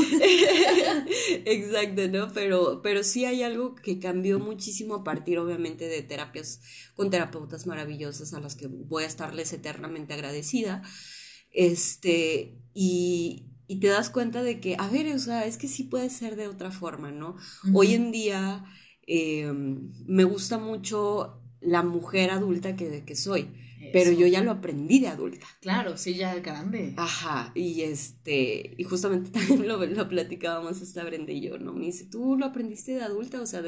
Exacto, 1.46 2.08
¿no? 2.08 2.34
Pero, 2.34 2.82
pero 2.82 3.04
sí 3.04 3.26
hay 3.26 3.44
algo 3.44 3.76
que 3.76 4.00
cambió 4.00 4.40
muchísimo 4.40 4.96
a 4.96 5.04
partir, 5.04 5.38
obviamente, 5.38 5.88
de 5.88 6.02
terapias 6.02 6.62
con 6.96 7.10
terapeutas 7.10 7.68
maravillosas 7.68 8.34
a 8.34 8.40
las 8.40 8.56
que 8.56 8.68
voy 8.68 9.04
a 9.04 9.08
estarles 9.08 9.54
eternamente 9.54 10.14
agradecida. 10.14 10.82
Este, 11.52 12.58
y, 12.74 13.51
y 13.72 13.80
te 13.80 13.88
das 13.88 14.10
cuenta 14.10 14.44
de 14.44 14.60
que, 14.60 14.76
a 14.78 14.90
ver, 14.90 15.08
o 15.16 15.20
sea, 15.20 15.46
es 15.46 15.56
que 15.58 15.70
sí 15.70 15.86
puede 15.86 16.10
ser 16.10 16.36
de 16.36 16.50
otra 16.50 16.72
forma, 16.72 17.10
¿no? 17.12 17.38
Hoy 17.72 17.94
en 17.94 18.12
día 18.12 18.66
em, 19.08 19.94
me 20.08 20.26
gusta 20.26 20.58
mucho 20.58 21.42
la 21.62 21.82
mujer 21.82 22.32
adulta 22.32 22.76
que, 22.76 23.06
que 23.06 23.16
soy. 23.16 23.50
Pero 23.94 24.12
yo 24.12 24.28
ya 24.28 24.42
lo 24.42 24.52
aprendí 24.52 25.00
de 25.00 25.08
adulta. 25.08 25.48
Claro, 25.62 25.98
sí, 25.98 26.16
ya 26.16 26.34
de 26.34 26.42
grande. 26.42 26.94
Ajá, 26.98 27.52
y 27.56 27.82
este, 27.82 28.76
y 28.78 28.84
justamente 28.84 29.32
también 29.40 29.68
lo, 29.68 29.84
lo 29.86 30.08
platicábamos 30.08 30.82
esta 30.82 31.04
Brenda 31.04 31.32
y 31.32 31.42
yo, 31.42 31.58
¿no? 31.58 31.74
Me 31.74 31.86
dice, 31.86 32.06
tú 32.06 32.38
lo 32.38 32.46
aprendiste 32.46 32.94
de 32.94 33.04
adulta, 33.04 33.42
o 33.42 33.46
sea, 33.46 33.64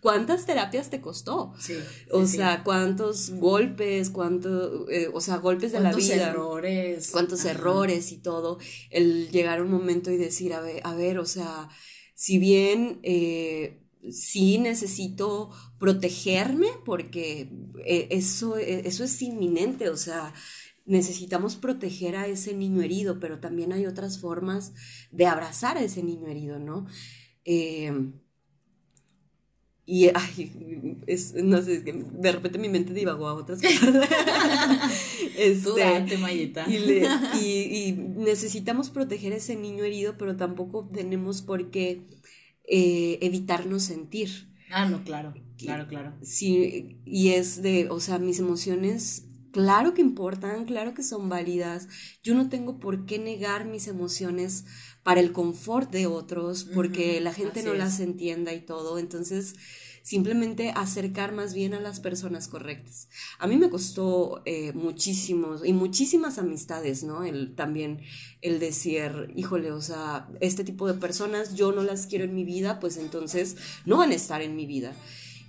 ¿cuántas 0.00 0.46
terapias 0.46 0.90
te 0.90 1.00
costó? 1.00 1.52
Sí. 1.58 1.74
o 2.10 2.26
sea, 2.26 2.64
cuántos 2.64 3.30
golpes, 3.30 4.10
cuántos, 4.10 4.88
eh, 4.90 5.08
o 5.12 5.20
sea, 5.20 5.36
golpes 5.36 5.72
de 5.72 5.80
la 5.80 5.92
vida. 5.92 6.16
Cuántos 6.16 6.28
errores. 6.28 7.10
Cuántos 7.10 7.44
errores 7.44 8.12
y 8.12 8.18
todo. 8.18 8.58
El 8.90 9.30
llegar 9.30 9.58
a 9.58 9.62
un 9.62 9.70
momento 9.70 10.10
y 10.10 10.16
decir, 10.16 10.52
a 10.54 10.60
ver, 10.60 10.80
a 10.84 10.94
ver, 10.94 11.18
o 11.18 11.26
sea, 11.26 11.68
si 12.14 12.38
bien, 12.38 13.00
eh, 13.02 13.80
sí 14.12 14.58
necesito 14.58 15.50
protegerme 15.78 16.68
porque 16.84 17.50
eh, 17.84 18.08
eso, 18.10 18.58
eh, 18.58 18.82
eso 18.84 19.04
es 19.04 19.22
inminente, 19.22 19.88
o 19.88 19.96
sea, 19.96 20.34
necesitamos 20.84 21.56
proteger 21.56 22.16
a 22.16 22.26
ese 22.26 22.54
niño 22.54 22.82
herido, 22.82 23.20
pero 23.20 23.40
también 23.40 23.72
hay 23.72 23.86
otras 23.86 24.20
formas 24.20 24.72
de 25.10 25.26
abrazar 25.26 25.76
a 25.76 25.82
ese 25.82 26.02
niño 26.02 26.28
herido, 26.28 26.58
¿no? 26.58 26.86
Eh, 27.44 27.92
y 29.90 30.10
ay, 30.14 30.98
es, 31.06 31.32
no 31.32 31.62
sé, 31.62 31.80
de 31.80 32.32
repente 32.32 32.58
mi 32.58 32.68
mente 32.68 32.92
divagó 32.92 33.26
a 33.26 33.32
otras 33.32 33.62
cosas. 33.62 33.80
este, 35.38 36.18
y, 37.40 37.46
y, 37.46 37.92
necesitamos 37.92 38.90
proteger 38.90 39.32
a 39.32 39.36
ese 39.36 39.56
niño 39.56 39.84
herido, 39.84 40.16
pero 40.18 40.36
tampoco 40.36 40.86
tenemos 40.92 41.40
por 41.40 41.70
qué 41.70 42.02
eh, 42.70 43.18
evitarnos 43.22 43.84
sentir. 43.84 44.48
Ah, 44.70 44.86
no, 44.86 45.02
claro, 45.02 45.34
claro, 45.56 45.86
claro. 45.88 46.14
Sí, 46.22 47.00
y 47.04 47.30
es 47.30 47.62
de, 47.62 47.88
o 47.90 48.00
sea, 48.00 48.18
mis 48.18 48.38
emociones, 48.38 49.24
claro 49.52 49.94
que 49.94 50.02
importan, 50.02 50.66
claro 50.66 50.94
que 50.94 51.02
son 51.02 51.28
válidas. 51.28 51.88
Yo 52.22 52.34
no 52.34 52.48
tengo 52.48 52.78
por 52.78 53.06
qué 53.06 53.18
negar 53.18 53.64
mis 53.64 53.88
emociones 53.88 54.64
para 55.02 55.20
el 55.20 55.32
confort 55.32 55.90
de 55.90 56.06
otros, 56.06 56.64
porque 56.64 57.20
la 57.20 57.32
gente 57.32 57.62
no 57.62 57.72
las 57.72 58.00
entienda 58.00 58.52
y 58.52 58.60
todo. 58.60 58.98
Entonces, 58.98 59.54
simplemente 60.08 60.72
acercar 60.74 61.32
más 61.32 61.52
bien 61.52 61.74
a 61.74 61.80
las 61.80 62.00
personas 62.00 62.48
correctas. 62.48 63.08
A 63.38 63.46
mí 63.46 63.58
me 63.58 63.68
costó 63.68 64.40
eh, 64.46 64.72
muchísimos 64.72 65.60
y 65.66 65.74
muchísimas 65.74 66.38
amistades, 66.38 67.04
¿no? 67.04 67.24
El, 67.24 67.54
también 67.54 68.00
el 68.40 68.58
decir, 68.58 69.30
híjole, 69.36 69.70
o 69.70 69.82
sea, 69.82 70.26
este 70.40 70.64
tipo 70.64 70.86
de 70.86 70.94
personas 70.94 71.56
yo 71.56 71.72
no 71.72 71.82
las 71.82 72.06
quiero 72.06 72.24
en 72.24 72.34
mi 72.34 72.44
vida, 72.44 72.80
pues 72.80 72.96
entonces 72.96 73.58
no 73.84 73.98
van 73.98 74.12
a 74.12 74.14
estar 74.14 74.40
en 74.40 74.56
mi 74.56 74.64
vida. 74.64 74.94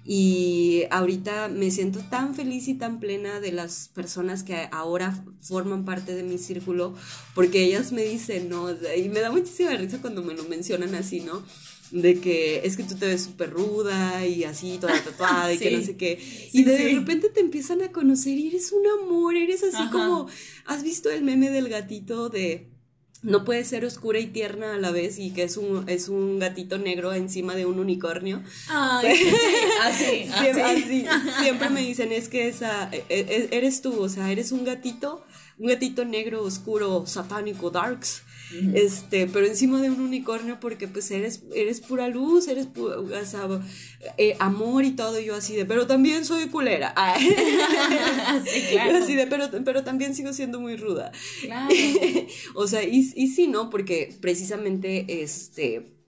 Y 0.03 0.83
ahorita 0.91 1.47
me 1.47 1.71
siento 1.71 1.99
tan 2.09 2.35
feliz 2.35 2.67
y 2.67 2.73
tan 2.73 2.99
plena 2.99 3.39
de 3.39 3.53
las 3.53 3.87
personas 3.87 4.43
que 4.43 4.67
ahora 4.73 5.23
forman 5.39 5.85
parte 5.85 6.15
de 6.15 6.23
mi 6.23 6.37
círculo, 6.37 6.95
porque 7.33 7.63
ellas 7.63 7.93
me 7.93 8.03
dicen, 8.03 8.49
¿no? 8.49 8.69
Y 8.71 9.07
me 9.07 9.21
da 9.21 9.31
muchísima 9.31 9.71
risa 9.77 10.01
cuando 10.01 10.21
me 10.21 10.33
lo 10.33 10.43
mencionan 10.43 10.95
así, 10.95 11.21
¿no? 11.21 11.43
De 11.91 12.19
que 12.19 12.61
es 12.65 12.77
que 12.77 12.83
tú 12.83 12.95
te 12.95 13.07
ves 13.07 13.23
súper 13.23 13.51
ruda 13.51 14.25
y 14.25 14.43
así, 14.43 14.77
toda 14.79 14.93
tatuada 15.03 15.53
y 15.53 15.57
que 15.57 15.71
no 15.71 15.83
sé 15.83 15.97
qué. 15.97 16.19
y 16.51 16.63
de 16.63 16.93
repente 16.93 17.29
te 17.29 17.39
empiezan 17.39 17.81
a 17.81 17.91
conocer 17.91 18.37
y 18.37 18.47
eres 18.47 18.71
un 18.71 18.83
amor, 19.01 19.35
eres 19.35 19.63
así 19.63 19.89
como, 19.91 20.27
¿has 20.65 20.83
visto 20.83 21.09
el 21.09 21.23
meme 21.23 21.49
del 21.49 21.69
gatito 21.69 22.29
de 22.29 22.67
no 23.21 23.43
puede 23.43 23.65
ser 23.65 23.83
oscura 23.83 24.19
y 24.19 24.27
tierna 24.27 24.75
a 24.75 24.77
la 24.77 24.91
vez 24.91 25.19
y 25.19 25.31
que 25.31 25.43
es 25.43 25.57
un, 25.57 25.83
es 25.89 26.07
un 26.07 26.39
gatito 26.39 26.77
negro 26.77 27.13
encima 27.13 27.53
de 27.53 27.65
un 27.65 27.79
unicornio. 27.79 28.41
Ay, 28.69 29.07
así, 29.81 30.29
así. 30.31 31.05
Siempre 31.41 31.69
me 31.69 31.81
dicen, 31.81 32.13
es 32.13 32.29
que 32.29 32.47
esa, 32.47 32.89
e, 32.93 33.03
e, 33.09 33.49
eres 33.51 33.81
tú, 33.81 34.01
o 34.01 34.07
sea, 34.07 34.31
eres 34.31 34.53
un 34.53 34.63
gatito, 34.63 35.25
un 35.57 35.67
gatito 35.67 36.05
negro, 36.05 36.43
oscuro, 36.43 37.05
satánico, 37.07 37.71
darks 37.71 38.23
este, 38.73 39.27
pero 39.27 39.45
encima 39.45 39.81
de 39.81 39.89
un 39.89 40.01
unicornio 40.01 40.59
porque 40.59 40.87
pues 40.87 41.11
eres, 41.11 41.43
eres 41.55 41.81
pura 41.81 42.07
luz, 42.07 42.47
eres 42.47 42.67
eh, 44.17 44.35
amor 44.39 44.85
y 44.85 44.91
todo, 44.91 45.19
yo 45.19 45.35
así 45.35 45.55
de, 45.55 45.65
pero 45.65 45.87
también 45.87 46.25
soy 46.25 46.47
culera. 46.47 46.89
Así 46.95 47.29
de, 49.15 49.27
pero, 49.27 49.49
pero 49.63 49.83
también 49.83 50.15
sigo 50.15 50.33
siendo 50.33 50.59
muy 50.59 50.75
ruda. 50.75 51.11
o 52.55 52.67
sea, 52.67 52.83
y, 52.83 53.11
y 53.15 53.27
sí, 53.27 53.47
¿no? 53.47 53.69
Porque 53.69 54.15
precisamente, 54.21 55.21
este, 55.21 55.99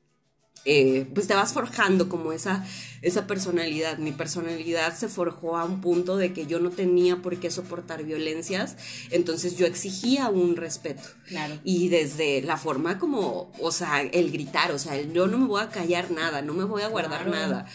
eh, 0.66 1.08
pues 1.14 1.28
te 1.28 1.34
vas 1.34 1.54
forjando 1.54 2.08
como 2.08 2.34
esa, 2.34 2.66
esa 3.02 3.28
personalidad. 3.28 3.98
Mi 3.98 4.12
personalidad 4.12 4.96
se 4.96 5.08
forjó 5.08 5.58
a 5.58 5.66
un 5.66 5.82
punto 5.82 6.18
de 6.18 6.34
que 6.34 6.46
yo 6.46 6.60
no 6.60 6.70
tenía 6.70 7.18
por 7.18 7.38
qué 7.38 7.52
soportar 7.52 8.04
violencias, 8.04 8.78
entonces 9.10 9.58
yo 9.58 9.66
exigía 9.66 10.30
un 10.30 10.56
respeto. 10.56 11.04
Claro. 11.28 11.60
Y 11.64 11.90
desde 11.90 12.42
la 12.42 12.58
forma 12.58 13.00
como, 13.00 13.52
o 13.60 13.72
sea, 13.72 14.02
el 14.02 14.32
gritar, 14.32 14.72
o 14.72 14.80
sea, 14.80 14.96
el 14.98 15.14
yo 15.14 15.28
no 15.28 15.38
me 15.38 15.48
voy 15.48 15.62
a 15.62 15.70
callar 15.70 16.12
nada, 16.12 16.42
no 16.42 16.54
me 16.54 16.64
voy 16.64 16.82
a 16.84 16.88
guardar 16.88 17.28
nada. 17.28 17.66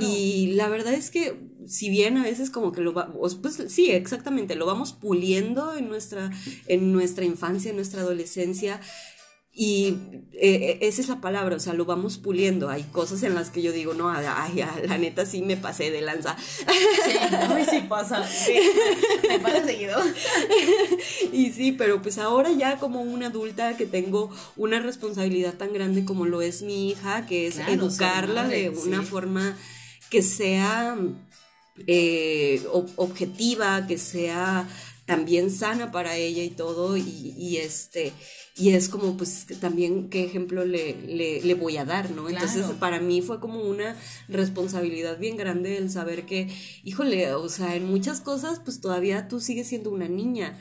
Y 0.00 0.52
la 0.54 0.68
verdad 0.68 0.94
es 0.94 1.10
que 1.10 1.36
si 1.66 1.90
bien 1.90 2.16
a 2.16 2.22
veces 2.22 2.50
como 2.50 2.72
que 2.72 2.80
lo 2.80 2.92
vamos, 2.92 3.34
pues 3.36 3.62
sí, 3.68 3.90
exactamente, 3.90 4.54
lo 4.54 4.66
vamos 4.66 4.92
puliendo 4.92 5.76
en 5.76 5.88
nuestra, 5.88 6.30
en 6.66 6.92
nuestra 6.92 7.24
infancia, 7.24 7.70
en 7.70 7.76
nuestra 7.76 8.00
adolescencia, 8.00 8.80
Y 9.52 9.96
eh, 10.32 10.78
esa 10.82 11.00
es 11.00 11.08
la 11.08 11.20
palabra, 11.20 11.56
o 11.56 11.60
sea, 11.60 11.74
lo 11.74 11.84
vamos 11.84 12.18
puliendo. 12.18 12.70
Hay 12.70 12.84
cosas 12.84 13.22
en 13.24 13.34
las 13.34 13.50
que 13.50 13.62
yo 13.62 13.72
digo, 13.72 13.94
no, 13.94 14.08
ay, 14.08 14.64
la 14.86 14.96
neta 14.96 15.26
sí 15.26 15.42
me 15.42 15.56
pasé 15.56 15.90
de 15.90 16.00
lanza. 16.02 16.36
Sí, 16.38 17.14
no, 17.32 17.64
sí 17.64 17.80
pasa. 17.88 18.26
Sí, 18.26 18.54
me 19.28 19.40
pasa 19.40 19.64
seguido. 19.64 20.00
Y 21.32 21.50
sí, 21.50 21.72
pero 21.72 22.00
pues 22.02 22.18
ahora 22.18 22.50
ya 22.52 22.78
como 22.78 23.02
una 23.02 23.26
adulta 23.26 23.76
que 23.76 23.86
tengo 23.86 24.30
una 24.56 24.80
responsabilidad 24.80 25.54
tan 25.54 25.72
grande 25.72 26.04
como 26.04 26.26
lo 26.26 26.42
es 26.42 26.62
mi 26.62 26.90
hija, 26.90 27.26
que 27.26 27.46
es 27.46 27.58
educarla 27.58 28.46
de 28.48 28.70
una 28.70 29.02
forma 29.02 29.56
que 30.10 30.22
sea 30.22 30.96
eh, 31.86 32.62
objetiva, 32.96 33.86
que 33.86 33.98
sea 33.98 34.68
también 35.06 35.50
sana 35.50 35.90
para 35.90 36.16
ella 36.16 36.42
y 36.42 36.50
todo, 36.50 36.96
y, 36.96 37.34
y 37.36 37.56
este, 37.58 38.12
y 38.60 38.74
es 38.74 38.90
como, 38.90 39.16
pues, 39.16 39.46
también 39.58 40.10
qué 40.10 40.22
ejemplo 40.22 40.66
le, 40.66 41.40
le, 41.42 41.54
voy 41.54 41.78
a 41.78 41.86
dar, 41.86 42.10
¿no? 42.10 42.28
Entonces, 42.28 42.66
para 42.78 43.00
mí 43.00 43.22
fue 43.22 43.40
como 43.40 43.62
una 43.62 43.96
responsabilidad 44.28 45.18
bien 45.18 45.38
grande 45.38 45.78
el 45.78 45.88
saber 45.88 46.26
que, 46.26 46.48
híjole, 46.84 47.32
o 47.32 47.48
sea, 47.48 47.74
en 47.74 47.86
muchas 47.86 48.20
cosas, 48.20 48.60
pues 48.62 48.82
todavía 48.82 49.28
tú 49.28 49.40
sigues 49.40 49.66
siendo 49.66 49.90
una 49.90 50.08
niña, 50.08 50.58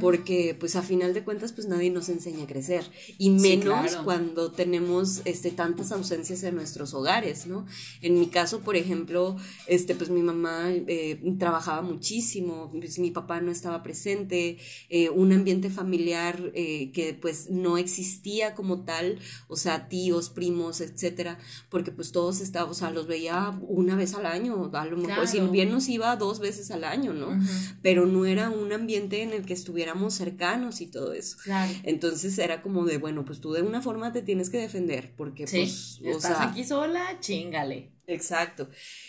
porque, 0.00 0.56
pues, 0.58 0.76
a 0.76 0.82
final 0.82 1.12
de 1.12 1.24
cuentas, 1.24 1.52
pues 1.52 1.66
nadie 1.66 1.90
nos 1.90 2.08
enseña 2.08 2.44
a 2.44 2.46
crecer, 2.46 2.84
y 3.18 3.28
menos 3.28 3.96
cuando 3.96 4.50
tenemos, 4.50 5.20
este, 5.26 5.50
tantas 5.50 5.92
ausencias 5.92 6.42
en 6.44 6.54
nuestros 6.54 6.94
hogares, 6.94 7.46
¿no? 7.46 7.66
En 8.00 8.18
mi 8.18 8.28
caso, 8.28 8.60
por 8.60 8.76
ejemplo, 8.76 9.36
este, 9.66 9.94
pues 9.94 10.08
mi 10.08 10.22
mamá 10.22 10.70
eh, 10.70 11.20
trabajaba 11.38 11.82
muchísimo, 11.82 12.70
pues 12.72 12.98
mi 12.98 13.10
papá 13.10 13.42
no 13.42 13.50
estaba 13.50 13.82
presente, 13.82 14.56
eh, 14.88 15.10
un 15.10 15.32
ambiente 15.32 15.68
familiar 15.68 16.50
eh, 16.54 16.90
que, 16.92 17.12
pues, 17.12 17.41
no 17.50 17.78
existía 17.78 18.54
como 18.54 18.84
tal, 18.84 19.18
o 19.48 19.56
sea, 19.56 19.88
tíos, 19.88 20.30
primos, 20.30 20.80
etcétera, 20.80 21.38
porque 21.68 21.92
pues 21.92 22.12
todos 22.12 22.40
estábamos, 22.40 22.76
o 22.76 22.80
sea, 22.80 22.90
los 22.90 23.06
veía 23.06 23.58
una 23.62 23.96
vez 23.96 24.14
al 24.14 24.26
año, 24.26 24.70
a 24.72 24.84
lo 24.86 24.96
mejor, 24.96 25.26
si 25.26 25.40
bien 25.40 25.70
nos 25.70 25.88
iba 25.88 26.14
dos 26.16 26.40
veces 26.40 26.70
al 26.70 26.84
año, 26.84 27.12
¿no? 27.12 27.38
Pero 27.82 28.06
no 28.06 28.26
era 28.26 28.50
un 28.50 28.72
ambiente 28.72 29.22
en 29.22 29.32
el 29.32 29.44
que 29.44 29.54
estuviéramos 29.54 30.14
cercanos 30.14 30.80
y 30.80 30.86
todo 30.86 31.12
eso. 31.12 31.36
Entonces 31.82 32.38
era 32.38 32.62
como 32.62 32.84
de, 32.84 32.98
bueno, 32.98 33.24
pues 33.24 33.40
tú 33.40 33.52
de 33.52 33.62
una 33.62 33.82
forma 33.82 34.12
te 34.12 34.22
tienes 34.22 34.50
que 34.50 34.58
defender, 34.58 35.12
porque 35.16 35.46
pues, 35.46 36.00
o 36.04 36.08
estás 36.08 36.40
aquí 36.40 36.64
sola, 36.64 37.18
chingale. 37.20 37.92
Exacto. 38.06 38.68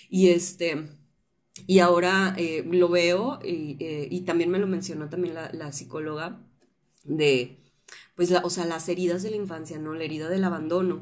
Y 0.09 0.29
este, 0.29 0.87
y 1.67 1.79
ahora 1.79 2.33
eh, 2.37 2.63
lo 2.69 2.89
veo, 2.89 3.39
y, 3.43 3.77
eh, 3.79 4.07
y, 4.09 4.21
también 4.21 4.49
me 4.49 4.59
lo 4.59 4.67
mencionó 4.67 5.09
también 5.09 5.35
la, 5.35 5.51
la 5.53 5.71
psicóloga, 5.71 6.41
de 7.03 7.62
pues, 8.15 8.29
la, 8.29 8.39
o 8.39 8.49
sea, 8.49 8.65
las 8.65 8.87
heridas 8.89 9.23
de 9.23 9.31
la 9.31 9.37
infancia, 9.37 9.79
¿no? 9.79 9.93
La 9.93 10.03
herida 10.03 10.29
del 10.29 10.43
abandono, 10.43 11.01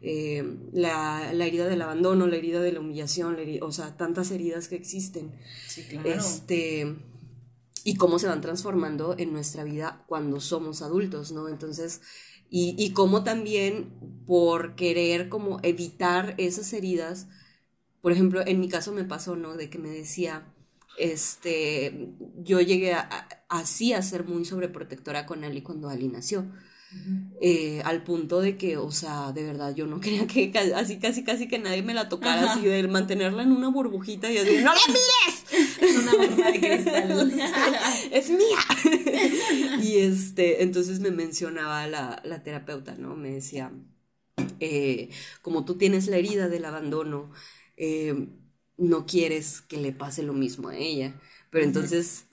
eh, 0.00 0.44
la, 0.72 1.32
herida 1.32 1.66
del 1.66 1.82
abandono, 1.82 2.26
la 2.26 2.36
herida 2.36 2.60
de 2.60 2.72
la 2.72 2.80
humillación, 2.80 3.36
o 3.62 3.72
sea, 3.72 3.96
tantas 3.96 4.30
heridas 4.30 4.68
que 4.68 4.76
existen. 4.76 5.32
Sí, 5.66 5.84
claro. 5.84 6.08
Este, 6.08 6.96
y 7.84 7.96
cómo 7.96 8.18
se 8.18 8.28
van 8.28 8.40
transformando 8.40 9.14
en 9.18 9.32
nuestra 9.32 9.64
vida 9.64 10.04
cuando 10.06 10.40
somos 10.40 10.82
adultos, 10.82 11.32
¿no? 11.32 11.48
Entonces, 11.48 12.00
y, 12.50 12.74
y 12.78 12.92
cómo 12.92 13.24
también 13.24 14.24
por 14.26 14.74
querer 14.74 15.28
como 15.28 15.58
evitar 15.62 16.34
esas 16.38 16.72
heridas, 16.72 17.28
por 18.00 18.12
ejemplo, 18.12 18.42
en 18.46 18.60
mi 18.60 18.68
caso 18.68 18.92
me 18.92 19.04
pasó, 19.04 19.36
¿no? 19.36 19.56
De 19.56 19.70
que 19.70 19.78
me 19.78 19.90
decía, 19.90 20.54
este, 20.98 22.10
yo 22.36 22.60
llegué 22.60 22.92
a, 22.92 23.28
así 23.48 23.92
a 23.92 24.02
ser 24.02 24.24
muy 24.24 24.44
sobreprotectora 24.44 25.26
con 25.26 25.44
Ali 25.44 25.62
cuando 25.62 25.88
Ali 25.88 26.08
nació. 26.08 26.46
Eh, 27.42 27.82
al 27.84 28.02
punto 28.02 28.40
de 28.40 28.56
que, 28.56 28.78
o 28.78 28.90
sea, 28.90 29.32
de 29.32 29.42
verdad, 29.44 29.74
yo 29.74 29.86
no 29.86 30.00
quería 30.00 30.26
que 30.26 30.50
así 30.74 30.98
casi 30.98 31.22
casi 31.22 31.46
que 31.46 31.58
nadie 31.58 31.82
me 31.82 31.92
la 31.92 32.08
tocara, 32.08 32.50
así 32.50 32.62
de 32.62 32.88
mantenerla 32.88 33.42
en 33.42 33.52
una 33.52 33.68
burbujita 33.68 34.32
y 34.32 34.38
así, 34.38 34.56
¡no 34.64 34.72
la 34.72 34.80
mires! 34.88 35.98
una 36.00 36.12
burbuja 36.12 36.50
de 36.50 36.60
cristal. 36.60 37.32
es 38.12 38.30
mía. 38.30 39.78
y 39.82 39.98
este, 39.98 40.62
entonces 40.62 41.00
me 41.00 41.10
mencionaba 41.10 41.86
la, 41.86 42.22
la 42.24 42.42
terapeuta, 42.42 42.94
¿no? 42.96 43.16
Me 43.16 43.32
decía, 43.32 43.70
eh, 44.60 45.10
como 45.42 45.64
tú 45.64 45.76
tienes 45.76 46.08
la 46.08 46.16
herida 46.16 46.48
del 46.48 46.64
abandono, 46.64 47.30
eh, 47.76 48.28
no 48.78 49.06
quieres 49.06 49.60
que 49.60 49.76
le 49.76 49.92
pase 49.92 50.22
lo 50.22 50.32
mismo 50.32 50.68
a 50.68 50.76
ella. 50.76 51.14
Pero 51.50 51.64
entonces 51.64 52.24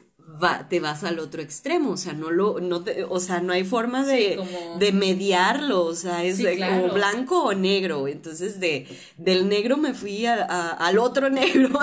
va, 0.41 0.67
te 0.67 0.79
vas 0.79 1.03
al 1.03 1.19
otro 1.19 1.41
extremo, 1.41 1.91
o 1.91 1.97
sea, 1.97 2.13
no 2.13 2.31
lo, 2.31 2.59
no 2.59 2.83
te, 2.83 3.03
o 3.03 3.19
sea, 3.19 3.41
no 3.41 3.53
hay 3.53 3.63
forma 3.63 4.05
de, 4.05 4.39
de 4.79 4.91
mediarlo, 4.91 5.83
o 5.85 5.95
sea, 5.95 6.23
es 6.23 6.41
como 6.41 6.89
blanco 6.93 7.43
o 7.43 7.53
negro. 7.53 8.07
Entonces 8.07 8.59
de, 8.59 8.87
del 9.17 9.47
negro 9.47 9.77
me 9.77 9.93
fui 9.93 10.25
al 10.25 10.97
otro 10.97 11.29
negro. 11.29 11.69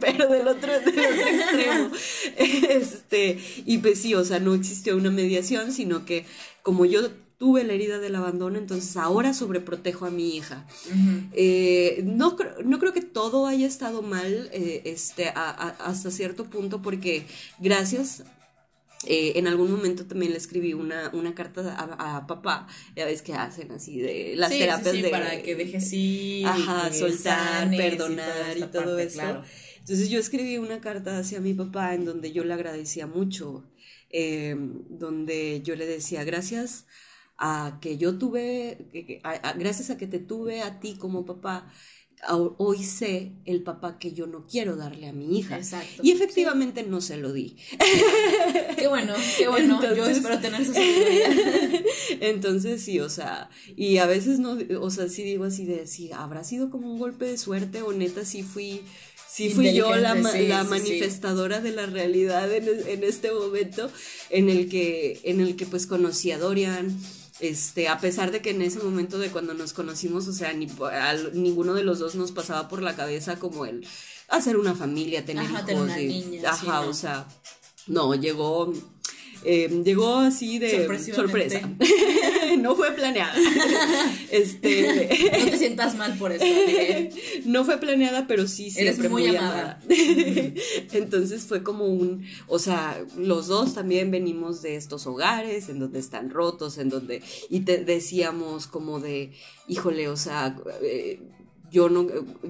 pero 0.00 0.28
del 0.28 0.48
otro, 0.48 0.72
del 0.80 0.88
otro 0.88 1.28
extremo. 1.28 1.90
Este, 2.36 3.38
y 3.64 3.78
pues 3.78 4.00
sí, 4.00 4.14
o 4.14 4.24
sea, 4.24 4.40
no 4.40 4.54
existió 4.54 4.96
una 4.96 5.10
mediación, 5.10 5.72
sino 5.72 6.04
que 6.04 6.26
como 6.62 6.84
yo 6.84 7.10
tuve 7.38 7.64
la 7.64 7.72
herida 7.72 7.98
del 7.98 8.14
abandono, 8.14 8.58
entonces 8.58 8.96
ahora 8.96 9.34
sobreprotejo 9.34 10.06
a 10.06 10.10
mi 10.10 10.36
hija. 10.36 10.66
Eh, 11.32 12.02
no, 12.04 12.36
no 12.64 12.78
creo 12.78 12.92
que 12.92 13.00
todo 13.00 13.46
haya 13.46 13.66
estado 13.66 14.02
mal 14.02 14.48
eh, 14.52 14.82
este, 14.84 15.28
hasta 15.34 16.10
cierto 16.10 16.44
punto, 16.44 16.80
porque 16.80 17.26
gracias 17.58 18.22
eh, 19.06 19.32
en 19.36 19.48
algún 19.48 19.70
momento 19.70 20.06
también 20.06 20.32
le 20.32 20.38
escribí 20.38 20.74
una, 20.74 21.10
una 21.12 21.34
carta 21.34 21.76
a, 21.76 22.26
papá, 22.26 22.68
ya 22.96 23.04
ves 23.04 23.20
que 23.20 23.34
hacen 23.34 23.72
así 23.72 23.98
de 23.98 24.34
las 24.36 24.50
terapias 24.50 25.02
de... 25.02 25.08
para 25.08 25.42
que 25.42 25.56
deje 25.56 25.80
sí, 25.80 26.44
ajá, 26.46 26.92
soltar, 26.92 27.68
perdonar 27.70 28.56
y, 28.56 28.62
todo 28.62 28.98
eso. 28.98 29.42
Entonces 29.80 30.08
yo 30.08 30.18
escribí 30.18 30.56
una 30.56 30.80
carta 30.80 31.18
hacia 31.18 31.40
mi 31.40 31.52
papá 31.52 31.94
en 31.94 32.06
donde 32.06 32.32
yo 32.32 32.44
le 32.44 32.54
agradecía 32.54 33.06
mucho, 33.06 33.68
donde 34.88 35.60
yo 35.62 35.74
le 35.74 35.84
decía 35.84 36.22
gracias 36.22 36.86
a 37.38 37.78
que 37.80 37.96
yo 37.96 38.18
tuve, 38.18 38.86
gracias 39.56 39.90
a 39.90 39.96
que 39.96 40.06
te 40.06 40.18
tuve 40.18 40.62
a 40.62 40.80
ti 40.80 40.96
como 40.96 41.26
papá, 41.26 41.72
hoy 42.28 42.82
sé 42.82 43.32
el 43.44 43.62
papá 43.62 43.98
que 43.98 44.12
yo 44.12 44.26
no 44.26 44.46
quiero 44.46 44.76
darle 44.76 45.08
a 45.08 45.12
mi 45.12 45.38
hija. 45.38 45.56
Exacto. 45.56 46.02
Y 46.02 46.10
efectivamente 46.10 46.82
no 46.82 47.00
se 47.00 47.16
lo 47.16 47.32
di. 47.32 47.56
qué 48.76 48.86
bueno, 48.88 49.14
qué 49.38 49.48
bueno. 49.48 49.80
yo 49.94 50.06
espero 50.06 50.38
tener 50.38 50.62
esa 50.62 50.72
Entonces 52.20 52.82
sí, 52.82 53.00
o 53.00 53.08
sea, 53.08 53.50
y 53.76 53.98
a 53.98 54.06
veces 54.06 54.38
no, 54.38 54.58
o 54.80 54.90
sea, 54.90 55.08
sí 55.08 55.22
digo 55.22 55.44
así 55.44 55.64
de, 55.64 55.86
sí, 55.86 56.10
habrá 56.12 56.44
sido 56.44 56.70
como 56.70 56.90
un 56.90 56.98
golpe 56.98 57.26
de 57.26 57.38
suerte 57.38 57.82
o 57.82 57.92
neta 57.92 58.24
sí 58.24 58.42
fui 58.42 58.82
sí 59.28 59.50
fui 59.50 59.74
yo 59.74 59.94
la, 59.96 60.14
la 60.14 60.62
manifestadora 60.62 61.60
de 61.60 61.72
la 61.72 61.86
realidad 61.86 62.52
en, 62.54 62.68
en, 62.68 63.02
este 63.02 63.32
momento 63.32 63.90
en 64.30 64.48
el 64.48 64.68
que 64.68 65.20
en 65.24 65.40
el 65.40 65.56
que 65.56 65.66
pues 65.66 65.88
conocí 65.88 66.30
a 66.30 66.38
Dorian 66.38 66.96
este, 67.40 67.88
a 67.88 67.98
pesar 67.98 68.30
de 68.30 68.40
que 68.40 68.50
en 68.50 68.62
ese 68.62 68.78
momento 68.78 69.18
de 69.18 69.30
cuando 69.30 69.54
nos 69.54 69.72
conocimos, 69.72 70.28
o 70.28 70.32
sea, 70.32 70.52
ni, 70.52 70.68
ninguno 71.32 71.74
de 71.74 71.84
los 71.84 71.98
dos 71.98 72.14
nos 72.14 72.32
pasaba 72.32 72.68
por 72.68 72.82
la 72.82 72.94
cabeza 72.94 73.38
como 73.38 73.66
el 73.66 73.86
hacer 74.28 74.56
una 74.56 74.74
familia, 74.74 75.24
tener 75.24 75.44
hijos. 75.44 76.44
ajá, 76.46 76.80
o 76.82 76.94
sea, 76.94 77.26
no, 77.86 78.14
llegó 78.14 78.72
eh, 79.44 79.82
llegó 79.84 80.16
así 80.16 80.58
de 80.58 80.86
sorpresa. 81.14 81.60
no 82.58 82.74
fue 82.76 82.92
planeada. 82.92 83.34
este, 84.30 85.08
no 85.44 85.50
te 85.50 85.58
sientas 85.58 85.96
mal 85.96 86.16
por 86.16 86.32
eso. 86.32 86.44
no 87.44 87.64
fue 87.64 87.78
planeada, 87.78 88.26
pero 88.26 88.48
sí 88.48 88.70
siempre 88.70 89.08
muy, 89.08 89.26
amada. 89.26 89.80
Entonces 90.92 91.44
fue 91.44 91.62
como 91.62 91.84
un, 91.84 92.24
o 92.46 92.58
sea, 92.58 93.04
los 93.18 93.46
dos 93.46 93.74
también 93.74 94.10
venimos 94.10 94.62
de 94.62 94.76
estos 94.76 95.06
hogares 95.06 95.68
en 95.68 95.78
donde 95.78 95.98
están 95.98 96.30
rotos, 96.30 96.78
en 96.78 96.88
donde 96.88 97.22
y 97.50 97.60
te 97.60 97.84
decíamos 97.84 98.66
como 98.66 98.98
de, 98.98 99.32
híjole, 99.68 100.08
o 100.08 100.16
sea, 100.16 100.56
eh, 100.82 101.20
yo 101.70 101.88
no, 101.90 102.06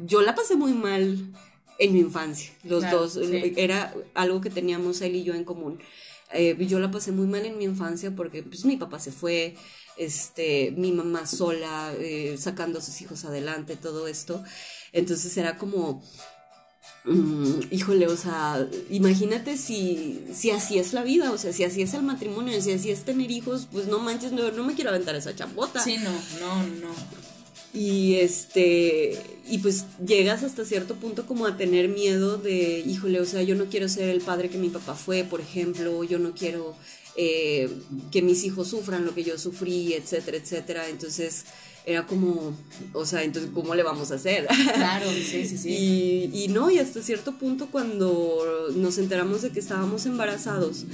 yo 0.07 0.23
la 0.23 0.35
pasé 0.35 0.55
muy 0.55 0.73
mal 0.73 1.33
en 1.79 1.93
mi 1.93 2.01
infancia. 2.01 2.53
Los 2.63 2.89
dos 2.89 3.19
era 3.57 3.93
algo 4.15 4.41
que 4.41 4.51
teníamos 4.51 5.01
él 5.01 5.17
y 5.17 5.25
yo 5.25 5.35
en 5.35 5.45
común 5.45 5.81
eh, 6.35 6.57
yo 6.67 6.79
la 6.79 6.91
pasé 6.91 7.13
muy 7.13 7.27
mal 7.27 7.47
en 7.47 7.59
mi 7.59 7.65
infancia 7.65 8.15
porque 8.15 8.43
pues, 8.43 8.65
mi 8.65 8.77
papá 8.77 8.99
se 8.99 9.13
fue, 9.13 9.57
este, 9.97 10.73
mi 10.77 10.93
mamá 10.93 11.27
sola, 11.27 11.93
eh, 11.99 12.37
sacando 12.39 12.79
a 12.79 12.83
sus 12.83 13.01
hijos 13.01 13.25
adelante, 13.25 13.77
todo 13.77 14.09
esto. 14.09 14.43
Entonces 14.93 15.37
era 15.37 15.57
como, 15.57 16.03
mm, 17.05 17.61
híjole, 17.71 18.07
o 18.09 18.17
sea, 18.17 18.67
imagínate 18.91 19.57
si, 19.57 20.25
si 20.33 20.51
así 20.51 20.79
es 20.79 20.93
la 20.93 21.03
vida, 21.03 21.31
o 21.33 21.39
sea, 21.39 21.53
si 21.53 21.65
así 21.65 21.83
es 21.83 21.95
el 21.95 22.03
matrimonio, 22.03 22.61
si 22.61 22.73
así 22.73 22.91
es 22.91 23.05
tener 23.05 23.31
hijos, 23.31 23.69
pues 23.73 23.87
no 23.87 23.99
manches, 23.99 24.33
no, 24.33 24.51
no 24.51 24.65
me 24.65 24.75
quiero 24.75 24.91
aventar 24.91 25.15
esa 25.15 25.35
chambota. 25.35 25.81
Sí, 25.81 25.97
no, 25.99 26.11
no, 26.41 26.63
no. 26.81 27.34
Y 27.75 28.15
este, 28.15 29.21
y 29.49 29.59
pues 29.59 29.85
llegas 30.07 30.45
hasta 30.45 30.65
cierto 30.65 30.95
punto 30.95 31.27
como 31.27 31.45
a 31.45 31.57
tener 31.57 31.89
miedo 31.89 32.39
de, 32.39 32.85
híjole, 32.87 33.21
o 33.21 33.27
sea, 33.27 33.43
yo 33.43 33.57
no 33.57 33.67
quiero 33.67 33.89
ser 33.89 34.11
el 34.11 34.21
padre 34.21 34.49
que 34.49 34.59
mi 34.59 34.69
papá 34.69 34.95
fue, 34.95 35.25
por 35.25 35.41
ejemplo, 35.41 36.05
yo 36.05 36.21
no 36.21 36.35
quiero 36.35 36.77
eh, 37.17 37.69
que 38.13 38.23
mis 38.23 38.45
hijos 38.45 38.69
sufran 38.69 39.05
lo 39.05 39.13
que 39.13 39.25
yo 39.25 39.39
sufrí, 39.39 39.93
etcétera, 39.93 40.37
etcétera. 40.37 40.89
Entonces 40.89 41.47
era 41.85 42.07
como, 42.07 42.57
o 42.93 43.05
sea, 43.05 43.25
entonces, 43.25 43.51
¿cómo 43.53 43.75
le 43.75 43.83
vamos 43.83 44.11
a 44.11 44.15
hacer? 44.15 44.47
Claro, 44.75 45.07
sí, 45.11 45.45
sí, 45.47 45.59
sí. 45.59 45.69
Y, 46.35 46.45
y 46.45 46.49
no, 46.49 46.71
y 46.71 46.79
hasta 46.79 47.03
cierto 47.03 47.33
punto 47.33 47.69
cuando 47.71 48.71
nos 48.75 48.99
enteramos 48.99 49.43
de 49.43 49.51
que 49.51 49.61
estábamos 49.61 50.07
embarazados, 50.07 50.85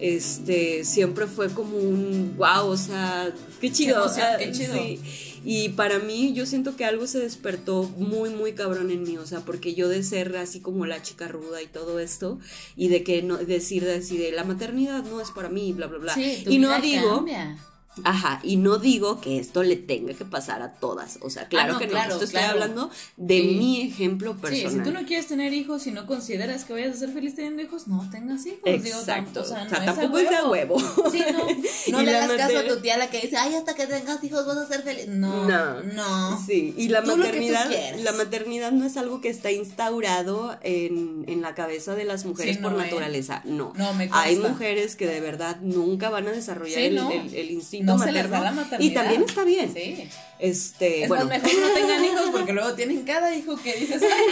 este, 0.00 0.84
siempre 0.84 1.26
fue 1.26 1.50
como 1.50 1.76
un, 1.76 2.34
wow, 2.36 2.66
o 2.66 2.76
sea, 2.76 3.32
qué 3.60 3.70
chido. 3.70 3.98
emoción, 3.98 4.24
o 4.24 4.28
sea, 4.28 4.38
qué 4.38 4.52
chido. 4.52 4.74
sí. 4.74 5.00
Y 5.44 5.70
para 5.70 5.98
mí, 5.98 6.32
yo 6.32 6.46
siento 6.46 6.76
que 6.76 6.84
algo 6.84 7.06
se 7.06 7.18
despertó 7.18 7.84
muy, 7.96 8.30
muy 8.30 8.52
cabrón 8.52 8.90
en 8.90 9.02
mí, 9.02 9.16
o 9.16 9.26
sea, 9.26 9.40
porque 9.40 9.74
yo 9.74 9.88
de 9.88 10.02
ser 10.02 10.36
así 10.36 10.60
como 10.60 10.86
la 10.86 11.02
chica 11.02 11.28
ruda 11.28 11.62
y 11.62 11.66
todo 11.66 11.98
esto, 11.98 12.38
y 12.76 12.88
de 12.88 13.02
que 13.02 13.22
no, 13.22 13.38
decir 13.38 13.88
así 13.88 14.18
de 14.18 14.32
la 14.32 14.44
maternidad 14.44 15.02
no 15.04 15.20
es 15.20 15.30
para 15.30 15.48
mí, 15.48 15.72
bla, 15.72 15.86
bla, 15.86 15.98
bla. 15.98 16.14
Sí, 16.14 16.42
tu 16.44 16.50
y 16.50 16.58
no 16.58 16.78
digo, 16.80 17.16
cambia. 17.16 17.56
Ajá, 18.04 18.40
y 18.42 18.56
no 18.56 18.78
digo 18.78 19.20
que 19.20 19.38
esto 19.38 19.62
le 19.62 19.76
tenga 19.76 20.14
que 20.14 20.24
pasar 20.24 20.62
a 20.62 20.72
todas, 20.74 21.18
o 21.22 21.30
sea, 21.30 21.48
claro 21.48 21.70
Ah, 21.70 21.72
no, 21.74 21.78
que 21.78 21.86
no, 21.86 21.92
claro, 21.92 22.12
esto 22.12 22.24
estoy 22.24 22.42
hablando 22.42 22.90
de 23.16 23.38
Sí. 23.40 23.56
mi 23.58 23.82
ejemplo 23.82 24.34
Sí, 24.34 24.40
personal. 24.40 24.72
si 24.72 24.90
tú 24.90 24.92
no 24.98 25.06
quieres 25.06 25.26
tener 25.26 25.52
hijos 25.52 25.86
y 25.86 25.90
no 25.92 26.06
consideras 26.06 26.64
que 26.64 26.72
vayas 26.72 26.96
a 26.96 26.98
ser 26.98 27.10
feliz 27.12 27.34
teniendo 27.34 27.62
hijos, 27.62 27.88
no 27.88 28.08
tengas 28.10 28.44
hijos. 28.46 28.60
Digo, 28.64 28.76
Exacto, 28.98 29.40
o 29.40 29.44
sea, 29.44 29.62
o 29.62 29.64
no 29.64 29.70
sea, 29.70 29.78
es 29.78 29.84
tampoco 29.86 30.18
es 30.18 30.30
a 30.32 30.48
huevo. 30.48 30.78
Sí, 31.10 31.22
no. 31.32 31.46
No 32.00 32.02
le 32.02 32.16
hagas 32.16 32.36
caso 32.36 32.58
a 32.58 32.66
tu 32.66 32.80
tía 32.80 32.96
la 32.96 33.10
que 33.10 33.20
dice, 33.20 33.36
ay, 33.36 33.54
hasta 33.54 33.74
que 33.74 33.86
tengas 33.86 34.22
hijos 34.22 34.46
vas 34.46 34.56
a 34.58 34.66
ser 34.68 34.82
feliz. 34.82 35.08
No, 35.08 35.46
No. 35.48 35.80
no. 35.82 36.44
Sí, 36.46 36.74
y 36.76 36.88
la 36.88 37.02
Tú 37.02 37.16
maternidad, 37.16 37.68
la 38.02 38.12
maternidad 38.12 38.72
no 38.72 38.84
es 38.86 38.96
algo 38.96 39.20
que 39.20 39.28
está 39.28 39.50
instaurado 39.50 40.56
en, 40.62 41.24
en 41.26 41.42
la 41.42 41.54
cabeza 41.54 41.94
de 41.94 42.04
las 42.04 42.24
mujeres 42.24 42.56
Sí, 42.56 42.62
por 42.62 42.72
eh. 42.74 42.76
naturaleza, 42.76 43.42
no. 43.44 43.72
No, 43.76 43.92
me 43.94 44.08
Hay 44.12 44.36
mujeres 44.36 44.96
que 44.96 45.06
de 45.06 45.20
verdad 45.20 45.58
nunca 45.60 46.10
van 46.10 46.26
a 46.28 46.30
desarrollar 46.32 46.78
Sí, 46.78 46.84
el- 46.86 47.34
el 47.34 47.50
instinto 47.50 47.89
No 47.96 48.04
se 48.04 48.12
les 48.12 48.22
materno. 48.24 48.38
da 48.38 48.44
la 48.50 48.52
maternidad. 48.52 48.90
y 48.90 48.94
también 48.94 49.22
está 49.22 49.44
bien. 49.44 49.72
Sí. 49.72 50.08
Este, 50.38 51.02
Es 51.02 51.08
bueno, 51.08 51.26
más, 51.26 51.42
mejor 51.42 51.60
no 51.60 51.68
tengan 51.74 52.04
hijos 52.04 52.30
porque 52.32 52.52
luego 52.52 52.72
tienen 52.74 53.02
cada 53.02 53.34
hijo 53.34 53.56
que 53.62 53.74
dices, 53.74 54.02
ay, 54.02 54.26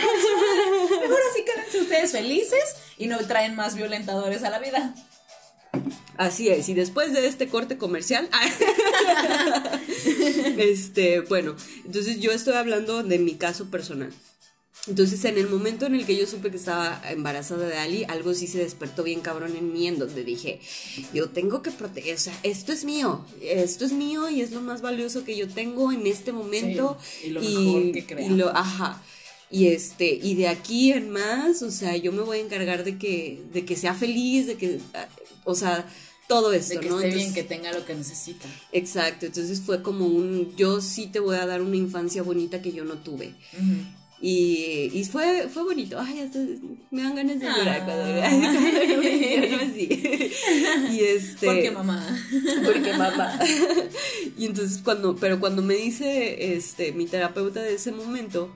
no, 0.91 1.01
mejor 1.01 1.19
así 1.31 1.45
quédense 1.45 1.81
ustedes 1.81 2.13
felices 2.13 2.77
y 2.97 3.07
no 3.07 3.19
traen 3.27 3.55
más 3.55 3.75
violentadores 3.75 4.43
a 4.43 4.51
la 4.51 4.59
vida. 4.59 4.95
Así 6.17 6.49
es, 6.49 6.69
y 6.69 6.75
después 6.75 7.13
de 7.13 7.29
este 7.29 7.49
corte 7.49 7.79
comercial, 7.79 8.29
este, 10.59 11.21
bueno, 11.21 11.55
entonces 11.85 12.21
yo 12.21 12.33
estoy 12.33 12.55
hablando 12.55 13.03
de 13.03 13.19
mi 13.19 13.37
caso 13.37 13.71
personal. 13.71 14.13
Entonces, 14.87 15.23
en 15.27 15.37
el 15.37 15.49
momento 15.51 15.85
en 15.85 15.95
el 15.95 16.07
que 16.07 16.17
yo 16.17 16.27
supe 16.27 16.51
que 16.51 16.57
estaba 16.57 17.03
embarazada 17.11 17.67
de 17.67 17.77
Ali, 17.77 18.05
algo 18.05 18.33
sí 18.33 18.47
se 18.47 18.59
despertó 18.59 19.03
bien 19.03 19.21
cabrón 19.21 19.55
en 19.57 19.71
mí, 19.73 19.87
en 19.87 19.99
donde 19.99 20.25
dije, 20.25 20.61
yo 21.13 21.29
tengo 21.29 21.61
que 21.63 21.71
proteger, 21.71 22.15
o 22.15 22.19
sea, 22.19 22.39
esto 22.43 22.73
es 22.73 22.85
mío, 22.85 23.23
esto 23.43 23.85
es 23.85 23.93
mío 23.93 24.31
y 24.31 24.41
es 24.41 24.51
lo 24.53 24.63
más 24.63 24.81
valioso 24.81 25.25
que 25.25 25.37
yo 25.37 25.47
tengo 25.49 25.93
en 25.93 26.07
este 26.07 26.33
momento. 26.33 26.97
Sí, 27.03 27.27
y 27.27 27.31
lo 27.31 27.41
mejor 27.43 27.93
que 27.93 27.99
y 27.99 28.01
lo- 28.01 28.07
creamos. 28.07 28.51
ajá. 28.55 29.03
Y 29.51 29.69
este, 29.69 30.07
y 30.23 30.35
de 30.37 30.49
aquí 30.49 30.93
en 30.93 31.11
más, 31.11 31.63
o 31.63 31.71
sea, 31.71 31.97
yo 31.97 32.13
me 32.13 32.23
voy 32.23 32.39
a 32.39 32.43
encargar 32.43 32.85
de 32.85 32.97
que, 32.99 33.43
de 33.53 33.65
que 33.67 33.77
sea 33.77 33.95
feliz, 33.95 34.47
de 34.47 34.57
que, 34.57 34.79
o 35.45 35.55
sea, 35.55 35.87
todo 36.29 36.53
esto, 36.53 36.75
De 36.75 36.81
que 36.81 36.89
¿no? 36.91 36.97
esté 36.97 37.09
bien, 37.09 37.21
Entonces- 37.29 37.43
que 37.43 37.49
tenga 37.49 37.73
lo 37.73 37.85
que 37.85 37.95
necesita. 37.95 38.47
Exacto, 38.73 39.27
entonces 39.27 39.61
fue 39.61 39.83
como 39.83 40.07
un, 40.07 40.55
yo 40.57 40.81
sí 40.83 41.07
te 41.07 41.21
voy 41.21 41.37
a 41.37 41.47
dar 41.47 41.61
una 41.63 41.77
infancia 41.77 42.23
bonita 42.23 42.61
que 42.63 42.73
yo 42.73 42.85
no 42.85 42.95
tuve. 42.95 43.35
Y, 44.21 44.91
y 44.93 45.05
fue, 45.05 45.49
fue 45.49 45.63
bonito. 45.63 45.97
Ay, 46.01 46.21
hasta 46.21 46.41
me 46.91 47.03
dan 47.03 47.15
ganas 47.15 47.39
de 47.39 47.47
llorar 47.47 47.85
cuando, 47.85 48.05
Ah. 48.05 48.31
cuando 48.31 48.97
me 49.03 49.11
hicieron 49.15 49.61
así. 49.61 49.89
Y 50.93 51.01
este. 51.01 51.47
Porque 51.47 51.71
mamá. 51.71 52.19
Porque 52.65 52.93
mamá. 52.95 53.39
Y 54.37 54.47
entonces 54.47 54.81
cuando, 54.83 55.17
pero 55.17 55.39
cuando 55.39 55.63
me 55.63 55.75
dice 55.75 56.55
este 56.57 56.93
mi 56.93 57.07
terapeuta 57.07 57.63
de 57.63 57.75
ese 57.75 57.93
momento, 57.93 58.51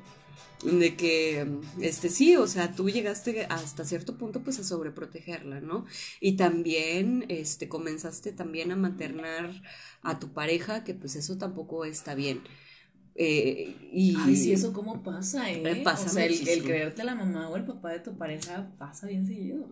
de 0.64 0.94
que 0.96 1.46
este 1.80 2.08
sí, 2.08 2.36
o 2.36 2.46
sea, 2.46 2.72
tú 2.72 2.88
llegaste 2.88 3.46
hasta 3.48 3.84
cierto 3.84 4.16
punto 4.16 4.40
pues 4.42 4.58
a 4.60 4.64
sobreprotegerla, 4.64 5.60
¿no? 5.60 5.86
Y 6.20 6.32
también 6.36 7.24
este 7.28 7.68
comenzaste 7.68 8.32
también 8.32 8.70
a 8.72 8.76
maternar 8.76 9.50
a 10.02 10.18
tu 10.18 10.32
pareja, 10.32 10.84
que 10.84 10.94
pues 10.94 11.16
eso 11.16 11.36
tampoco 11.38 11.84
está 11.84 12.14
bien. 12.14 12.42
Eh, 13.14 13.74
y 13.92 14.14
Ay, 14.18 14.36
sí, 14.36 14.52
eso 14.52 14.72
cómo 14.72 15.02
pasa, 15.02 15.50
¿eh? 15.50 15.62
Eh, 15.64 15.82
pasa 15.84 16.06
o 16.06 16.08
sea, 16.08 16.24
el, 16.24 16.62
creerte 16.64 17.04
la 17.04 17.14
mamá 17.14 17.48
o 17.50 17.56
el 17.56 17.64
papá 17.64 17.90
de 17.90 18.00
tu 18.00 18.16
pareja 18.16 18.72
pasa 18.78 19.06
bien 19.06 19.26
seguido. 19.26 19.68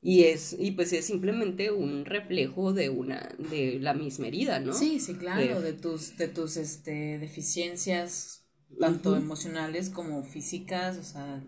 Y 0.00 0.24
es, 0.24 0.54
y 0.58 0.72
pues 0.72 0.92
es 0.92 1.06
simplemente 1.06 1.70
un 1.70 2.04
reflejo 2.04 2.74
de 2.74 2.90
una, 2.90 3.30
de 3.38 3.78
la 3.80 3.94
misma 3.94 4.26
herida, 4.26 4.60
¿no? 4.60 4.74
Sí, 4.74 5.00
sí, 5.00 5.14
claro, 5.14 5.60
De- 5.60 5.72
de 5.72 5.72
tus, 5.72 6.18
de 6.18 6.28
tus 6.28 6.58
este, 6.58 7.18
deficiencias, 7.18 8.44
tanto 8.78 9.16
emocionales 9.16 9.88
como 9.88 10.22
físicas, 10.22 10.98
o 10.98 11.02
sea, 11.02 11.42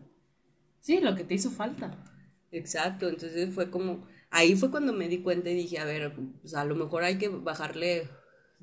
sí, 0.80 1.00
lo 1.00 1.14
que 1.14 1.24
te 1.24 1.34
hizo 1.34 1.50
falta. 1.50 2.02
Exacto, 2.50 3.08
entonces 3.10 3.54
fue 3.54 3.70
como, 3.70 4.06
ahí 4.30 4.56
fue 4.56 4.70
cuando 4.70 4.94
me 4.94 5.08
di 5.08 5.18
cuenta 5.18 5.50
y 5.50 5.54
dije, 5.54 5.78
a 5.78 5.84
ver, 5.84 6.14
pues 6.40 6.54
a 6.54 6.64
lo 6.64 6.76
mejor 6.76 7.02
hay 7.02 7.18
que 7.18 7.28
bajarle 7.28 8.08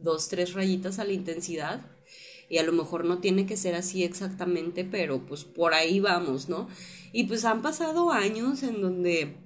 dos, 0.04 0.28
tres 0.30 0.54
rayitas 0.54 0.99
a 0.99 1.06
la 1.06 1.14
intensidad 1.14 1.86
y 2.49 2.58
a 2.58 2.64
lo 2.64 2.74
mejor 2.74 3.06
no 3.06 3.20
tiene 3.20 3.45
que 3.45 3.58
ser 3.58 3.74
así 3.74 4.04
exactamente, 4.04 4.84
pero 4.86 5.26
pues 5.26 5.43
por 5.45 5.74
ahí 5.74 5.99
vamos, 5.99 6.49
¿no? 6.49 6.68
Y 7.12 7.24
pues 7.24 7.45
han 7.45 7.62
pasado 7.62 8.12
años 8.12 8.62
en 8.64 8.82
donde, 8.82 9.38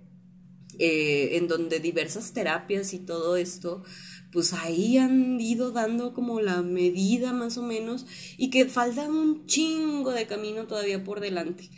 eh, 0.79 1.37
en 1.37 1.47
donde 1.47 1.79
diversas 1.79 2.33
terapias 2.33 2.93
y 2.93 2.99
todo 2.99 3.37
esto, 3.37 3.83
pues 4.31 4.53
ahí 4.53 4.97
han 4.97 5.39
ido 5.39 5.71
dando 5.71 6.13
como 6.13 6.41
la 6.41 6.61
medida 6.61 7.31
más 7.33 7.57
o 7.57 7.63
menos 7.63 8.05
y 8.37 8.49
que 8.49 8.65
falta 8.65 9.07
un 9.09 9.45
chingo 9.45 10.11
de 10.11 10.27
camino 10.27 10.65
todavía 10.67 11.03
por 11.03 11.19
delante. 11.21 11.69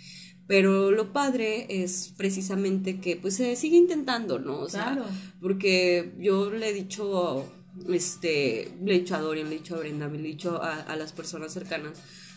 Pero 0.48 0.90
lo 0.90 1.14
padre 1.14 1.68
es 1.84 2.12
precisamente 2.18 3.00
que 3.00 3.16
pues 3.16 3.36
se 3.36 3.56
sigue 3.56 3.78
intentando, 3.78 4.40
¿no? 4.40 4.62
O 4.62 4.68
sea, 4.70 4.94
Claro. 4.94 5.06
porque 5.40 6.14
yo 6.20 6.50
le 6.50 6.70
he 6.70 6.74
dicho, 6.74 7.46
este, 7.92 8.72
le 8.84 8.96
he 8.96 9.00
dicho 9.00 9.16
a 9.16 9.20
Dorian, 9.20 9.50
le 9.50 9.56
he 9.56 9.60
dicho 9.60 9.76
a 9.76 9.80
Brenda, 9.80 10.08
le 10.08 10.20
he 10.20 10.22
dicho 10.22 10.62
a, 10.62 10.82
a 10.82 10.96
las 10.96 11.14
personas 11.14 11.54
cercanas, 11.54 11.94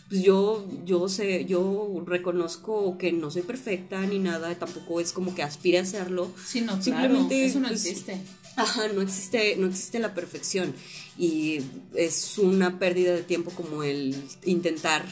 pues 0.09 0.21
yo, 0.23 0.67
yo 0.85 1.07
sé, 1.09 1.45
yo 1.45 2.03
reconozco 2.05 2.97
que 2.97 3.11
no 3.11 3.31
soy 3.31 3.41
perfecta 3.41 4.01
ni 4.01 4.19
nada, 4.19 4.53
tampoco 4.55 4.99
es 4.99 5.11
como 5.11 5.33
que 5.33 5.43
aspire 5.43 5.79
a 5.79 5.85
serlo. 5.85 6.31
Sí, 6.45 6.61
no, 6.61 6.67
claro, 6.67 6.83
Simplemente, 6.83 7.45
eso 7.45 7.59
no 7.59 7.69
pues, 7.69 7.85
existe. 7.85 8.21
Ajá, 8.55 8.87
no 8.89 9.01
existe, 9.01 9.55
no 9.57 9.67
existe 9.67 9.97
la 9.99 10.13
perfección 10.13 10.75
y 11.17 11.61
es 11.95 12.37
una 12.37 12.77
pérdida 12.77 13.13
de 13.15 13.23
tiempo 13.23 13.51
como 13.51 13.83
el 13.83 14.15
intentar 14.45 15.05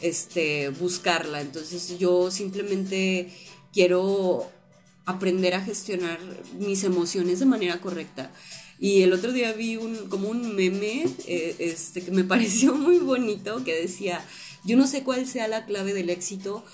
este 0.00 0.70
buscarla. 0.70 1.40
Entonces 1.40 1.98
yo 1.98 2.30
simplemente 2.30 3.32
quiero 3.72 4.50
aprender 5.04 5.54
a 5.54 5.60
gestionar 5.60 6.18
mis 6.58 6.82
emociones 6.84 7.38
de 7.38 7.46
manera 7.46 7.80
correcta. 7.80 8.32
Y 8.82 9.02
el 9.02 9.12
otro 9.12 9.30
día 9.30 9.52
vi 9.52 9.76
un, 9.76 10.08
como 10.08 10.28
un 10.28 10.56
meme 10.56 11.06
eh, 11.28 11.54
este, 11.60 12.02
que 12.02 12.10
me 12.10 12.24
pareció 12.34 12.74
muy 12.74 12.98
bonito 12.98 13.62
que 13.62 13.80
decía, 13.80 14.24
yo 14.64 14.76
no 14.76 14.88
sé 14.88 15.04
cuál 15.04 15.24
sea 15.24 15.46
la 15.46 15.66
clave 15.66 15.94
del 15.94 16.10
éxito, 16.10 16.64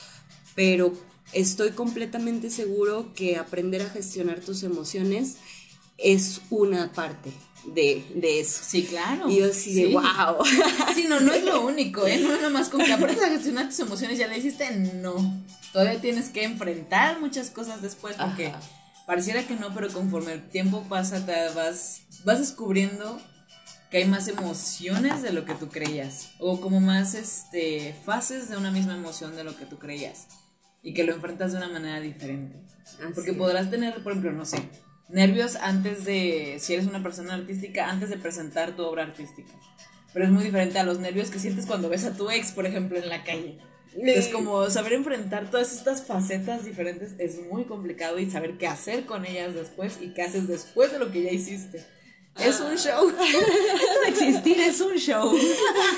pero 0.55 0.95
estoy 1.35 1.73
completamente 1.73 2.49
seguro 2.49 3.13
que 3.15 3.37
aprender 3.37 3.83
a 3.83 3.91
gestionar 3.91 4.41
tus 4.41 4.63
emociones 4.63 5.37
es 5.99 6.41
una 6.49 6.91
parte 6.95 7.31
de, 7.67 8.03
de 8.15 8.41
eso. 8.41 8.63
Sí, 8.67 8.85
claro. 8.85 9.29
Y 9.29 9.41
yo 9.41 9.51
así 9.51 9.75
de, 9.75 9.89
Sí. 9.89 9.93
wow. 9.93 10.43
Sí, 10.95 11.05
no, 11.11 11.21
no 11.21 11.35
es 11.35 11.45
lo 11.45 11.61
único, 11.61 12.07
¿eh? 12.07 12.17
No 12.17 12.33
es 12.33 12.39
nada 12.41 12.49
más 12.49 12.71
con 12.71 12.83
que 12.83 12.91
aprendas 12.91 13.27
a 13.27 13.29
gestionar 13.29 13.69
tus 13.69 13.81
emociones, 13.81 14.17
ya 14.17 14.29
le 14.29 14.39
hiciste, 14.39 14.71
no. 14.71 15.43
Todavía 15.75 16.01
tienes 16.01 16.31
que 16.31 16.45
enfrentar 16.45 17.21
muchas 17.21 17.51
cosas 17.51 17.83
después 17.83 18.17
porque 18.17 18.47
Ajá. 18.47 18.61
Pareciera 19.09 19.43
que 19.47 19.57
no, 19.57 19.73
pero 19.75 19.89
conforme 19.89 20.35
el 20.35 20.47
tiempo 20.49 20.85
pasa, 20.87 21.25
te 21.25 21.33
vas, 21.55 22.03
vas 22.27 22.41
descubriendo 22.41 23.19
que 23.91 23.97
hay 23.97 24.05
más 24.05 24.29
emociones 24.29 25.23
de 25.23 25.33
lo 25.33 25.47
que 25.47 25.55
tú 25.55 25.71
creías. 25.71 26.33
O 26.39 26.61
como 26.61 26.79
más 26.79 27.15
este, 27.15 27.97
fases 28.05 28.51
de 28.51 28.59
una 28.59 28.71
misma 28.71 28.95
emoción 28.95 29.35
de 29.35 29.45
lo 29.45 29.57
que 29.57 29.65
tú 29.65 29.79
creías. 29.79 30.27
Y 30.83 30.93
que 30.93 31.05
lo 31.05 31.15
enfrentas 31.15 31.53
de 31.53 31.57
una 31.57 31.71
manera 31.71 32.01
diferente. 32.01 32.61
Porque 33.15 33.33
podrás 33.33 33.71
tener, 33.71 33.95
por 34.03 34.13
ejemplo, 34.13 34.33
no 34.33 34.45
sé, 34.45 34.59
nervios 35.09 35.57
antes 35.57 36.05
de, 36.05 36.59
si 36.61 36.75
eres 36.75 36.87
una 36.87 37.03
persona 37.03 37.33
artística, 37.33 37.89
antes 37.89 38.11
de 38.11 38.19
presentar 38.19 38.77
tu 38.77 38.83
obra 38.83 39.05
artística. 39.05 39.55
Pero 40.13 40.27
es 40.27 40.31
muy 40.31 40.45
diferente 40.45 40.79
a 40.79 40.85
los 40.85 40.99
nervios 40.99 41.31
que 41.31 41.39
sientes 41.39 41.65
cuando 41.65 41.89
ves 41.89 42.05
a 42.05 42.13
tu 42.13 42.31
ex, 42.31 42.53
por 42.53 42.67
ejemplo, 42.67 42.99
en 42.99 43.09
la 43.09 43.25
calle. 43.25 43.59
Es 43.97 44.29
como 44.29 44.69
saber 44.71 44.93
enfrentar 44.93 45.51
todas 45.51 45.73
estas 45.73 46.05
facetas 46.05 46.65
diferentes 46.65 47.15
es 47.19 47.41
muy 47.51 47.65
complicado 47.65 48.19
y 48.19 48.31
saber 48.31 48.59
qué 48.59 48.67
hacer 48.67 49.07
con 49.07 49.25
ellas 49.25 49.55
después 49.55 49.99
y 50.01 50.09
qué 50.09 50.23
haces 50.23 50.47
después 50.47 50.93
de 50.93 50.99
lo 50.99 51.11
que 51.11 51.23
ya 51.23 51.33
hiciste. 51.33 51.85
Es 52.39 52.61
un 52.61 52.77
show. 52.77 53.09
Esto 53.21 54.01
de 54.03 54.09
existir 54.09 54.61
es 54.61 54.81
un 54.81 54.95
show. 54.97 55.37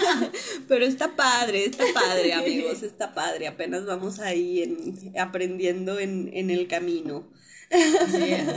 Pero 0.68 0.86
está 0.86 1.14
padre, 1.14 1.66
está 1.66 1.84
padre, 1.92 2.32
amigos, 2.34 2.82
está 2.82 3.12
padre. 3.12 3.46
Apenas 3.46 3.84
vamos 3.84 4.20
ahí 4.20 4.62
en, 4.62 5.18
aprendiendo 5.18 5.98
en, 5.98 6.30
en 6.32 6.50
el 6.50 6.66
camino. 6.66 7.28
Así 7.70 8.32
es. 8.32 8.48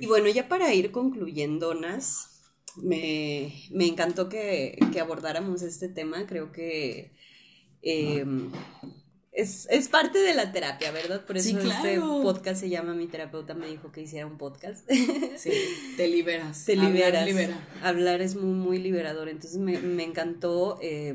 Y 0.00 0.06
bueno, 0.06 0.28
ya 0.28 0.48
para 0.48 0.72
ir 0.72 0.90
concluyendo, 0.90 1.74
Nas, 1.74 2.40
me, 2.76 3.52
me 3.70 3.86
encantó 3.86 4.28
que, 4.28 4.78
que 4.92 5.00
abordáramos 5.00 5.62
este 5.62 5.88
tema. 5.88 6.26
Creo 6.26 6.50
que 6.50 7.12
em, 7.82 8.50
es, 9.32 9.66
es 9.70 9.88
parte 9.88 10.18
de 10.18 10.34
la 10.34 10.52
terapia, 10.52 10.90
¿verdad? 10.90 11.24
Por 11.24 11.36
eso 11.36 11.48
Sí, 11.50 11.68
este 11.68 12.00
podcast 12.00 12.60
se 12.60 12.68
llama 12.70 12.94
Mi 12.94 13.06
terapeuta 13.06 13.54
me 13.54 13.68
dijo 13.68 13.92
que 13.92 14.02
hiciera 14.02 14.26
un 14.26 14.36
podcast. 14.38 14.88
Sí, 15.36 15.52
te 15.96 16.08
liberas. 16.08 16.64
Te 16.64 16.72
Hablar 16.72 16.92
liberas. 16.92 17.26
libera. 17.26 17.68
Hablar 17.82 18.20
es 18.20 18.34
muy, 18.36 18.54
muy 18.54 18.78
liberador. 18.78 19.28
Entonces 19.28 19.58
me, 19.58 19.78
me 19.78 20.04
encantó. 20.04 20.78
eh, 20.82 21.14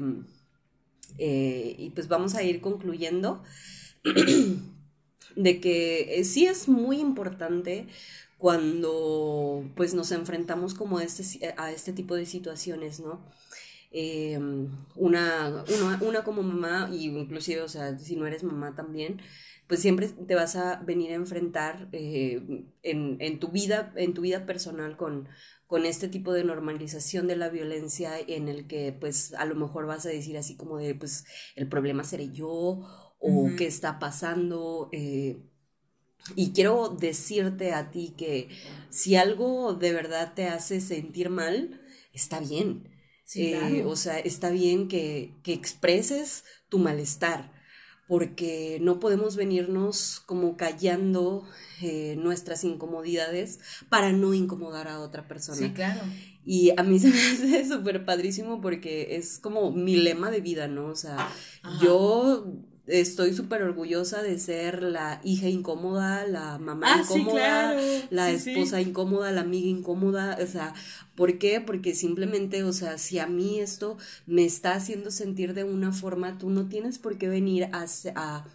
eh, 1.20 1.76
y 1.78 1.90
pues 1.92 2.08
vamos 2.08 2.34
a 2.36 2.42
ir 2.44 2.60
concluyendo 2.60 3.44
de 5.36 5.60
que 5.62 6.20
eh, 6.20 6.24
sí 6.24 6.46
es 6.46 6.68
muy 6.68 7.00
importante 7.00 7.88
cuando 8.38 9.64
pues 9.76 9.94
nos 9.94 10.12
enfrentamos 10.12 10.74
como 10.74 10.98
a 10.98 11.04
este, 11.04 11.54
a 11.58 11.72
este 11.72 11.94
tipo 11.94 12.16
de 12.16 12.26
situaciones, 12.26 13.00
¿no? 13.00 13.22
Eh, 13.94 14.40
una, 14.96 15.64
una, 15.70 16.00
una 16.02 16.24
como 16.24 16.44
mamá, 16.44 16.90
y 16.92 17.06
inclusive, 17.10 17.62
o 17.62 17.70
sea, 17.70 17.98
si 18.00 18.16
no 18.16 18.26
eres 18.28 18.44
mamá 18.44 18.76
también, 18.76 19.22
pues 19.68 19.82
siempre 19.82 20.08
te 20.10 20.36
vas 20.36 20.56
a 20.56 20.78
venir 20.84 21.12
a 21.12 21.16
enfrentar 21.16 21.90
eh, 21.94 22.66
en, 22.84 23.18
en 23.20 23.40
tu 23.40 23.50
vida, 23.50 23.94
en 23.96 24.14
tu 24.14 24.22
vida 24.22 24.46
personal 24.46 24.98
con, 24.98 25.30
con 25.68 25.86
este 25.86 26.08
tipo 26.08 26.34
de 26.34 26.44
normalización 26.44 27.28
de 27.28 27.36
la 27.38 27.50
violencia 27.50 28.20
en 28.20 28.48
el 28.50 28.68
que 28.68 28.94
pues 29.00 29.34
a 29.36 29.46
lo 29.46 29.56
mejor 29.56 29.86
vas 29.88 30.06
a 30.06 30.10
decir 30.10 30.38
así 30.38 30.56
como 30.58 30.78
de 30.78 30.96
pues 30.96 31.26
el 31.56 31.68
problema 31.70 32.04
seré 32.04 32.32
yo 32.32 32.82
o 33.20 33.56
qué 33.56 33.68
está 33.68 34.00
pasando. 34.00 34.90
eh, 34.92 35.38
y 36.36 36.54
quiero 36.54 36.90
decirte 36.90 37.74
a 37.74 37.92
ti 37.92 38.14
que 38.18 38.50
si 38.90 39.16
algo 39.16 39.74
de 39.74 39.94
verdad 39.94 40.34
te 40.36 40.48
hace 40.48 40.80
sentir 40.82 41.30
mal, 41.30 41.82
está 42.14 42.40
bien. 42.40 42.90
Sí, 43.26 43.48
Eh, 43.54 43.58
claro. 43.58 43.90
o 43.90 43.96
sea, 43.96 44.20
está 44.20 44.50
bien 44.50 44.88
que, 44.88 45.34
que 45.44 45.54
expreses 45.54 46.44
tu 46.70 46.80
malestar, 46.80 47.52
porque 48.08 48.80
no 48.82 49.00
podemos 49.00 49.36
venirnos 49.36 50.22
como 50.26 50.58
callando 50.58 51.48
eh, 51.82 52.16
nuestras 52.18 52.64
incomodidades 52.64 53.60
para 53.90 54.12
no 54.12 54.34
incomodar 54.34 54.88
a 54.88 55.00
otra 55.00 55.28
persona. 55.28 55.58
Sí, 55.58 55.72
claro. 55.72 56.02
Y 56.46 56.72
a 56.78 56.84
mí 56.84 57.00
se 57.00 57.10
me 57.10 57.20
hace 57.22 57.66
súper 57.68 58.06
padrísimo 58.06 58.60
porque 58.62 59.16
es 59.16 59.40
como 59.40 59.72
mi 59.72 59.96
lema 59.96 60.30
de 60.32 60.42
vida, 60.42 60.68
¿no? 60.68 60.88
O 60.88 60.96
sea, 60.96 61.30
Ajá. 61.64 61.80
yo 61.82 62.46
estoy 62.88 63.34
súper 63.34 63.64
orgullosa 63.64 64.22
de 64.22 64.38
ser 64.40 64.84
la 64.84 65.22
hija 65.24 65.48
incómoda, 65.50 66.28
la 66.28 66.58
mamá 66.60 66.88
Ah, 66.96 67.04
sí, 67.04 67.20
incómoda, 67.20 67.74
claro. 67.74 67.82
la 68.10 68.32
Sí, 68.32 68.40
sí. 68.40 68.50
esposa 68.52 68.82
incómoda, 68.82 69.32
la 69.32 69.42
amiga 69.42 69.68
incómoda, 69.70 70.38
o 70.42 70.48
sea, 70.48 70.74
¿por 71.16 71.38
qué? 71.38 71.62
Porque 71.62 71.96
simplemente, 71.96 72.64
o 72.64 72.74
sea, 72.74 72.98
si 72.98 73.20
a 73.20 73.28
mí 73.28 73.60
esto 73.60 73.98
me 74.26 74.46
está 74.46 74.74
haciendo 74.76 75.12
sentir 75.12 75.54
de 75.54 75.64
una 75.64 75.92
forma, 75.94 76.38
tú 76.38 76.50
no 76.50 76.68
tienes 76.68 77.00
por 77.00 77.18
qué 77.18 77.28
venir 77.30 77.66
a, 77.72 77.86
a, 78.16 78.46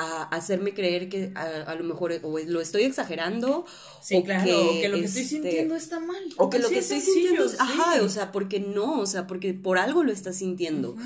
a 0.00 0.22
hacerme 0.24 0.74
creer 0.74 1.08
que 1.08 1.32
a, 1.34 1.42
a 1.70 1.74
lo 1.74 1.82
mejor 1.82 2.12
o 2.22 2.38
lo 2.38 2.60
estoy 2.60 2.84
exagerando 2.84 3.66
Sí, 4.00 4.14
o 4.16 4.22
claro. 4.22 4.44
que, 4.44 4.54
o 4.54 4.80
que 4.80 4.88
lo 4.88 4.98
que 4.98 5.04
estoy 5.06 5.22
este, 5.22 5.34
sintiendo 5.34 5.74
está 5.74 5.98
mal. 5.98 6.22
o 6.36 6.48
que 6.48 6.60
lo 6.60 6.68
que 6.68 6.78
es 6.78 6.90
estoy 6.90 7.00
sencillo, 7.00 7.28
sintiendo 7.28 7.44
es, 7.46 7.60
ajá, 7.60 7.94
sí. 7.94 8.00
o 8.00 8.08
sea, 8.08 8.30
porque 8.30 8.60
no, 8.60 9.00
o 9.00 9.06
sea, 9.06 9.26
porque 9.26 9.54
por 9.54 9.76
algo 9.76 10.04
lo 10.04 10.12
estás 10.12 10.36
sintiendo. 10.36 10.96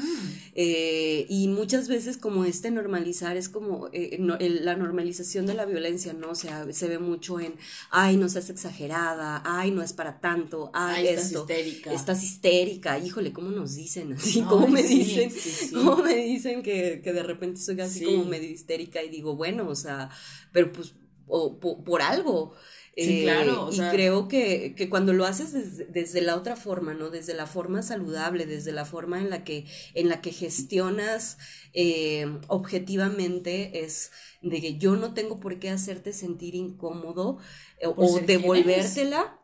Eh, 0.55 1.25
y 1.31 1.49
muchas 1.49 1.89
veces 1.89 2.19
como 2.19 2.45
este 2.45 2.71
normalizar 2.71 3.37
es 3.37 3.49
como 3.49 3.89
eh, 3.93 4.17
no- 4.21 4.37
el- 4.39 4.65
la 4.65 4.77
normalización 4.77 5.47
de 5.47 5.55
la 5.55 5.65
violencia, 5.65 6.13
¿no? 6.13 6.31
O 6.31 6.35
sea, 6.35 6.67
se 6.73 6.89
ve 6.89 6.99
mucho 6.99 7.41
en, 7.41 7.55
ay, 7.91 8.17
no 8.19 8.29
seas 8.29 8.51
exagerada, 8.51 9.43
ay, 9.47 9.71
no 9.71 9.83
es 9.83 9.93
para 9.95 10.21
tanto, 10.21 10.71
ay, 10.75 11.07
Ay, 11.07 11.09
estás 11.09 11.27
esto, 11.27 11.41
histérica. 11.41 11.93
estás 11.95 12.23
histérica, 12.23 12.99
híjole, 12.99 13.33
¿cómo 13.33 13.51
nos 13.51 13.75
dicen 13.75 14.13
así? 14.13 14.43
¿Cómo 14.43 14.69
me 14.69 14.83
dicen? 14.83 15.33
¿Cómo 15.73 15.97
me 15.99 16.15
dicen 16.17 16.63
que, 16.63 17.01
que 17.03 17.13
de 17.15 17.23
repente 17.23 17.61
soy 17.61 17.81
así 17.81 18.01
Sí. 18.01 18.05
como 18.05 18.25
medio 18.25 18.51
histérica 18.51 18.82
y 19.03 19.09
digo, 19.09 19.37
bueno, 19.37 19.69
o 19.69 19.75
sea, 19.75 20.11
pero 20.53 20.73
pues, 20.73 20.95
o, 21.27 21.59
po- 21.61 21.83
por, 21.85 22.03
algo. 22.03 22.55
Sí, 22.99 23.17
Eh, 23.17 23.19
claro, 23.19 23.67
o 23.67 23.73
y 23.73 23.89
creo 23.89 24.29
que, 24.29 24.75
que 24.77 24.91
cuando 24.91 25.15
lo 25.15 25.25
haces 25.25 25.53
desde, 25.53 25.87
desde 25.87 26.21
la 26.21 26.37
otra 26.37 26.57
forma, 26.57 26.93
¿no? 26.93 27.09
Desde 27.09 27.33
la 27.35 27.47
forma 27.47 27.83
saludable, 27.83 28.45
desde 28.47 28.71
la 28.73 28.85
forma 28.85 29.19
en 29.19 29.31
la 29.31 29.45
que, 29.45 29.65
en 29.95 30.09
la 30.11 30.21
que 30.21 30.31
gestionas 30.33 31.39
eh, 31.73 32.27
objetivamente, 32.49 33.83
es 33.85 34.11
de 34.43 34.61
que 34.61 34.77
yo 34.79 34.97
no 34.97 35.15
tengo 35.15 35.41
por 35.41 35.59
qué 35.59 35.71
hacerte 35.71 36.13
sentir 36.13 36.55
incómodo 36.55 37.39
eh, 37.79 37.87
o 37.89 38.21
devolvértela. 38.21 39.39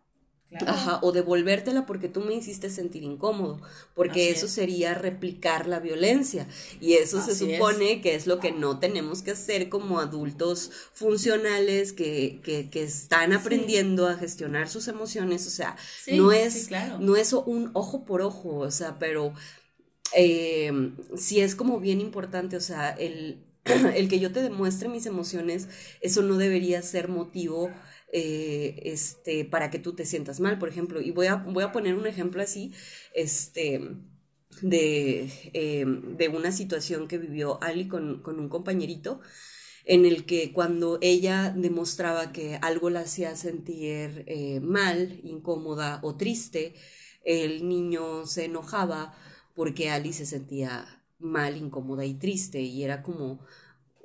Claro. 0.50 0.66
Ajá, 0.66 0.98
o 1.02 1.12
devolvértela 1.12 1.86
porque 1.86 2.08
tú 2.08 2.20
me 2.20 2.34
hiciste 2.34 2.68
sentir 2.68 3.02
incómodo, 3.02 3.60
porque 3.94 4.30
Así 4.30 4.30
eso 4.30 4.46
es. 4.46 4.48
sería 4.48 4.94
replicar 4.94 5.66
la 5.66 5.78
violencia 5.80 6.46
y 6.80 6.94
eso 6.94 7.20
se 7.20 7.36
es. 7.36 7.38
supone 7.38 8.00
que 8.02 8.14
es 8.14 8.26
lo 8.26 8.38
que 8.40 8.52
no 8.52 8.78
tenemos 8.78 9.22
que 9.22 9.30
hacer 9.30 9.68
como 9.68 10.00
adultos 10.00 10.70
funcionales 10.92 11.92
que, 11.92 12.40
que, 12.42 12.70
que 12.70 12.82
están 12.82 13.32
aprendiendo 13.32 14.06
a 14.08 14.16
gestionar 14.16 14.68
sus 14.68 14.88
emociones, 14.88 15.46
o 15.46 15.50
sea, 15.50 15.76
Sí, 15.96 16.12
no 16.16 16.32
sí, 16.32 16.38
es, 16.42 16.66
claro. 16.66 16.98
no 16.98 17.16
es 17.16 17.32
un 17.32 17.70
ojo 17.74 18.04
por 18.04 18.20
ojo, 18.22 18.56
o 18.58 18.70
sea, 18.70 18.98
pero 18.98 19.32
eh, 20.14 20.72
sí 21.16 21.40
es 21.40 21.54
como 21.54 21.80
bien 21.80 22.00
importante, 22.00 22.56
o 22.56 22.60
sea, 22.60 22.90
el, 22.90 23.44
el 23.64 24.08
que 24.08 24.20
yo 24.20 24.32
te 24.32 24.42
demuestre 24.42 24.88
mis 24.88 25.06
emociones, 25.06 25.68
eso 26.00 26.22
no 26.22 26.36
debería 26.36 26.82
ser 26.82 27.08
motivo 27.08 27.70
eh, 28.12 28.80
este, 28.84 29.44
para 29.44 29.70
que 29.70 29.78
tú 29.78 29.94
te 29.94 30.06
sientas 30.06 30.40
mal, 30.40 30.58
por 30.58 30.68
ejemplo, 30.68 31.00
y 31.00 31.10
voy 31.10 31.26
a, 31.26 31.36
voy 31.36 31.64
a 31.64 31.72
poner 31.72 31.94
un 31.94 32.06
ejemplo 32.06 32.42
así, 32.42 32.72
este, 33.14 33.96
de, 34.62 35.30
eh, 35.54 35.84
de 35.86 36.28
una 36.28 36.52
situación 36.52 37.08
que 37.08 37.18
vivió 37.18 37.62
Ali 37.62 37.88
con, 37.88 38.22
con 38.22 38.40
un 38.40 38.48
compañerito, 38.48 39.20
en 39.84 40.04
el 40.04 40.26
que 40.26 40.52
cuando 40.52 40.98
ella 41.00 41.50
demostraba 41.56 42.32
que 42.32 42.56
algo 42.62 42.90
la 42.90 43.00
hacía 43.00 43.36
sentir 43.36 44.24
eh, 44.26 44.60
mal, 44.60 45.20
incómoda 45.24 46.00
o 46.02 46.16
triste, 46.16 46.74
el 47.24 47.68
niño 47.68 48.26
se 48.26 48.44
enojaba 48.46 49.14
porque 49.54 49.90
Ali 49.90 50.12
se 50.12 50.26
sentía 50.26 51.04
mal, 51.18 51.56
incómoda 51.56 52.04
y 52.04 52.14
triste. 52.14 52.60
Y 52.60 52.84
era 52.84 53.02
como, 53.02 53.40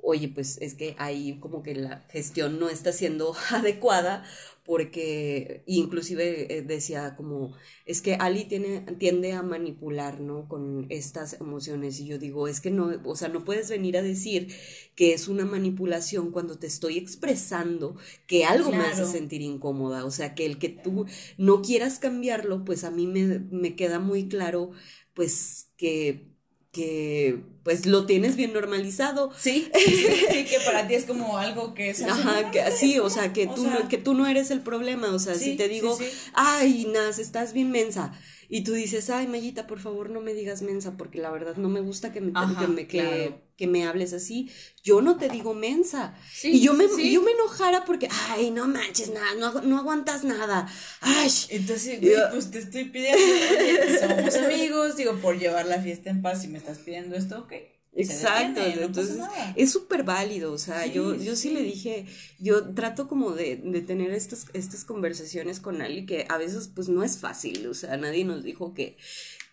oye, 0.04 0.28
pues 0.28 0.58
es 0.60 0.74
que 0.74 0.94
ahí 0.98 1.38
como 1.40 1.62
que 1.62 1.74
la 1.74 2.04
gestión 2.10 2.58
no 2.60 2.68
está 2.68 2.92
siendo 2.92 3.34
adecuada 3.50 4.24
porque 4.64 5.62
inclusive 5.66 6.56
eh, 6.58 6.62
decía 6.62 7.16
como, 7.16 7.54
es 7.84 8.00
que 8.00 8.14
Ali 8.14 8.44
tiene, 8.44 8.80
tiende 8.98 9.32
a 9.32 9.42
manipular, 9.42 10.20
¿no? 10.20 10.48
Con 10.48 10.86
estas 10.88 11.34
emociones 11.40 12.00
y 12.00 12.06
yo 12.06 12.18
digo, 12.18 12.48
es 12.48 12.60
que 12.60 12.70
no, 12.70 12.90
o 13.04 13.16
sea, 13.16 13.28
no 13.28 13.44
puedes 13.44 13.68
venir 13.68 13.98
a 13.98 14.02
decir 14.02 14.54
que 14.94 15.12
es 15.12 15.28
una 15.28 15.44
manipulación 15.44 16.30
cuando 16.30 16.58
te 16.58 16.66
estoy 16.66 16.96
expresando 16.98 17.96
que 18.26 18.44
algo 18.46 18.70
me 18.70 18.84
hace 18.86 19.04
sentir 19.06 19.42
incómoda, 19.42 20.04
o 20.06 20.10
sea, 20.10 20.34
que 20.34 20.46
el 20.46 20.58
que 20.58 20.70
tú 20.70 21.06
no 21.36 21.62
quieras 21.62 21.98
cambiarlo, 21.98 22.64
pues 22.64 22.84
a 22.84 22.90
mí 22.90 23.06
me, 23.06 23.40
me 23.50 23.76
queda 23.76 23.98
muy 23.98 24.28
claro, 24.28 24.70
pues 25.14 25.70
que 25.76 26.33
que 26.74 27.40
pues 27.62 27.86
lo 27.86 28.04
tienes 28.04 28.36
bien 28.36 28.52
normalizado. 28.52 29.30
Sí, 29.38 29.70
sí, 29.74 30.06
sí, 30.30 30.44
que 30.44 30.58
para 30.66 30.86
ti 30.86 30.94
es 30.94 31.06
como 31.06 31.38
algo 31.38 31.72
que 31.72 31.92
hace 31.92 32.04
Ajá, 32.04 32.50
que 32.50 32.70
sí, 32.72 32.98
o 32.98 33.08
sea, 33.08 33.32
que 33.32 33.46
O 33.46 33.54
tú, 33.54 33.62
sea- 33.62 33.78
no, 33.80 33.88
que 33.88 33.96
tú 33.96 34.12
no 34.12 34.26
eres 34.26 34.50
el 34.50 34.60
problema, 34.60 35.08
o 35.14 35.18
sea, 35.18 35.34
Sí, 35.34 35.52
si 35.52 35.56
te 35.56 35.68
digo, 35.68 35.96
sí. 35.96 36.04
ay, 36.34 36.86
Nas, 36.92 37.18
estás 37.18 37.54
bien 37.54 37.70
mensa, 37.70 38.12
y 38.50 38.64
tú 38.64 38.72
dices, 38.74 39.08
ay, 39.08 39.26
Mayita, 39.26 39.66
por 39.66 39.80
favor, 39.80 40.10
no 40.10 40.20
me 40.20 40.34
digas 40.34 40.60
mensa, 40.60 40.96
porque 40.98 41.20
la 41.20 41.30
verdad 41.30 41.56
no 41.56 41.70
me 41.70 41.80
gusta 41.80 42.12
que 42.12 42.20
me, 42.20 42.32
Ajá, 42.34 42.60
que 42.60 42.66
me, 42.68 42.86
que- 42.86 42.98
claro. 42.98 43.10
que 43.10 43.43
me 43.60 43.84
hables 43.86 44.12
así, 44.12 44.50
yo 44.82 45.00
no 45.00 45.16
te 45.16 45.28
digo 45.28 45.54
mensa, 45.54 46.14
Sí, 46.32 46.50
y 46.52 46.60
yo 46.60 46.74
me, 46.74 46.88
sí. 46.88 47.12
yo 47.12 47.22
me 47.22 47.30
enojara 47.32 47.84
porque, 47.84 48.08
ay, 48.30 48.50
no 48.50 48.66
manches 48.66 49.10
nada, 49.10 49.34
no, 49.38 49.60
no 49.62 49.78
aguantas 49.78 50.24
nada, 50.24 50.68
ay, 51.00 51.30
Entonces, 51.50 52.00
pues 52.32 52.50
te 52.50 52.58
estoy 52.58 52.84
pidiendo, 52.86 53.18
oye, 53.58 53.98
somos 54.00 54.34
amigos, 54.36 54.96
digo, 54.96 55.14
por 55.20 55.38
llevar 55.38 55.66
la 55.66 55.80
fiesta 55.80 56.10
en 56.10 56.20
paz, 56.22 56.42
si 56.42 56.48
me 56.48 56.58
estás 56.58 56.78
pidiendo 56.78 57.16
esto, 57.16 57.38
ok. 57.40 57.52
Exacto, 57.96 58.58
detiene, 58.60 58.80
no 58.80 58.86
entonces 58.88 59.18
es 59.54 59.70
súper 59.70 60.02
válido, 60.02 60.52
o 60.52 60.58
sea, 60.58 60.82
Sí, 60.82 60.90
yo, 60.94 61.14
yo 61.14 61.36
sí, 61.36 61.48
sí. 61.48 61.50
le 61.54 61.62
dije, 61.62 62.06
yo 62.40 62.74
trato 62.74 63.06
como 63.06 63.30
de, 63.30 63.54
de 63.56 63.82
tener 63.82 64.10
estas, 64.10 64.46
estas 64.52 64.84
conversaciones 64.84 65.60
con 65.60 65.80
Ali 65.80 66.04
que 66.04 66.26
a 66.28 66.36
veces 66.36 66.68
pues 66.74 66.88
no 66.88 67.04
es 67.04 67.18
fácil, 67.18 67.64
o 67.68 67.74
sea, 67.74 67.96
nadie 67.96 68.24
nos 68.24 68.42
dijo 68.42 68.74
que, 68.74 68.96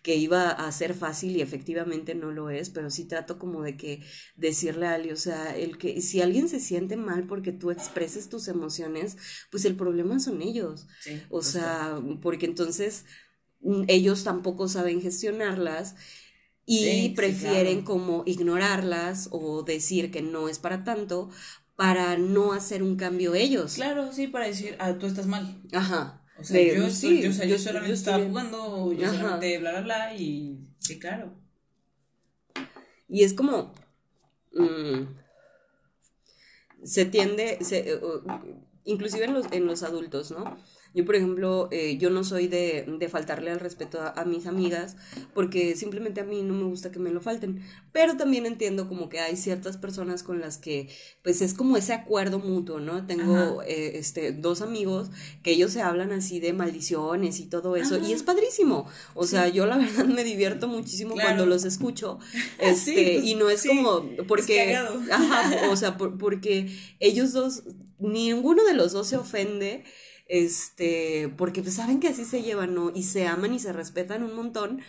que 0.02 0.16
iba 0.16 0.50
a 0.50 0.70
ser 0.72 0.94
fácil 0.94 1.36
y 1.36 1.42
efectivamente 1.42 2.14
no 2.14 2.32
lo 2.32 2.50
es, 2.50 2.70
pero 2.70 2.90
sí 2.90 3.04
trato 3.06 3.38
como 3.38 3.62
de 3.62 3.76
que 3.76 4.02
decirle 4.36 4.86
a 4.86 4.94
Ali, 4.94 5.12
o 5.12 5.16
sea, 5.16 5.56
el 5.56 5.78
que 5.78 6.00
si 6.00 6.20
alguien 6.20 6.48
se 6.48 6.60
siente 6.60 6.96
mal 6.96 7.26
porque 7.26 7.52
tú 7.52 7.70
expreses 7.70 8.28
tus 8.28 8.48
emociones, 8.48 9.16
pues 9.50 9.64
el 9.64 9.76
problema 9.76 10.18
son 10.20 10.42
ellos. 10.42 10.86
Sí, 10.98 11.22
O 11.30 11.42
sea, 11.42 12.00
porque 12.20 12.46
entonces 12.46 13.04
mm, 13.60 13.84
ellos 13.88 14.24
tampoco 14.24 14.68
saben 14.68 15.00
gestionarlas 15.02 15.94
y 16.66 16.78
Sí, 16.80 17.08
sí, 17.10 17.14
prefieren 17.16 17.82
claro. 17.82 17.84
como 17.84 18.22
ignorarlas 18.26 19.28
o 19.32 19.62
decir 19.62 20.10
que 20.10 20.22
no 20.22 20.48
es 20.48 20.58
para 20.58 20.84
tanto 20.84 21.30
para 21.76 22.16
no 22.18 22.52
hacer 22.52 22.82
un 22.82 22.96
cambio 22.96 23.34
ellos. 23.34 23.74
Claro, 23.74 24.12
sí, 24.12 24.28
para 24.28 24.46
decir, 24.46 24.76
ah, 24.78 24.98
tú 24.98 25.06
estás 25.06 25.26
mal. 25.26 25.60
Ajá. 25.72 26.21
O 26.42 26.44
sea, 26.44 26.74
yo, 26.74 26.90
sí, 26.90 27.22
yo, 27.22 27.30
yo, 27.44 27.56
solamente 27.56 27.94
estaba 27.94 28.24
jugando, 28.24 28.92
yo 28.92 29.12
solamente 29.12 29.58
bla, 29.58 29.70
bla, 29.70 29.80
bla, 29.82 30.14
y 30.16 30.58
sí, 30.80 30.98
claro. 30.98 31.36
Y 33.08 33.22
es 33.22 33.32
como, 33.32 33.72
mm, 34.52 35.04
se 36.82 37.04
tiende, 37.04 37.58
se, 37.60 38.00
inclusive 38.84 39.26
en 39.26 39.34
los, 39.34 39.52
en 39.52 39.66
los 39.66 39.84
adultos, 39.84 40.32
¿no? 40.32 40.58
Yo, 40.94 41.06
por 41.06 41.16
ejemplo, 41.16 41.68
eh, 41.70 41.96
yo 41.96 42.10
no 42.10 42.22
soy 42.22 42.48
de, 42.48 42.84
de 42.98 43.08
faltarle 43.08 43.50
al 43.50 43.60
respeto 43.60 44.00
a, 44.02 44.24
mis 44.24 44.46
amigas 44.46 44.96
porque 45.34 45.74
simplemente 45.74 46.20
a 46.20 46.24
mí 46.24 46.42
no 46.42 46.54
me 46.54 46.64
gusta 46.64 46.90
que 46.90 46.98
me 46.98 47.10
lo 47.10 47.20
falten. 47.20 47.62
Pero 47.92 48.16
también 48.16 48.44
entiendo 48.44 48.88
como 48.88 49.08
que 49.08 49.20
hay 49.20 49.36
ciertas 49.36 49.76
personas 49.78 50.22
con 50.22 50.40
las 50.40 50.58
que, 50.58 50.88
pues 51.22 51.40
es 51.40 51.54
como 51.54 51.76
ese 51.76 51.94
acuerdo 51.94 52.38
mutuo, 52.38 52.78
¿no? 52.78 53.06
Tengo 53.06 53.62
eh, 53.62 53.98
este, 53.98 54.32
dos 54.32 54.60
amigos 54.60 55.10
que 55.42 55.52
ellos 55.52 55.72
se 55.72 55.82
hablan 55.82 56.12
así 56.12 56.40
de 56.40 56.52
maldiciones 56.52 57.40
y 57.40 57.46
todo 57.46 57.76
eso 57.76 57.98
y 57.98 58.12
es 58.12 58.22
padrísimo. 58.22 58.86
O 59.14 59.26
sea, 59.26 59.48
yo 59.48 59.66
la 59.66 59.76
verdad 59.78 60.04
me 60.04 60.24
divierto 60.24 60.68
muchísimo 60.68 61.14
cuando 61.14 61.46
los 61.46 61.64
escucho. 61.64 62.18
Este, 62.58 63.18
pues, 63.18 63.24
y 63.24 63.34
no 63.34 63.50
es 63.50 63.66
como 63.66 64.04
porque... 64.28 64.76
ajá, 65.10 65.70
o 65.70 65.76
sea, 65.76 65.96
porque 65.96 66.74
ellos 67.00 67.32
dos, 67.32 67.64
ninguno 67.98 68.64
de 68.64 68.74
los 68.74 68.92
dos 68.92 69.08
se 69.08 69.16
ofende 69.16 69.84
este, 70.32 71.28
porque 71.36 71.60
pues 71.60 71.74
saben 71.74 72.00
que 72.00 72.08
así 72.08 72.24
se 72.24 72.42
llevan, 72.42 72.74
¿no? 72.74 72.90
Y 72.94 73.02
se 73.02 73.26
aman 73.26 73.52
y 73.52 73.58
se 73.58 73.70
respetan 73.70 74.22
un 74.22 74.34
montón, 74.34 74.80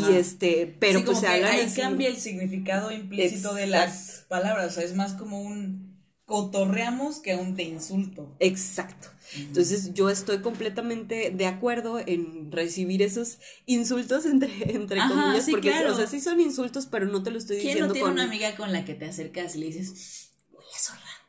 y 0.00 0.14
este, 0.14 0.74
pero 0.80 1.04
pues 1.04 1.20
se 1.20 1.26
hablan 1.26 1.52
ahí 1.52 1.70
cambia 1.76 2.08
el 2.08 2.16
significado 2.16 2.90
implícito 2.90 3.52
de 3.52 3.66
las 3.66 4.24
palabras, 4.28 4.72
o 4.72 4.74
sea, 4.74 4.84
es 4.84 4.94
más 4.94 5.12
como 5.12 5.42
un 5.42 5.94
cotorreamos 6.24 7.20
que 7.20 7.36
un 7.36 7.54
te 7.54 7.64
insulto. 7.64 8.34
Exacto. 8.40 9.08
Entonces 9.36 9.92
yo 9.92 10.08
estoy 10.08 10.38
completamente 10.38 11.30
de 11.30 11.46
acuerdo 11.46 12.00
en 12.04 12.50
recibir 12.50 13.02
esos 13.02 13.38
insultos 13.66 14.24
entre, 14.24 14.72
entre 14.74 14.98
comillas, 15.00 15.46
porque 15.50 15.74
o 15.88 15.94
sea, 15.94 16.06
sí 16.06 16.20
son 16.20 16.40
insultos, 16.40 16.86
pero 16.86 17.04
no 17.04 17.22
te 17.22 17.30
lo 17.30 17.36
estoy 17.36 17.56
diciendo. 17.56 17.80
¿Quién 17.80 17.88
no 17.88 17.92
tiene 17.92 18.08
una 18.08 18.24
amiga 18.24 18.56
con 18.56 18.72
la 18.72 18.86
que 18.86 18.94
te 18.94 19.04
acercas 19.04 19.56
y 19.56 19.58
le 19.58 19.66
dices? 19.66 20.25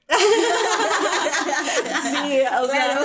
sí, 2.12 2.40
o 2.62 2.68
sea, 2.68 3.02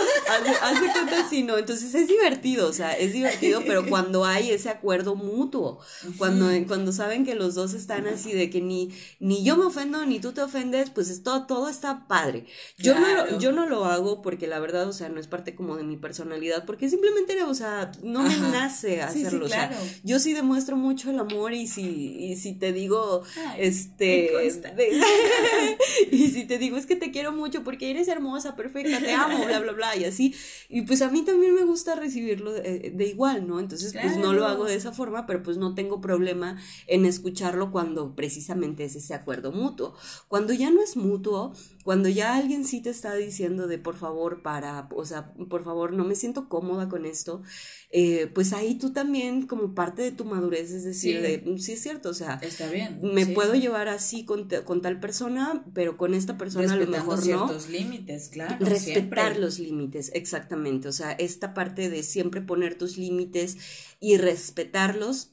hace, 0.62 0.92
cuenta 0.92 1.28
sí, 1.28 1.42
¿no? 1.42 1.58
Entonces 1.58 1.92
es 1.94 2.06
divertido, 2.06 2.68
o 2.68 2.72
sea, 2.72 2.92
es 2.92 3.12
divertido, 3.12 3.62
pero 3.66 3.86
cuando 3.88 4.24
hay 4.24 4.50
ese 4.50 4.70
acuerdo 4.70 5.16
mutuo, 5.16 5.80
cuando, 6.16 6.48
cuando 6.68 6.92
saben 6.92 7.24
que 7.24 7.34
los 7.34 7.56
dos 7.56 7.74
están 7.74 8.06
así 8.06 8.32
de 8.32 8.50
que 8.50 8.60
ni, 8.60 8.90
ni 9.18 9.42
yo 9.42 9.56
me 9.56 9.64
ofendo 9.64 10.06
ni 10.06 10.20
tú 10.20 10.32
te 10.32 10.42
ofendes, 10.42 10.90
pues 10.90 11.10
es 11.10 11.24
todo, 11.24 11.46
todo 11.46 11.68
está 11.68 12.06
padre. 12.06 12.46
Yo, 12.78 12.98
no 12.98 13.08
lo, 13.08 13.38
yo 13.38 13.50
no 13.50 13.66
lo 13.66 13.84
hago 13.86 14.22
porque 14.22 14.46
la 14.46 14.60
verdad, 14.60 14.88
o 14.88 14.92
sea, 14.92 15.08
no 15.08 15.18
es 15.18 15.26
parte 15.26 15.56
como 15.56 15.76
de 15.76 15.82
mi 15.82 15.96
personalidad, 15.96 16.64
porque 16.64 16.88
simplemente, 16.88 17.42
o 17.42 17.54
sea, 17.54 17.90
no 18.02 18.22
me 18.22 18.36
nace 18.36 19.02
hacerlo, 19.02 19.46
o 19.46 19.48
sea, 19.48 19.76
yo 20.04 20.20
sí 20.20 20.34
demuestro 20.34 20.76
mucho 20.76 21.10
el 21.10 21.18
amor 21.18 21.52
y 21.52 21.66
si, 21.66 22.16
y 22.16 22.36
si 22.36 22.54
te 22.54 22.72
digo, 22.72 23.24
este, 23.58 24.30
y 26.12 26.28
si 26.28 26.44
te 26.44 26.58
digo, 26.58 26.76
es 26.76 26.86
que 26.86 26.91
te 26.96 27.10
quiero 27.10 27.32
mucho 27.32 27.62
porque 27.64 27.90
eres 27.90 28.08
hermosa, 28.08 28.56
perfecta, 28.56 28.98
te 28.98 29.12
amo, 29.12 29.44
bla, 29.44 29.60
bla, 29.60 29.72
bla, 29.72 29.96
y 29.96 30.04
así. 30.06 30.34
Y 30.68 30.82
pues 30.82 31.02
a 31.02 31.10
mí 31.10 31.22
también 31.22 31.54
me 31.54 31.64
gusta 31.64 31.94
recibirlo 31.94 32.52
de, 32.52 33.06
igual, 33.06 33.46
¿no? 33.46 33.60
Entonces, 33.60 33.92
pues 33.92 34.16
no 34.16 34.32
lo 34.32 34.46
hago 34.46 34.64
de 34.64 34.74
esa 34.74 34.92
forma, 34.92 35.26
pero 35.26 35.42
pues 35.42 35.56
no 35.56 35.74
tengo 35.74 36.00
problema 36.00 36.60
en 36.86 37.06
escucharlo 37.06 37.70
cuando 37.70 38.14
precisamente 38.14 38.84
es 38.84 38.96
ese 38.96 39.14
acuerdo 39.14 39.52
mutuo. 39.52 39.94
Cuando 40.28 40.52
ya 40.52 40.70
no 40.70 40.82
es 40.82 40.96
mutuo, 40.96 41.54
cuando 41.82 42.08
ya 42.08 42.36
alguien 42.36 42.64
sí 42.64 42.80
te 42.80 42.90
está 42.90 43.14
diciendo 43.14 43.66
de 43.66 43.78
por 43.78 43.96
favor, 43.96 44.42
para, 44.42 44.88
o 44.94 45.04
sea, 45.04 45.32
por 45.48 45.64
favor, 45.64 45.92
no 45.92 46.04
me 46.04 46.14
siento 46.14 46.48
cómoda 46.48 46.88
con 46.88 47.06
esto, 47.06 47.42
eh, 47.90 48.30
pues 48.32 48.52
ahí 48.52 48.76
tú 48.76 48.92
también 48.92 49.46
como 49.46 49.74
parte 49.74 50.02
de 50.02 50.12
tu 50.12 50.24
madurez 50.24 50.70
es 50.70 50.84
decir, 50.84 51.16
sí, 51.16 51.22
de, 51.22 51.58
sí 51.58 51.72
es 51.72 51.82
cierto, 51.82 52.10
o 52.10 52.14
sea, 52.14 52.38
está 52.42 52.70
bien. 52.70 53.00
Me 53.02 53.26
puedo 53.26 53.54
llevar 53.54 53.88
así 53.88 54.24
con, 54.24 54.48
con, 54.64 54.80
tal 54.80 55.00
persona, 55.00 55.64
pero 55.74 55.96
con 55.96 56.14
esta 56.14 56.38
persona 56.38 56.72
a 56.72 56.76
lo 56.76 56.86
mejor 56.86 57.20
ciertos 57.20 57.68
límites, 57.68 58.28
claro. 58.28 58.56
Respetar 58.60 59.38
los 59.38 59.58
límites, 59.58 60.10
exactamente, 60.14 60.88
o 60.88 60.92
sea, 60.92 61.12
esta 61.12 61.54
parte 61.54 61.90
de 61.90 62.02
siempre 62.02 62.40
poner 62.40 62.76
tus 62.76 62.96
límites 62.96 63.56
y 63.98 64.18
respetarlos, 64.18 65.32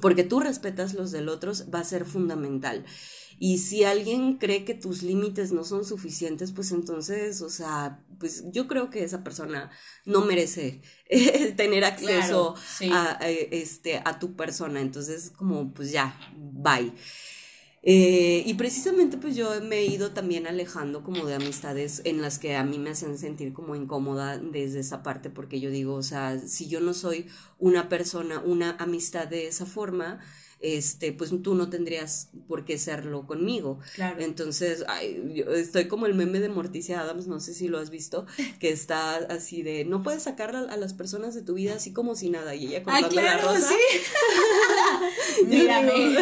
porque 0.00 0.22
tú 0.22 0.38
respetas 0.38 0.94
los 0.94 1.10
del 1.10 1.28
otro, 1.28 1.52
va 1.74 1.80
a 1.80 1.84
ser 1.84 2.04
fundamental. 2.04 2.84
Y 3.42 3.56
si 3.56 3.84
alguien 3.84 4.36
cree 4.36 4.66
que 4.66 4.74
tus 4.74 5.02
límites 5.02 5.50
no 5.50 5.64
son 5.64 5.86
suficientes, 5.86 6.52
pues 6.52 6.72
entonces, 6.72 7.40
o 7.40 7.48
sea, 7.48 8.04
pues 8.18 8.44
yo 8.52 8.68
creo 8.68 8.90
que 8.90 9.02
esa 9.02 9.24
persona 9.24 9.70
no 10.04 10.26
merece 10.26 10.82
tener 11.56 11.84
acceso 11.84 12.54
a, 12.92 13.18
este, 13.26 14.02
a 14.04 14.18
tu 14.18 14.36
persona. 14.36 14.82
Entonces, 14.82 15.32
como, 15.34 15.72
pues 15.72 15.90
ya, 15.90 16.14
bye. 16.36 16.92
Eh, 17.82 18.42
y 18.44 18.52
precisamente 18.54 19.16
pues 19.16 19.34
yo 19.34 19.58
me 19.62 19.78
he 19.78 19.86
ido 19.86 20.10
también 20.10 20.46
alejando 20.46 21.02
como 21.02 21.24
de 21.24 21.34
amistades 21.36 22.02
en 22.04 22.20
las 22.20 22.38
que 22.38 22.54
a 22.54 22.62
mí 22.62 22.78
me 22.78 22.90
hacen 22.90 23.16
sentir 23.16 23.54
como 23.54 23.74
incómoda 23.74 24.36
desde 24.36 24.80
esa 24.80 25.02
parte 25.02 25.30
porque 25.30 25.60
yo 25.60 25.70
digo, 25.70 25.94
o 25.94 26.02
sea, 26.02 26.38
si 26.38 26.68
yo 26.68 26.80
no 26.80 26.92
soy 26.92 27.26
una 27.58 27.88
persona, 27.88 28.40
una 28.40 28.72
amistad 28.72 29.28
de 29.28 29.46
esa 29.46 29.64
forma, 29.64 30.20
este, 30.60 31.12
pues 31.12 31.30
tú 31.42 31.54
no 31.54 31.70
tendrías 31.70 32.28
por 32.46 32.64
qué 32.64 32.78
serlo 32.78 33.26
conmigo. 33.26 33.78
Claro. 33.94 34.20
Entonces, 34.20 34.84
ay, 34.88 35.32
yo 35.34 35.50
estoy 35.52 35.88
como 35.88 36.06
el 36.06 36.14
meme 36.14 36.38
de 36.40 36.50
Morticia 36.50 37.00
Adams, 37.00 37.26
no 37.26 37.40
sé 37.40 37.54
si 37.54 37.68
lo 37.68 37.78
has 37.78 37.90
visto, 37.90 38.26
que 38.60 38.70
está 38.70 39.16
así 39.16 39.62
de, 39.62 39.84
no 39.84 40.02
puedes 40.02 40.24
sacar 40.24 40.54
a, 40.54 40.76
las 40.76 40.94
personas 40.94 41.34
de 41.34 41.42
tu 41.42 41.54
vida 41.54 41.74
así 41.74 41.92
como 41.92 42.14
si 42.14 42.30
nada, 42.30 42.54
y 42.54 42.66
ella 42.66 42.82
cortando 42.82 43.20
la 43.20 43.38
rosa. 43.38 43.68
¿sí? 43.68 45.44
Mírame. 45.46 45.92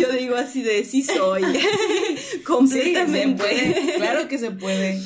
yo 0.00 0.12
digo 0.12 0.36
así 0.36 0.62
de, 0.62 0.84
sí 0.84 1.02
soy, 1.02 1.42
completamente. 2.46 3.94
claro 3.96 4.28
que 4.28 4.38
se 4.38 4.50
puede. 4.50 5.00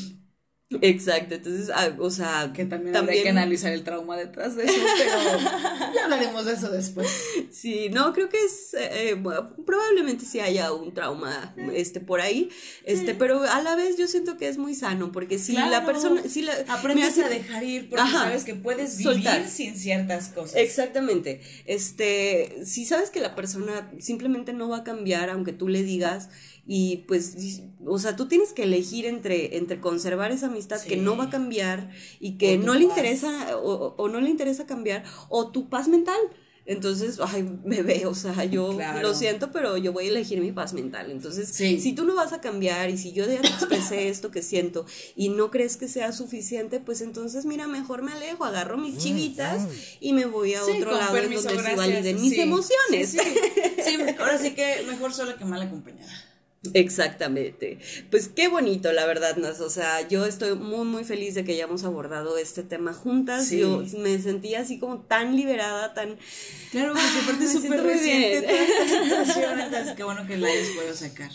Exacto, 0.83 1.35
entonces, 1.35 1.69
ah, 1.75 1.91
o 1.99 2.11
sea, 2.13 2.53
que 2.55 2.65
también, 2.65 2.95
hay 2.95 3.23
que 3.25 3.29
analizar 3.29 3.73
el 3.73 3.83
trauma 3.83 4.17
detrás 4.17 4.55
de 4.55 4.67
eso, 4.67 4.81
pero 4.99 5.41
ya 5.95 6.05
hablaremos 6.05 6.45
de 6.45 6.53
eso 6.53 6.71
después. 6.71 7.09
Sí, 7.51 7.89
no, 7.89 8.13
creo 8.13 8.29
que 8.29 8.37
es, 8.37 8.75
eh, 8.75 9.11
eh, 9.11 9.23
probablemente 9.67 10.25
sí 10.25 10.39
haya 10.39 10.73
un 10.73 10.95
trauma, 10.95 11.57
este, 11.75 11.99
por 11.99 12.21
ahí, 12.21 12.51
este, 12.85 13.17
pero 13.17 13.43
a 13.43 13.61
la 13.63 13.75
vez 13.75 13.97
yo 13.97 14.07
siento 14.07 14.37
que 14.37 14.47
es 14.47 14.59
muy 14.59 14.77
sano, 14.77 15.11
porque 15.11 15.41
si 15.41 15.55
la 15.55 15.85
persona, 15.85 16.23
si 16.29 16.43
la... 16.43 16.53
Aprendes 16.69 17.19
a 17.19 17.29
dejar 17.29 17.65
ir, 17.65 17.89
porque 17.89 18.09
sabes 18.09 18.45
que 18.45 18.55
puedes 18.55 18.97
vivir 18.97 19.49
sin 19.49 19.77
ciertas 19.77 20.29
cosas. 20.29 20.55
Exactamente, 20.55 21.41
este, 21.65 22.61
si 22.65 22.85
sabes 22.85 23.11
que 23.11 23.19
la 23.19 23.35
persona 23.35 23.91
simplemente 23.99 24.53
no 24.53 24.69
va 24.69 24.79
a 24.79 24.85
cambiar, 24.85 25.31
aunque 25.31 25.53
tú 25.53 25.67
le 25.67 25.83
digas, 25.83 26.29
y 26.73 26.99
pues, 27.09 27.63
o 27.85 27.99
sea, 27.99 28.15
tú 28.15 28.29
tienes 28.29 28.53
que 28.53 28.63
elegir 28.63 29.05
entre, 29.07 29.57
entre 29.57 29.81
conservar 29.81 30.31
esa 30.31 30.49
amistad 30.61 30.81
que 30.83 30.97
no 30.97 31.17
va 31.17 31.25
a 31.25 31.31
cambiar 31.31 31.91
y 32.19 32.37
que 32.37 32.59
no 32.59 32.75
le 32.75 32.85
interesa 32.85 33.57
o, 33.57 34.09
no 34.09 34.21
le 34.21 34.31
interesa 34.31 34.67
cambiar, 34.67 35.05
o 35.29 35.51
tu 35.51 35.69
paz 35.69 35.89
mental. 35.89 36.21
Entonces, 36.67 37.19
ay, 37.21 37.59
bebé, 37.65 38.07
o 38.07 38.15
sea, 38.15 38.45
yo 38.45 38.79
lo 39.01 39.15
siento, 39.15 39.51
pero 39.51 39.77
yo 39.77 39.93
voy 39.93 40.07
a 40.07 40.09
elegir 40.11 40.41
mi 40.41 40.53
paz 40.53 40.73
mental. 40.73 41.11
Entonces, 41.11 41.49
si 41.49 41.93
tú 41.95 42.05
no 42.05 42.15
vas 42.15 42.33
a 42.33 42.41
cambiar 42.41 42.91
y 42.91 42.99
si 42.99 43.13
yo 43.13 43.27
ya 43.27 43.41
te 43.41 43.49
expresé 43.49 44.09
esto 44.15 44.31
que 44.31 44.43
siento 44.43 44.87
y 45.17 45.31
no 45.31 45.51
crees 45.51 45.77
que 45.77 45.89
sea 45.89 46.13
suficiente, 46.13 46.79
pues 46.79 47.01
entonces, 47.01 47.45
mira, 47.45 47.67
mejor 47.67 48.03
me 48.03 48.13
alejo, 48.13 48.45
agarro 48.45 48.77
mis 48.77 48.97
mm, 48.97 48.99
chivitas 48.99 49.63
y 50.01 50.13
me 50.13 50.27
voy 50.27 50.55
a 50.55 50.63
otro 50.63 50.93
lado 50.93 51.17
donde 51.17 51.39
se 51.41 51.77
validen 51.77 52.21
mis 52.21 52.39
emociones. 52.39 53.11
Sí, 53.11 53.99
ahora 54.19 54.39
sí 54.39 54.53
que 54.53 54.85
mejor 54.87 55.13
sola 55.13 55.37
que 55.37 55.45
mal 55.45 55.63
acompañada. 55.63 56.30
Exactamente. 56.75 57.79
Pues 58.11 58.29
qué 58.29 58.49
bonito, 58.49 58.93
la 58.93 59.07
verdad, 59.07 59.37
Nas. 59.37 59.61
O 59.61 59.71
sea, 59.71 60.07
yo 60.09 60.27
estoy 60.27 60.55
muy, 60.55 60.85
muy 60.85 61.05
feliz 61.05 61.35
de 61.35 61.45
que 61.45 61.53
hayamos 61.53 61.85
abordado 61.85 62.37
este 62.37 62.63
tema 62.63 62.93
juntas. 62.93 63.51
Yo 63.51 63.83
me 63.99 64.19
sentía 64.21 64.61
así 64.61 64.79
como 64.79 65.01
tan 65.01 65.37
liberada, 65.37 65.95
tan. 65.95 66.19
Claro, 66.71 66.93
porque 66.93 67.21
aparte 67.23 67.45
es 67.47 67.53
súper 67.53 67.83
reciente 67.83 68.43
toda 68.43 68.63
esta 68.63 69.03
situación. 69.03 69.61
Entonces, 69.61 69.95
qué 69.97 70.05
bueno 70.05 70.27
que 70.27 70.37
la 70.37 70.49
hayas 70.49 70.69
podido 70.69 70.95
sacar. 70.95 71.31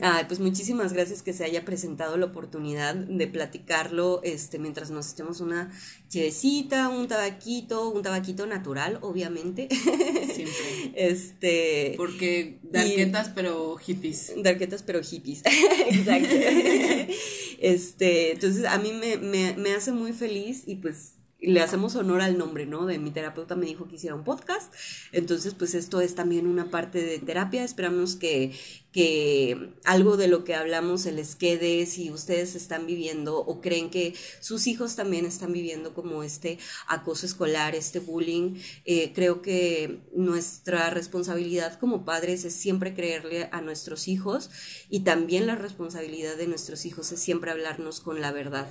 Ay, 0.00 0.24
pues 0.26 0.40
muchísimas 0.40 0.92
gracias 0.92 1.22
que 1.22 1.32
se 1.32 1.44
haya 1.44 1.64
presentado 1.64 2.16
la 2.16 2.26
oportunidad 2.26 2.96
de 2.96 3.26
platicarlo 3.28 4.20
este, 4.24 4.58
mientras 4.58 4.90
nos 4.90 5.12
echamos 5.12 5.40
una 5.40 5.70
chevecita, 6.08 6.88
un 6.88 7.06
tabaquito, 7.06 7.90
un 7.90 8.02
tabaquito 8.02 8.46
natural, 8.46 8.98
obviamente. 9.02 9.68
Siempre. 9.70 10.92
este. 10.96 11.94
Porque 11.96 12.58
darquetas 12.64 13.30
pero 13.34 13.76
hippies. 13.76 14.32
Darquetas 14.36 14.82
pero 14.82 15.00
hippies. 15.00 15.42
Exacto. 15.88 16.34
este, 17.60 18.32
entonces 18.32 18.64
a 18.64 18.78
mí 18.78 18.92
me, 18.92 19.16
me, 19.18 19.54
me 19.56 19.74
hace 19.74 19.92
muy 19.92 20.12
feliz 20.12 20.64
y 20.66 20.76
pues 20.76 21.14
le 21.46 21.60
hacemos 21.60 21.94
honor 21.96 22.20
al 22.20 22.38
nombre, 22.38 22.66
¿no? 22.66 22.86
De 22.86 22.98
mi 22.98 23.10
terapeuta 23.10 23.54
me 23.54 23.66
dijo 23.66 23.86
que 23.86 23.96
hiciera 23.96 24.14
un 24.14 24.24
podcast. 24.24 24.72
Entonces, 25.12 25.54
pues 25.54 25.74
esto 25.74 26.00
es 26.00 26.14
también 26.14 26.46
una 26.46 26.70
parte 26.70 27.02
de 27.02 27.18
terapia. 27.18 27.64
Esperamos 27.64 28.16
que, 28.16 28.52
que 28.94 29.72
algo 29.82 30.16
de 30.16 30.28
lo 30.28 30.44
que 30.44 30.54
hablamos 30.54 31.02
se 31.02 31.10
les 31.10 31.34
quede, 31.34 31.84
si 31.84 32.12
ustedes 32.12 32.54
están 32.54 32.86
viviendo 32.86 33.38
o 33.38 33.60
creen 33.60 33.90
que 33.90 34.14
sus 34.38 34.68
hijos 34.68 34.94
también 34.94 35.26
están 35.26 35.52
viviendo 35.52 35.94
como 35.94 36.22
este 36.22 36.60
acoso 36.86 37.26
escolar, 37.26 37.74
este 37.74 37.98
bullying, 37.98 38.54
eh, 38.84 39.12
creo 39.12 39.42
que 39.42 39.98
nuestra 40.14 40.90
responsabilidad 40.90 41.76
como 41.80 42.04
padres 42.04 42.44
es 42.44 42.54
siempre 42.54 42.94
creerle 42.94 43.48
a 43.50 43.60
nuestros 43.62 44.06
hijos 44.06 44.48
y 44.88 45.00
también 45.00 45.48
la 45.48 45.56
responsabilidad 45.56 46.36
de 46.36 46.46
nuestros 46.46 46.86
hijos 46.86 47.10
es 47.10 47.18
siempre 47.18 47.50
hablarnos 47.50 47.98
con 47.98 48.20
la 48.20 48.30
verdad, 48.30 48.68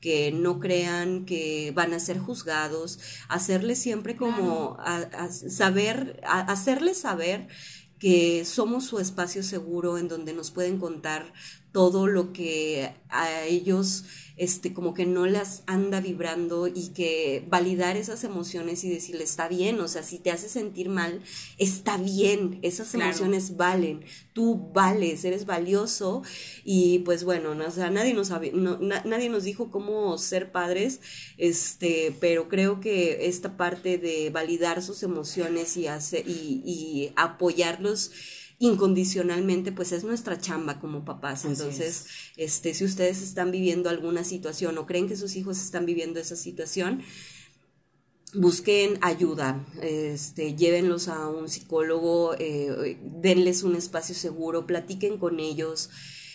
que 0.00 0.32
no 0.32 0.58
crean 0.58 1.26
que 1.26 1.70
van 1.74 1.92
a 1.92 2.00
ser 2.00 2.18
juzgados, 2.18 2.98
hacerles 3.28 3.78
siempre 3.78 4.16
como 4.16 4.78
saber, 5.50 6.18
hacerles 6.24 6.96
saber 6.96 7.48
que 7.98 8.44
somos 8.44 8.84
su 8.86 8.98
espacio 8.98 9.42
seguro 9.42 9.98
en 9.98 10.08
donde 10.08 10.32
nos 10.34 10.50
pueden 10.50 10.78
contar 10.78 11.32
todo 11.72 12.06
lo 12.06 12.32
que 12.32 12.94
a 13.08 13.42
ellos 13.42 14.04
este, 14.36 14.74
como 14.74 14.92
que 14.92 15.06
no 15.06 15.26
las 15.26 15.62
anda 15.66 16.00
vibrando 16.00 16.66
y 16.66 16.88
que 16.88 17.44
validar 17.48 17.96
esas 17.96 18.22
emociones 18.24 18.84
y 18.84 18.90
decirle 18.90 19.24
está 19.24 19.48
bien, 19.48 19.80
o 19.80 19.88
sea, 19.88 20.02
si 20.02 20.18
te 20.18 20.30
hace 20.30 20.48
sentir 20.48 20.88
mal, 20.88 21.22
está 21.58 21.96
bien, 21.96 22.58
esas 22.62 22.94
emociones 22.94 23.56
valen, 23.56 24.04
tú 24.32 24.70
vales, 24.74 25.24
eres 25.24 25.46
valioso 25.46 26.22
y 26.64 26.98
pues 27.00 27.24
bueno, 27.24 27.54
no, 27.54 27.66
o 27.66 27.70
sea, 27.70 27.90
nadie 27.90 28.12
nos, 28.12 28.30
nadie 28.30 29.28
nos 29.30 29.44
dijo 29.44 29.70
cómo 29.70 30.18
ser 30.18 30.52
padres, 30.52 31.00
este, 31.38 32.14
pero 32.20 32.48
creo 32.48 32.80
que 32.80 33.26
esta 33.28 33.56
parte 33.56 33.96
de 33.96 34.30
validar 34.30 34.82
sus 34.82 35.02
emociones 35.02 35.76
y, 35.76 35.86
hacer, 35.86 36.28
y, 36.28 36.62
y 36.64 37.12
apoyarlos, 37.16 38.10
incondicionalmente, 38.58 39.72
pues 39.72 39.92
es 39.92 40.04
nuestra 40.04 40.38
chamba 40.38 40.80
como 40.80 41.04
papás. 41.04 41.44
Entonces, 41.44 42.06
este, 42.36 42.72
si 42.74 42.84
ustedes 42.84 43.22
están 43.22 43.50
viviendo 43.50 43.90
alguna 43.90 44.24
situación 44.24 44.78
o 44.78 44.86
creen 44.86 45.08
que 45.08 45.16
sus 45.16 45.36
hijos 45.36 45.58
están 45.58 45.84
viviendo 45.84 46.20
esa 46.20 46.36
situación, 46.36 47.02
busquen 48.32 48.98
ayuda, 49.02 49.66
este, 49.82 50.54
llévenlos 50.54 51.08
a 51.08 51.28
un 51.28 51.48
psicólogo, 51.48 52.34
eh, 52.38 52.98
denles 53.02 53.62
un 53.62 53.76
espacio 53.76 54.14
seguro, 54.14 54.66
platiquen 54.66 55.18
con 55.18 55.38
ellos. 55.38 55.90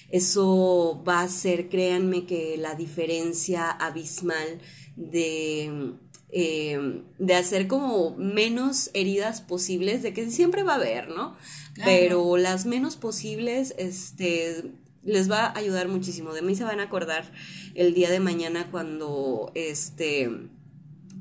Eso 0.09 1.03
va 1.07 1.21
a 1.21 1.29
ser, 1.29 1.69
créanme, 1.69 2.25
que 2.25 2.57
la 2.57 2.75
diferencia 2.75 3.69
abismal 3.71 4.61
de 4.95 5.95
eh, 6.33 7.03
de 7.19 7.35
hacer 7.35 7.67
como 7.67 8.15
menos 8.15 8.89
heridas 8.93 9.41
posibles, 9.41 10.01
de 10.01 10.13
que 10.13 10.31
siempre 10.31 10.63
va 10.63 10.73
a 10.73 10.75
haber, 10.77 11.09
¿no? 11.09 11.35
Pero 11.75 12.37
las 12.37 12.65
menos 12.65 12.95
posibles, 12.95 13.73
este, 13.77 14.71
les 15.03 15.31
va 15.31 15.45
a 15.45 15.57
ayudar 15.57 15.87
muchísimo. 15.87 16.33
De 16.33 16.41
mí 16.41 16.55
se 16.55 16.63
van 16.63 16.79
a 16.79 16.83
acordar 16.83 17.31
el 17.75 17.93
día 17.93 18.09
de 18.09 18.19
mañana 18.19 18.69
cuando, 18.71 19.51
este, 19.55 20.29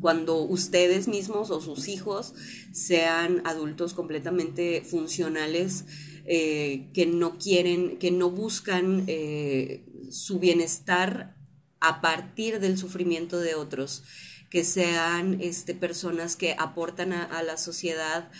cuando 0.00 0.42
ustedes 0.42 1.08
mismos 1.08 1.50
o 1.50 1.60
sus 1.60 1.88
hijos 1.88 2.34
sean 2.72 3.42
adultos 3.44 3.94
completamente 3.94 4.82
funcionales, 4.82 5.84
eh, 6.26 6.88
que 6.92 7.06
no 7.06 7.38
quieren, 7.38 7.98
que 7.98 8.10
no 8.10 8.30
buscan 8.30 9.04
eh, 9.06 9.84
su 10.10 10.38
bienestar 10.38 11.36
a 11.80 12.00
partir 12.00 12.60
del 12.60 12.76
sufrimiento 12.76 13.40
de 13.40 13.54
otros 13.54 14.02
que 14.50 14.64
sean 14.64 15.38
este, 15.40 15.74
personas 15.74 16.34
que 16.36 16.56
aportan 16.58 17.12
a, 17.12 17.42
la 17.44 17.56
sociedad 17.56 18.30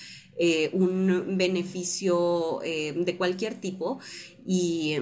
eh, 0.43 0.70
un 0.72 1.36
beneficio 1.36 2.62
eh, 2.62 2.95
de 2.97 3.16
cualquier 3.18 3.61
tipo 3.61 4.01
y 4.47 4.97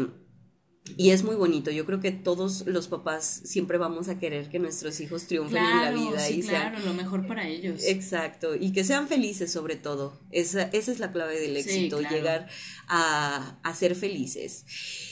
y 0.96 1.10
es 1.10 1.22
muy 1.22 1.36
bonito. 1.36 1.70
Yo 1.70 1.84
creo 1.84 2.00
que 2.00 2.12
todos 2.12 2.66
los 2.66 2.88
papás 2.88 3.42
siempre 3.44 3.78
vamos 3.78 4.08
a 4.08 4.18
querer 4.18 4.48
que 4.48 4.58
nuestros 4.58 5.00
hijos 5.00 5.26
triunfen 5.26 5.62
en 5.62 5.82
la 5.82 5.90
vida. 5.90 6.18
Sí, 6.20 6.40
y 6.40 6.42
claro, 6.42 6.78
lo 6.80 6.94
mejor 6.94 7.26
para 7.26 7.46
ellos. 7.46 7.82
Exacto. 7.84 8.54
Y 8.54 8.72
que 8.72 8.84
sean 8.84 9.08
felices 9.08 9.52
sobre 9.52 9.76
todo. 9.76 10.18
Esa, 10.30 10.62
esa 10.62 10.92
es 10.92 10.98
la 10.98 11.12
clave 11.12 11.40
del 11.40 11.56
éxito, 11.56 12.00
llegar 12.00 12.48
a, 12.86 13.58
a 13.62 13.74
ser 13.74 13.94
felices. 13.94 14.64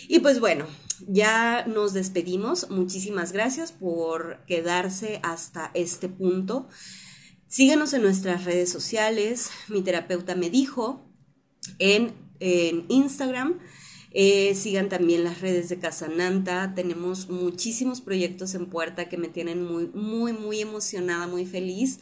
Y 0.09 0.21
pues 0.21 0.41
bueno, 0.41 0.67
ya 1.07 1.67
nos 1.67 1.93
despedimos. 1.93 2.71
Muchísimas 2.71 3.33
gracias 3.33 3.73
por 3.73 4.45
quedarse 4.47 5.21
hasta 5.23 5.71
este 5.75 6.09
punto. 6.09 6.69
Síguenos 7.49 7.93
en 7.93 8.03
nuestras 8.03 8.45
redes 8.45 8.71
sociales. 8.71 9.51
Mi 9.69 9.83
terapeuta 9.83 10.35
me 10.35 10.51
dijo 10.51 11.01
en, 11.79 12.13
en 12.41 12.85
Instagram 12.89 13.61
eh, 14.19 14.55
sigan 14.55 14.89
también 14.89 15.25
las 15.25 15.43
redes 15.43 15.69
de 15.69 15.79
Casananta. 15.79 16.73
Tenemos 16.75 17.29
muchísimos 17.29 18.01
proyectos 18.01 18.55
en 18.55 18.65
puerta 18.65 19.11
que 19.11 19.19
me 19.19 19.29
tienen 19.29 19.63
muy, 19.63 19.89
muy, 19.89 20.33
muy 20.33 20.63
emocionada, 20.63 21.27
muy 21.27 21.45
feliz. 21.45 22.01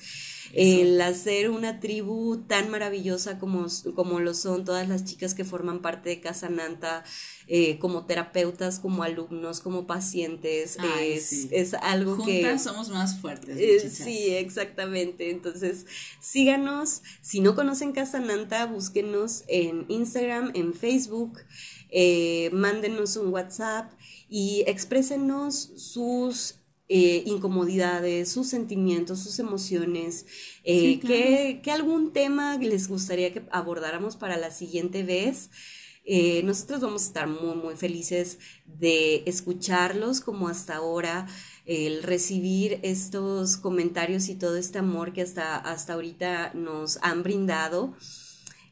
El 0.52 1.00
hacer 1.00 1.50
una 1.50 1.80
tribu 1.80 2.44
tan 2.46 2.70
maravillosa 2.70 3.38
como, 3.38 3.66
como 3.94 4.20
lo 4.20 4.34
son 4.34 4.64
todas 4.64 4.88
las 4.88 5.04
chicas 5.04 5.34
que 5.34 5.44
forman 5.44 5.80
parte 5.80 6.10
de 6.10 6.20
Casananta, 6.20 7.04
eh, 7.46 7.78
como 7.78 8.06
terapeutas, 8.06 8.78
como 8.78 9.02
alumnos, 9.02 9.60
como 9.60 9.86
pacientes, 9.86 10.76
es, 11.00 11.48
es, 11.50 11.74
algo 11.74 12.16
Juntas 12.16 12.52
que... 12.52 12.58
somos 12.58 12.88
más 12.88 13.20
fuertes. 13.20 13.56
Eh, 13.58 13.90
sí, 13.90 14.34
exactamente. 14.34 15.30
Entonces, 15.30 15.86
síganos. 16.20 17.02
Si 17.20 17.40
no 17.40 17.54
conocen 17.54 17.92
Casananta, 17.92 18.66
búsquenos 18.66 19.44
en 19.48 19.86
Instagram, 19.88 20.52
en 20.54 20.74
Facebook 20.74 21.40
eh, 21.96 22.50
mándenos 22.52 23.16
un 23.16 23.32
WhatsApp 23.32 23.92
y 24.28 24.64
exprésenos 24.66 25.70
sus 25.76 26.56
eh, 26.88 27.22
incomodidades, 27.26 28.30
sus 28.30 28.48
sentimientos, 28.48 29.20
sus 29.20 29.38
emociones, 29.38 30.26
eh, 30.64 31.00
que, 31.00 31.70
algún 31.70 32.12
tema 32.12 32.58
les 32.58 32.88
gustaría 32.88 33.32
que 33.32 33.42
abordáramos 33.50 34.16
para 34.16 34.36
la 34.36 34.50
siguiente 34.50 35.02
vez. 35.02 35.50
Eh, 36.06 36.42
nosotros 36.44 36.82
vamos 36.82 37.04
a 37.04 37.06
estar 37.06 37.28
muy, 37.28 37.56
muy 37.56 37.76
felices 37.76 38.38
de 38.66 39.22
escucharlos 39.26 40.20
como 40.20 40.48
hasta 40.48 40.76
ahora, 40.76 41.26
el 41.64 42.02
recibir 42.02 42.78
estos 42.82 43.56
comentarios 43.56 44.28
y 44.28 44.34
todo 44.34 44.56
este 44.56 44.78
amor 44.78 45.14
que 45.14 45.22
hasta, 45.22 45.56
hasta 45.56 45.94
ahorita 45.94 46.52
nos 46.54 46.98
han 47.00 47.22
brindado. 47.22 47.94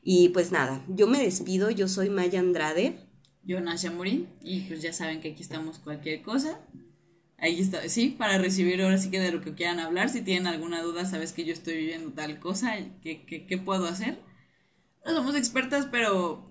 Y 0.03 0.29
pues 0.31 0.53
nada, 0.53 0.85
yo 0.89 1.07
me 1.07 1.23
despido, 1.23 1.71
yo 1.71 1.89
soy 1.89 2.11
Maya 2.11 2.41
Andrade 2.41 2.99
yo 3.45 3.61
Nasha 3.61 3.91
Morín 3.91 4.29
y 4.41 4.61
pues 4.63 4.83
ya 4.83 4.93
saben 4.93 5.21
que 5.21 5.33
aquí 5.33 5.43
estamos 5.43 5.79
cualquier 5.79 6.23
cosa. 6.23 6.61
Ahí 7.43 7.61
está, 7.61 7.89
sí, 7.89 8.15
para 8.17 8.39
recibir 8.39 8.81
ahora 8.81 8.99
sí 8.99 9.11
que 9.11 9.19
de 9.19 9.33
lo 9.33 9.41
que 9.41 9.53
quieran 9.53 9.81
hablar. 9.81 10.09
Si 10.09 10.23
tienen 10.23 10.47
alguna 10.47 10.81
duda, 10.81 11.05
sabes 11.05 11.33
que 11.33 11.45
yo 11.45 11.53
estoy 11.53 11.75
viviendo 11.75 12.13
tal 12.13 12.39
cosa, 12.39 12.77
¿qué, 13.03 13.25
qué, 13.27 13.59
puedo 13.59 13.87
hacer? 13.87 14.21
No 15.05 15.13
somos 15.13 15.35
expertas, 15.35 15.89
pero... 15.91 16.49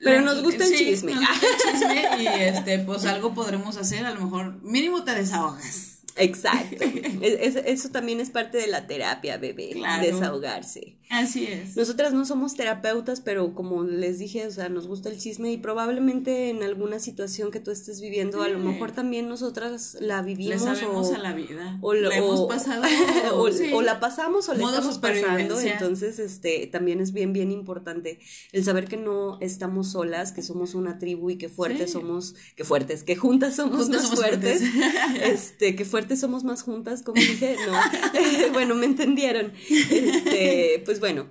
Pero 0.00 0.22
nos 0.22 0.42
gusta 0.42 0.64
el 0.64 0.74
chisme. 0.74 1.14
Nos 1.14 1.20
gusta 1.20 1.46
el 1.46 1.78
chisme 1.78 2.22
y 2.24 2.26
este, 2.26 2.80
pues 2.80 3.06
algo 3.06 3.32
podremos 3.32 3.76
hacer, 3.76 4.04
a 4.04 4.10
lo 4.10 4.22
mejor 4.22 4.60
mínimo 4.64 5.04
te 5.04 5.14
desahogas. 5.14 5.91
Exacto. 6.16 6.84
eso 7.22 7.88
también 7.90 8.20
es 8.20 8.30
parte 8.30 8.58
de 8.58 8.66
la 8.66 8.86
terapia, 8.86 9.38
bebé. 9.38 9.74
Desahogarse. 10.00 10.96
Así 11.12 11.44
es. 11.44 11.76
Nosotras 11.76 12.14
no 12.14 12.24
somos 12.24 12.54
terapeutas, 12.54 13.20
pero 13.20 13.54
como 13.54 13.82
les 13.82 14.18
dije, 14.18 14.46
o 14.46 14.50
sea, 14.50 14.70
nos 14.70 14.86
gusta 14.86 15.10
el 15.10 15.18
chisme 15.18 15.52
y 15.52 15.58
probablemente 15.58 16.48
en 16.48 16.62
alguna 16.62 17.00
situación 17.00 17.50
que 17.50 17.60
tú 17.60 17.70
estés 17.70 18.00
viviendo, 18.00 18.40
a 18.42 18.48
lo 18.48 18.58
mejor 18.58 18.92
también 18.92 19.28
nosotras 19.28 19.98
la 20.00 20.22
vivimos. 20.22 20.62
o, 20.62 21.14
a 21.14 21.18
la 21.18 21.34
vida. 21.34 21.78
O 21.82 21.92
la 21.92 22.16
hemos 22.16 22.48
pasado. 22.48 22.82
o, 23.34 23.82
la 23.82 24.00
pasamos 24.00 24.48
o 24.48 24.54
la 24.54 24.64
estamos 24.64 24.98
pasando. 24.98 25.60
Entonces, 25.60 26.18
este, 26.18 26.66
también 26.66 27.00
es 27.00 27.12
bien, 27.12 27.34
bien 27.34 27.52
importante 27.52 28.18
el 28.52 28.64
saber 28.64 28.86
que 28.86 28.96
no 28.96 29.38
estamos 29.42 29.92
solas, 29.92 30.32
que 30.32 30.40
somos 30.40 30.74
una 30.74 30.98
tribu 30.98 31.28
y 31.28 31.36
que 31.36 31.50
fuertes 31.50 31.92
somos, 31.92 32.34
que 32.56 32.64
fuertes, 32.64 33.04
que 33.04 33.16
juntas 33.16 33.56
somos 33.56 33.90
más 33.90 34.08
fuertes. 34.14 34.62
este, 35.22 35.76
que 35.76 35.84
somos 36.16 36.44
más 36.44 36.62
juntas, 36.62 37.02
como 37.02 37.20
dije, 37.20 37.56
no. 37.66 37.72
bueno, 38.52 38.74
me 38.74 38.86
entendieron. 38.86 39.52
Este, 39.68 40.82
pues 40.84 41.00
bueno, 41.00 41.28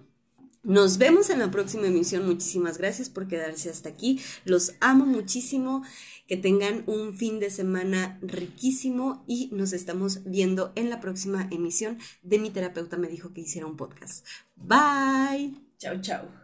nos 0.64 0.98
vemos 1.00 1.30
en 1.30 1.40
la 1.40 1.50
próxima 1.50 1.88
emisión. 1.88 2.26
Muchísimas 2.26 2.78
gracias 2.78 3.10
por 3.10 3.28
quedarse 3.28 3.70
hasta 3.70 3.90
aquí. 3.90 4.20
Los 4.46 4.76
amo 4.80 5.06
muchísimo. 5.06 5.84
Que 6.28 6.38
tengan 6.38 6.84
un 6.88 7.18
fin 7.18 7.42
de 7.42 7.50
semana 7.50 8.18
riquísimo 8.22 9.26
y 9.28 9.50
nos 9.52 9.74
estamos 9.74 10.24
viendo 10.24 10.72
en 10.76 10.90
la 10.90 11.02
próxima 11.02 11.50
emisión 11.52 11.98
de 12.22 12.40
Mi 12.40 12.52
terapeuta 12.52 12.96
me 12.96 13.10
dijo 13.10 13.34
que 13.34 13.42
hiciera 13.42 13.68
un 13.68 13.76
podcast. 13.76 14.26
Bye. 14.56 15.56
Chao, 15.78 16.00
chao. 16.00 16.41